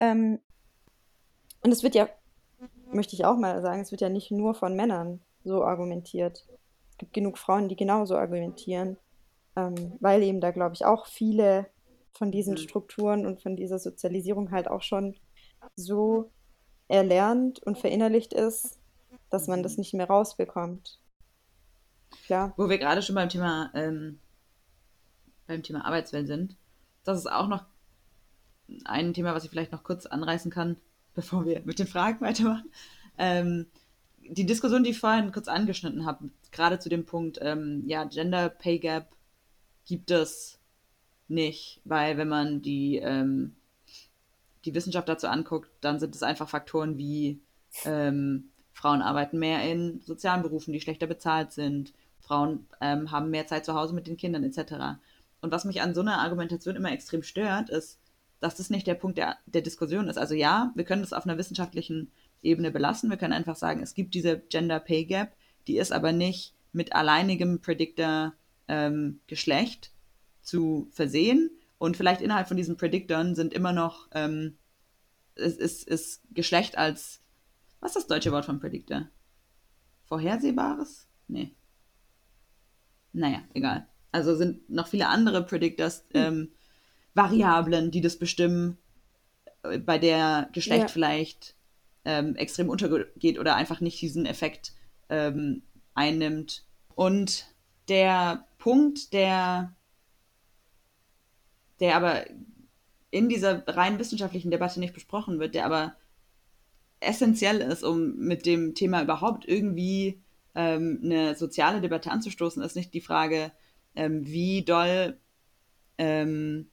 Ähm, 0.00 0.40
und 1.62 1.72
es 1.72 1.82
wird 1.82 1.94
ja, 1.94 2.08
möchte 2.92 3.14
ich 3.14 3.24
auch 3.24 3.36
mal 3.36 3.62
sagen, 3.62 3.80
es 3.80 3.90
wird 3.90 4.00
ja 4.00 4.08
nicht 4.08 4.30
nur 4.30 4.54
von 4.54 4.74
Männern 4.74 5.20
so 5.44 5.64
argumentiert. 5.64 6.46
Es 6.90 6.98
gibt 6.98 7.12
genug 7.12 7.38
Frauen, 7.38 7.68
die 7.68 7.76
genauso 7.76 8.16
argumentieren, 8.16 8.98
ähm, 9.56 9.96
weil 10.00 10.22
eben 10.22 10.40
da, 10.40 10.50
glaube 10.50 10.74
ich, 10.74 10.84
auch 10.84 11.06
viele 11.06 11.66
von 12.12 12.30
diesen 12.30 12.54
Mhm. 12.54 12.58
Strukturen 12.58 13.26
und 13.26 13.42
von 13.42 13.56
dieser 13.56 13.78
Sozialisierung 13.78 14.50
halt 14.50 14.68
auch 14.68 14.82
schon 14.82 15.16
so 15.76 16.30
erlernt 16.88 17.60
und 17.60 17.78
verinnerlicht 17.78 18.32
ist, 18.32 18.78
dass 19.30 19.46
man 19.48 19.62
das 19.62 19.78
nicht 19.78 19.94
mehr 19.94 20.06
rausbekommt. 20.06 20.98
Klar. 22.26 22.52
Wo 22.56 22.68
wir 22.68 22.78
gerade 22.78 23.02
schon 23.02 23.14
beim 23.14 23.28
Thema, 23.28 23.70
ähm, 23.74 24.18
beim 25.46 25.62
Thema 25.62 25.84
Arbeitswelt 25.84 26.26
sind, 26.26 26.56
das 27.04 27.18
ist 27.18 27.30
auch 27.30 27.48
noch 27.48 27.64
ein 28.84 29.12
Thema, 29.12 29.34
was 29.34 29.44
ich 29.44 29.50
vielleicht 29.50 29.72
noch 29.72 29.84
kurz 29.84 30.06
anreißen 30.06 30.50
kann, 30.50 30.76
bevor 31.14 31.44
wir 31.44 31.62
mit 31.64 31.78
den 31.78 31.86
Fragen 31.86 32.20
weitermachen. 32.20 32.70
Ähm, 33.18 33.66
die 34.26 34.46
Diskussion, 34.46 34.84
die 34.84 34.90
ich 34.90 35.00
vorhin 35.00 35.32
kurz 35.32 35.48
angeschnitten 35.48 36.06
habe, 36.06 36.30
gerade 36.50 36.78
zu 36.78 36.88
dem 36.88 37.04
Punkt, 37.04 37.38
ähm, 37.42 37.82
ja, 37.86 38.04
Gender 38.04 38.48
Pay 38.48 38.78
Gap 38.78 39.08
gibt 39.86 40.10
es 40.10 40.58
nicht, 41.28 41.80
weil 41.84 42.16
wenn 42.16 42.28
man 42.28 42.62
die, 42.62 42.96
ähm, 42.96 43.54
die 44.64 44.74
Wissenschaft 44.74 45.08
dazu 45.08 45.28
anguckt, 45.28 45.70
dann 45.80 45.98
sind 45.98 46.14
es 46.14 46.22
einfach 46.22 46.48
Faktoren 46.48 46.98
wie 46.98 47.40
ähm, 47.84 48.50
Frauen 48.72 49.02
arbeiten 49.02 49.38
mehr 49.38 49.62
in 49.70 50.00
sozialen 50.00 50.42
Berufen, 50.42 50.72
die 50.72 50.80
schlechter 50.80 51.06
bezahlt 51.06 51.52
sind, 51.52 51.92
Frauen 52.20 52.66
ähm, 52.80 53.10
haben 53.10 53.30
mehr 53.30 53.46
Zeit 53.46 53.64
zu 53.64 53.74
Hause 53.74 53.94
mit 53.94 54.06
den 54.06 54.16
Kindern 54.16 54.44
etc. 54.44 54.98
Und 55.40 55.52
was 55.52 55.64
mich 55.64 55.82
an 55.82 55.94
so 55.94 56.00
einer 56.00 56.18
Argumentation 56.18 56.76
immer 56.76 56.92
extrem 56.92 57.22
stört, 57.22 57.70
ist, 57.70 58.00
dass 58.40 58.56
das 58.56 58.70
nicht 58.70 58.86
der 58.86 58.94
Punkt 58.94 59.18
der, 59.18 59.36
der 59.46 59.62
Diskussion 59.62 60.08
ist. 60.08 60.18
Also 60.18 60.34
ja, 60.34 60.72
wir 60.74 60.84
können 60.84 61.02
das 61.02 61.12
auf 61.12 61.24
einer 61.24 61.38
wissenschaftlichen 61.38 62.10
Ebene 62.42 62.70
belassen. 62.70 63.10
Wir 63.10 63.16
können 63.16 63.32
einfach 63.32 63.56
sagen, 63.56 63.82
es 63.82 63.94
gibt 63.94 64.14
diese 64.14 64.38
Gender 64.38 64.80
Pay 64.80 65.04
Gap, 65.04 65.32
die 65.66 65.78
ist 65.78 65.92
aber 65.92 66.12
nicht 66.12 66.54
mit 66.72 66.94
alleinigem 66.94 67.60
Predictor 67.60 68.34
ähm, 68.68 69.20
Geschlecht 69.26 69.92
zu 70.42 70.88
versehen. 70.90 71.50
Und 71.84 71.98
vielleicht 71.98 72.22
innerhalb 72.22 72.48
von 72.48 72.56
diesen 72.56 72.78
Predictoren 72.78 73.34
sind 73.34 73.52
immer 73.52 73.72
noch, 73.72 74.08
ähm, 74.12 74.56
ist, 75.34 75.60
ist, 75.60 75.86
ist 75.86 76.22
Geschlecht 76.32 76.78
als, 76.78 77.20
was 77.80 77.90
ist 77.90 77.96
das 77.96 78.06
deutsche 78.06 78.32
Wort 78.32 78.46
von 78.46 78.58
Predictor? 78.58 79.08
Vorhersehbares? 80.06 81.06
Nee. 81.28 81.54
Naja, 83.12 83.42
egal. 83.52 83.86
Also 84.12 84.34
sind 84.34 84.70
noch 84.70 84.86
viele 84.88 85.08
andere 85.08 85.44
Predictors, 85.44 86.06
ähm, 86.14 86.52
Variablen, 87.12 87.90
die 87.90 88.00
das 88.00 88.18
bestimmen, 88.18 88.78
äh, 89.62 89.78
bei 89.78 89.98
der 89.98 90.48
Geschlecht 90.52 90.84
Ja. 90.84 90.88
vielleicht 90.88 91.54
ähm, 92.06 92.34
extrem 92.36 92.70
untergeht 92.70 93.38
oder 93.38 93.56
einfach 93.56 93.82
nicht 93.82 94.00
diesen 94.00 94.24
Effekt 94.24 94.72
ähm, 95.10 95.62
einnimmt. 95.92 96.64
Und 96.94 97.44
der 97.88 98.48
Punkt, 98.56 99.12
der, 99.12 99.76
der 101.80 101.96
aber 101.96 102.24
in 103.10 103.28
dieser 103.28 103.66
rein 103.68 103.98
wissenschaftlichen 103.98 104.50
Debatte 104.50 104.80
nicht 104.80 104.94
besprochen 104.94 105.38
wird, 105.38 105.54
der 105.54 105.66
aber 105.66 105.94
essentiell 107.00 107.60
ist, 107.60 107.84
um 107.84 108.16
mit 108.16 108.46
dem 108.46 108.74
Thema 108.74 109.02
überhaupt 109.02 109.46
irgendwie 109.46 110.20
ähm, 110.54 111.00
eine 111.04 111.34
soziale 111.34 111.80
Debatte 111.80 112.10
anzustoßen, 112.10 112.62
ist 112.62 112.76
nicht 112.76 112.94
die 112.94 113.00
Frage, 113.00 113.52
ähm, 113.94 114.26
wie 114.26 114.62
doll 114.64 115.18
ähm, 115.98 116.68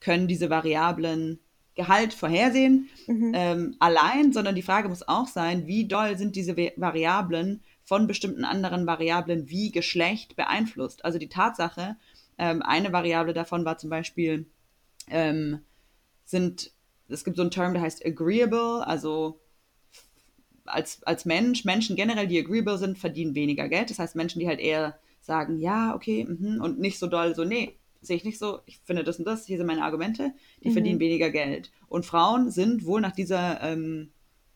können 0.00 0.28
diese 0.28 0.50
Variablen 0.50 1.38
Gehalt 1.74 2.12
vorhersehen 2.12 2.88
Mhm. 3.06 3.32
ähm, 3.34 3.76
allein, 3.78 4.32
sondern 4.32 4.54
die 4.54 4.62
Frage 4.62 4.88
muss 4.88 5.08
auch 5.08 5.26
sein, 5.26 5.66
wie 5.66 5.88
doll 5.88 6.18
sind 6.18 6.36
diese 6.36 6.56
Va- 6.56 6.72
Variablen 6.76 7.62
von 7.82 8.06
bestimmten 8.06 8.44
anderen 8.44 8.86
Variablen 8.86 9.48
wie 9.48 9.70
Geschlecht 9.72 10.36
beeinflusst. 10.36 11.04
Also 11.04 11.18
die 11.18 11.28
Tatsache, 11.30 11.96
ähm, 12.38 12.62
eine 12.62 12.92
Variable 12.92 13.34
davon 13.34 13.64
war 13.64 13.78
zum 13.78 13.90
Beispiel, 13.90 14.46
ähm, 15.08 15.60
sind, 16.24 16.72
es 17.08 17.24
gibt 17.24 17.36
so 17.36 17.42
einen 17.42 17.50
Term, 17.50 17.74
der 17.74 17.82
heißt 17.82 18.04
agreeable, 18.04 18.86
also 18.86 19.40
als, 20.64 21.02
als 21.02 21.24
Mensch, 21.24 21.64
Menschen 21.64 21.96
generell, 21.96 22.26
die 22.26 22.38
agreeable 22.38 22.78
sind, 22.78 22.98
verdienen 22.98 23.34
weniger 23.34 23.68
Geld. 23.68 23.90
Das 23.90 23.98
heißt, 23.98 24.16
Menschen, 24.16 24.38
die 24.38 24.48
halt 24.48 24.60
eher 24.60 24.98
sagen, 25.20 25.58
ja, 25.58 25.94
okay, 25.94 26.24
mhm, 26.24 26.60
und 26.60 26.78
nicht 26.78 26.98
so 26.98 27.06
doll 27.06 27.34
so, 27.34 27.44
nee, 27.44 27.76
sehe 28.00 28.16
ich 28.16 28.24
nicht 28.24 28.38
so, 28.38 28.60
ich 28.66 28.78
finde 28.84 29.04
das 29.04 29.18
und 29.18 29.24
das, 29.24 29.46
hier 29.46 29.58
sind 29.58 29.66
meine 29.66 29.84
Argumente, 29.84 30.32
die 30.62 30.68
Mhm. 30.68 30.72
verdienen 30.72 31.00
weniger 31.00 31.30
Geld. 31.30 31.70
Und 31.88 32.06
Frauen 32.06 32.50
sind 32.50 32.84
wohl 32.84 33.00
nach 33.00 33.12
dieser, 33.12 33.60
ähm, 33.62 34.10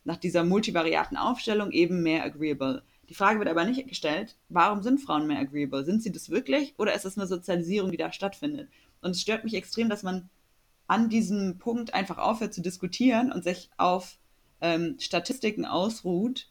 nach 0.04 0.16
dieser 0.16 0.44
multivariaten 0.44 1.16
Aufstellung 1.16 1.70
eben 1.70 2.02
mehr 2.02 2.24
agreeable. 2.24 2.82
Die 3.08 3.14
Frage 3.14 3.38
wird 3.38 3.48
aber 3.48 3.64
nicht 3.64 3.86
gestellt, 3.88 4.36
warum 4.48 4.82
sind 4.82 5.00
Frauen 5.00 5.26
mehr 5.26 5.38
agreeable? 5.38 5.84
Sind 5.84 6.02
sie 6.02 6.12
das 6.12 6.30
wirklich 6.30 6.74
oder 6.78 6.94
ist 6.94 7.04
es 7.04 7.16
eine 7.16 7.26
Sozialisierung, 7.26 7.90
die 7.90 7.96
da 7.96 8.12
stattfindet? 8.12 8.68
Und 9.00 9.12
es 9.12 9.20
stört 9.20 9.44
mich 9.44 9.54
extrem, 9.54 9.88
dass 9.88 10.02
man 10.02 10.28
an 10.88 11.08
diesem 11.08 11.58
Punkt 11.58 11.94
einfach 11.94 12.18
aufhört 12.18 12.54
zu 12.54 12.62
diskutieren 12.62 13.32
und 13.32 13.44
sich 13.44 13.70
auf 13.76 14.18
ähm, 14.60 14.96
Statistiken 14.98 15.64
ausruht, 15.64 16.48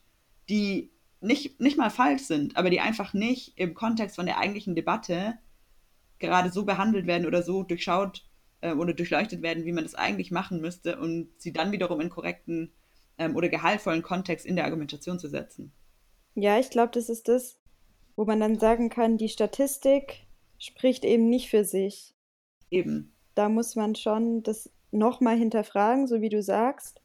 die 0.50 0.92
nicht, 1.22 1.60
nicht 1.60 1.78
mal 1.78 1.90
falsch 1.90 2.24
sind, 2.24 2.56
aber 2.56 2.70
die 2.70 2.80
einfach 2.80 3.14
nicht 3.14 3.54
im 3.58 3.74
Kontext 3.74 4.16
von 4.16 4.26
der 4.26 4.38
eigentlichen 4.38 4.76
Debatte 4.76 5.38
gerade 6.20 6.52
so 6.52 6.66
behandelt 6.66 7.08
werden 7.08 7.26
oder 7.26 7.44
so 7.44 7.64
durchschaut 7.64 8.26
äh, 8.62 8.74
oder 8.74 8.94
durchleuchtet 8.94 9.42
werden, 9.42 9.66
wie 9.66 9.72
man 9.72 9.84
das 9.84 9.96
eigentlich 9.96 10.32
machen 10.32 10.62
müsste 10.62 11.00
und 11.00 11.30
sie 11.38 11.52
dann 11.52 11.72
wiederum 11.72 12.00
in 12.00 12.10
korrekten 12.10 12.72
ähm, 13.18 13.36
oder 13.36 13.50
gehaltvollen 13.50 14.02
Kontext 14.04 14.46
in 14.46 14.56
der 14.56 14.66
Argumentation 14.66 15.20
zu 15.20 15.28
setzen. 15.28 15.72
Ja, 16.36 16.60
ich 16.60 16.70
glaube, 16.70 16.92
das 16.92 17.10
ist 17.10 17.30
das, 17.30 17.58
wo 18.16 18.26
man 18.26 18.40
dann 18.40 18.60
sagen 18.60 18.90
kann, 18.90 19.18
die 19.18 19.30
Statistik 19.30 20.28
spricht 20.60 21.06
eben 21.06 21.30
nicht 21.30 21.50
für 21.50 21.64
sich. 21.64 22.14
Eben. 22.70 23.14
Da 23.36 23.50
muss 23.50 23.76
man 23.76 23.96
schon 23.96 24.44
das 24.44 24.70
nochmal 24.92 25.38
hinterfragen, 25.38 26.08
so 26.08 26.22
wie 26.22 26.30
du 26.30 26.42
sagst. 26.42 27.02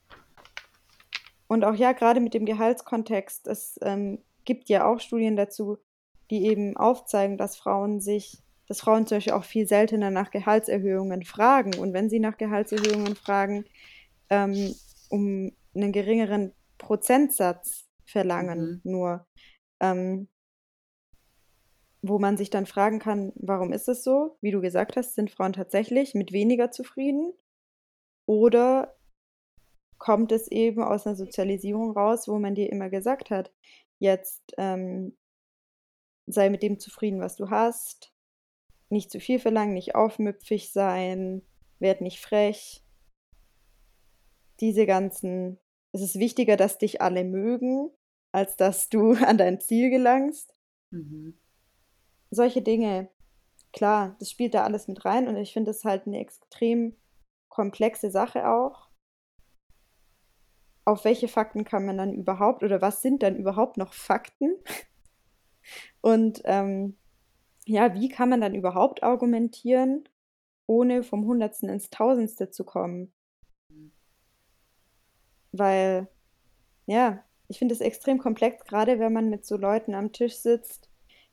Und 1.46 1.64
auch 1.64 1.74
ja, 1.74 1.92
gerade 1.92 2.20
mit 2.20 2.34
dem 2.34 2.44
Gehaltskontext, 2.44 3.46
es 3.46 3.78
ähm, 3.82 4.18
gibt 4.44 4.68
ja 4.68 4.86
auch 4.86 5.00
Studien 5.00 5.36
dazu, 5.36 5.78
die 6.30 6.46
eben 6.46 6.76
aufzeigen, 6.76 7.36
dass 7.36 7.56
Frauen 7.56 8.00
sich, 8.00 8.38
dass 8.66 8.80
Frauen 8.80 9.06
zum 9.06 9.16
Beispiel 9.16 9.32
auch 9.32 9.44
viel 9.44 9.66
seltener 9.66 10.10
nach 10.10 10.30
Gehaltserhöhungen 10.30 11.24
fragen. 11.24 11.74
Und 11.74 11.92
wenn 11.92 12.08
sie 12.08 12.20
nach 12.20 12.36
Gehaltserhöhungen 12.36 13.16
fragen, 13.16 13.64
ähm, 14.28 14.74
um 15.08 15.52
einen 15.74 15.92
geringeren 15.92 16.52
Prozentsatz 16.78 17.89
verlangen, 18.10 18.80
mhm. 18.84 18.90
nur. 18.90 19.26
Ähm, 19.80 20.28
wo 22.02 22.18
man 22.18 22.36
sich 22.36 22.50
dann 22.50 22.66
fragen 22.66 22.98
kann, 22.98 23.32
warum 23.36 23.72
ist 23.72 23.88
es 23.88 24.02
so? 24.02 24.38
Wie 24.40 24.50
du 24.50 24.60
gesagt 24.60 24.96
hast, 24.96 25.14
sind 25.14 25.30
Frauen 25.30 25.52
tatsächlich 25.52 26.14
mit 26.14 26.32
weniger 26.32 26.70
zufrieden? 26.70 27.32
Oder 28.26 28.96
kommt 29.98 30.32
es 30.32 30.48
eben 30.48 30.82
aus 30.82 31.06
einer 31.06 31.16
Sozialisierung 31.16 31.92
raus, 31.92 32.26
wo 32.26 32.38
man 32.38 32.54
dir 32.54 32.72
immer 32.72 32.88
gesagt 32.88 33.30
hat, 33.30 33.52
jetzt 33.98 34.54
ähm, 34.56 35.16
sei 36.26 36.48
mit 36.48 36.62
dem 36.62 36.78
zufrieden, 36.78 37.20
was 37.20 37.36
du 37.36 37.50
hast, 37.50 38.12
nicht 38.88 39.10
zu 39.10 39.20
viel 39.20 39.38
verlangen, 39.38 39.74
nicht 39.74 39.94
aufmüpfig 39.94 40.72
sein, 40.72 41.42
werd 41.78 42.00
nicht 42.00 42.20
frech. 42.20 42.82
Diese 44.60 44.86
ganzen, 44.86 45.58
es 45.92 46.00
ist 46.00 46.18
wichtiger, 46.18 46.56
dass 46.56 46.78
dich 46.78 47.00
alle 47.00 47.24
mögen, 47.24 47.90
als 48.32 48.56
dass 48.56 48.88
du 48.88 49.12
an 49.26 49.38
dein 49.38 49.60
Ziel 49.60 49.90
gelangst. 49.90 50.54
Mhm 50.90 51.34
solche 52.30 52.62
Dinge, 52.62 53.10
klar, 53.72 54.16
das 54.18 54.30
spielt 54.30 54.54
da 54.54 54.64
alles 54.64 54.88
mit 54.88 55.04
rein 55.04 55.28
und 55.28 55.36
ich 55.36 55.52
finde 55.52 55.72
es 55.72 55.84
halt 55.84 56.06
eine 56.06 56.18
extrem 56.18 56.96
komplexe 57.48 58.10
Sache 58.10 58.48
auch. 58.48 58.88
Auf 60.84 61.04
welche 61.04 61.28
Fakten 61.28 61.64
kann 61.64 61.84
man 61.84 61.98
dann 61.98 62.14
überhaupt 62.14 62.62
oder 62.62 62.80
was 62.80 63.02
sind 63.02 63.22
dann 63.22 63.36
überhaupt 63.36 63.76
noch 63.76 63.92
Fakten? 63.92 64.54
Und 66.00 66.40
ähm, 66.44 66.96
ja, 67.66 67.94
wie 67.94 68.08
kann 68.08 68.30
man 68.30 68.40
dann 68.40 68.54
überhaupt 68.54 69.02
argumentieren, 69.02 70.08
ohne 70.66 71.02
vom 71.02 71.26
Hundertsten 71.26 71.68
ins 71.68 71.90
Tausendste 71.90 72.50
zu 72.50 72.64
kommen? 72.64 73.12
Weil, 75.52 76.08
ja, 76.86 77.22
ich 77.50 77.58
finde 77.58 77.74
es 77.74 77.80
extrem 77.80 78.18
komplex, 78.18 78.64
gerade 78.64 79.00
wenn 79.00 79.12
man 79.12 79.28
mit 79.28 79.44
so 79.44 79.56
Leuten 79.56 79.96
am 79.96 80.12
Tisch 80.12 80.36
sitzt, 80.36 80.88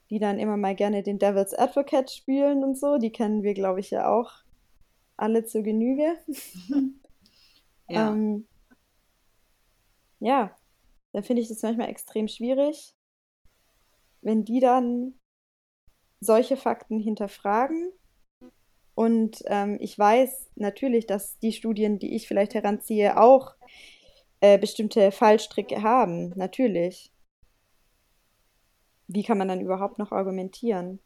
die 0.09 0.17
dann 0.17 0.39
immer 0.39 0.57
mal 0.57 0.73
gerne 0.73 1.03
den 1.03 1.19
Devil's 1.19 1.53
Advocate 1.53 2.09
spielen 2.09 2.63
und 2.63 2.75
so. 2.75 2.97
Die 2.97 3.11
kennen 3.11 3.43
wir, 3.43 3.53
glaube 3.53 3.81
ich, 3.81 3.91
ja 3.91 4.09
auch 4.09 4.31
alle 5.15 5.45
zur 5.45 5.61
Genüge. 5.61 6.17
ja. 7.87 8.11
ähm, 8.11 8.47
ja, 10.19 10.57
dann 11.11 11.23
finde 11.23 11.43
ich 11.43 11.49
das 11.49 11.61
manchmal 11.61 11.89
extrem 11.89 12.27
schwierig, 12.27 12.95
wenn 14.21 14.43
die 14.43 14.59
dann 14.59 15.13
solche 16.19 16.57
Fakten 16.57 16.99
hinterfragen. 16.99 17.91
Und 18.95 19.43
ähm, 19.45 19.77
ich 19.79 19.99
weiß 19.99 20.49
natürlich, 20.55 21.05
dass 21.05 21.37
die 21.37 21.51
Studien, 21.51 21.99
die 21.99 22.15
ich 22.15 22.27
vielleicht 22.27 22.55
heranziehe, 22.55 23.21
auch 23.21 23.53
äh, 24.41 24.57
bestimmte 24.57 25.11
Fallstricke 25.11 25.81
haben. 25.81 26.29
Natürlich 26.35 27.11
wie 29.07 29.23
kann 29.23 29.37
man 29.37 29.47
dann 29.47 29.61
überhaupt 29.61 29.99
noch 29.99 30.11
argumentieren? 30.11 30.99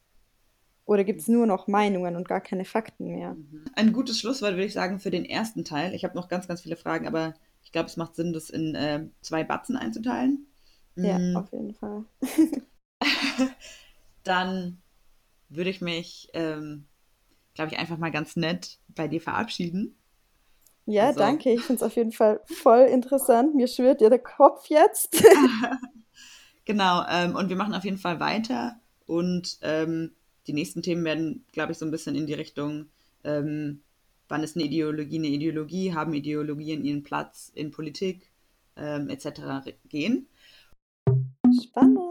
Oder 0.85 1.03
gibt 1.03 1.21
es 1.21 1.27
nur 1.27 1.45
noch 1.45 1.67
Meinungen 1.67 2.15
und 2.15 2.27
gar 2.27 2.41
keine 2.41 2.65
Fakten 2.65 3.07
mehr? 3.11 3.35
Mhm. 3.35 3.65
Ein 3.75 3.93
gutes 3.93 4.19
Schlusswort 4.19 4.53
würde 4.53 4.65
ich 4.65 4.73
sagen 4.73 4.99
für 4.99 5.11
den 5.11 5.25
ersten 5.25 5.63
Teil. 5.63 5.93
Ich 5.93 6.03
habe 6.03 6.15
noch 6.15 6.27
ganz, 6.27 6.47
ganz 6.47 6.61
viele 6.61 6.75
Fragen, 6.75 7.07
aber 7.07 7.35
ich 7.63 7.71
glaube, 7.71 7.87
es 7.87 7.97
macht 7.97 8.15
Sinn, 8.15 8.33
das 8.33 8.49
in 8.49 8.75
äh, 8.75 9.07
zwei 9.21 9.43
Batzen 9.43 9.77
einzuteilen. 9.77 10.47
Ja, 10.95 11.19
mhm. 11.19 11.37
auf 11.37 11.51
jeden 11.51 11.73
Fall. 11.73 12.03
Dann 14.23 14.81
würde 15.49 15.69
ich 15.69 15.81
mich, 15.81 16.29
ähm, 16.33 16.87
glaube 17.53 17.71
ich, 17.71 17.79
einfach 17.79 17.97
mal 17.97 18.11
ganz 18.11 18.35
nett 18.35 18.79
bei 18.89 19.07
dir 19.07 19.21
verabschieden. 19.21 19.95
Ja, 20.85 21.07
also. 21.07 21.19
danke. 21.19 21.51
Ich 21.51 21.61
finde 21.61 21.83
es 21.83 21.83
auf 21.83 21.95
jeden 21.95 22.11
Fall 22.11 22.41
voll 22.45 22.81
interessant. 22.81 23.55
Mir 23.55 23.67
schwirrt 23.67 24.01
ja 24.01 24.09
der 24.09 24.19
Kopf 24.19 24.67
jetzt. 24.67 25.23
Genau, 26.65 27.03
ähm, 27.09 27.35
und 27.35 27.49
wir 27.49 27.55
machen 27.55 27.73
auf 27.73 27.83
jeden 27.83 27.97
Fall 27.97 28.19
weiter 28.19 28.79
und 29.07 29.57
ähm, 29.61 30.11
die 30.47 30.53
nächsten 30.53 30.81
Themen 30.81 31.03
werden, 31.03 31.45
glaube 31.51 31.71
ich, 31.71 31.77
so 31.77 31.85
ein 31.85 31.91
bisschen 31.91 32.15
in 32.15 32.27
die 32.27 32.33
Richtung, 32.33 32.85
ähm, 33.23 33.81
wann 34.27 34.43
ist 34.43 34.55
eine 34.55 34.65
Ideologie 34.65 35.17
eine 35.17 35.27
Ideologie, 35.27 35.93
haben 35.93 36.13
Ideologien 36.13 36.83
ihren 36.83 37.03
Platz 37.03 37.51
in 37.55 37.71
Politik 37.71 38.31
ähm, 38.77 39.09
etc. 39.09 39.73
gehen. 39.89 40.27
Spannend. 41.63 42.10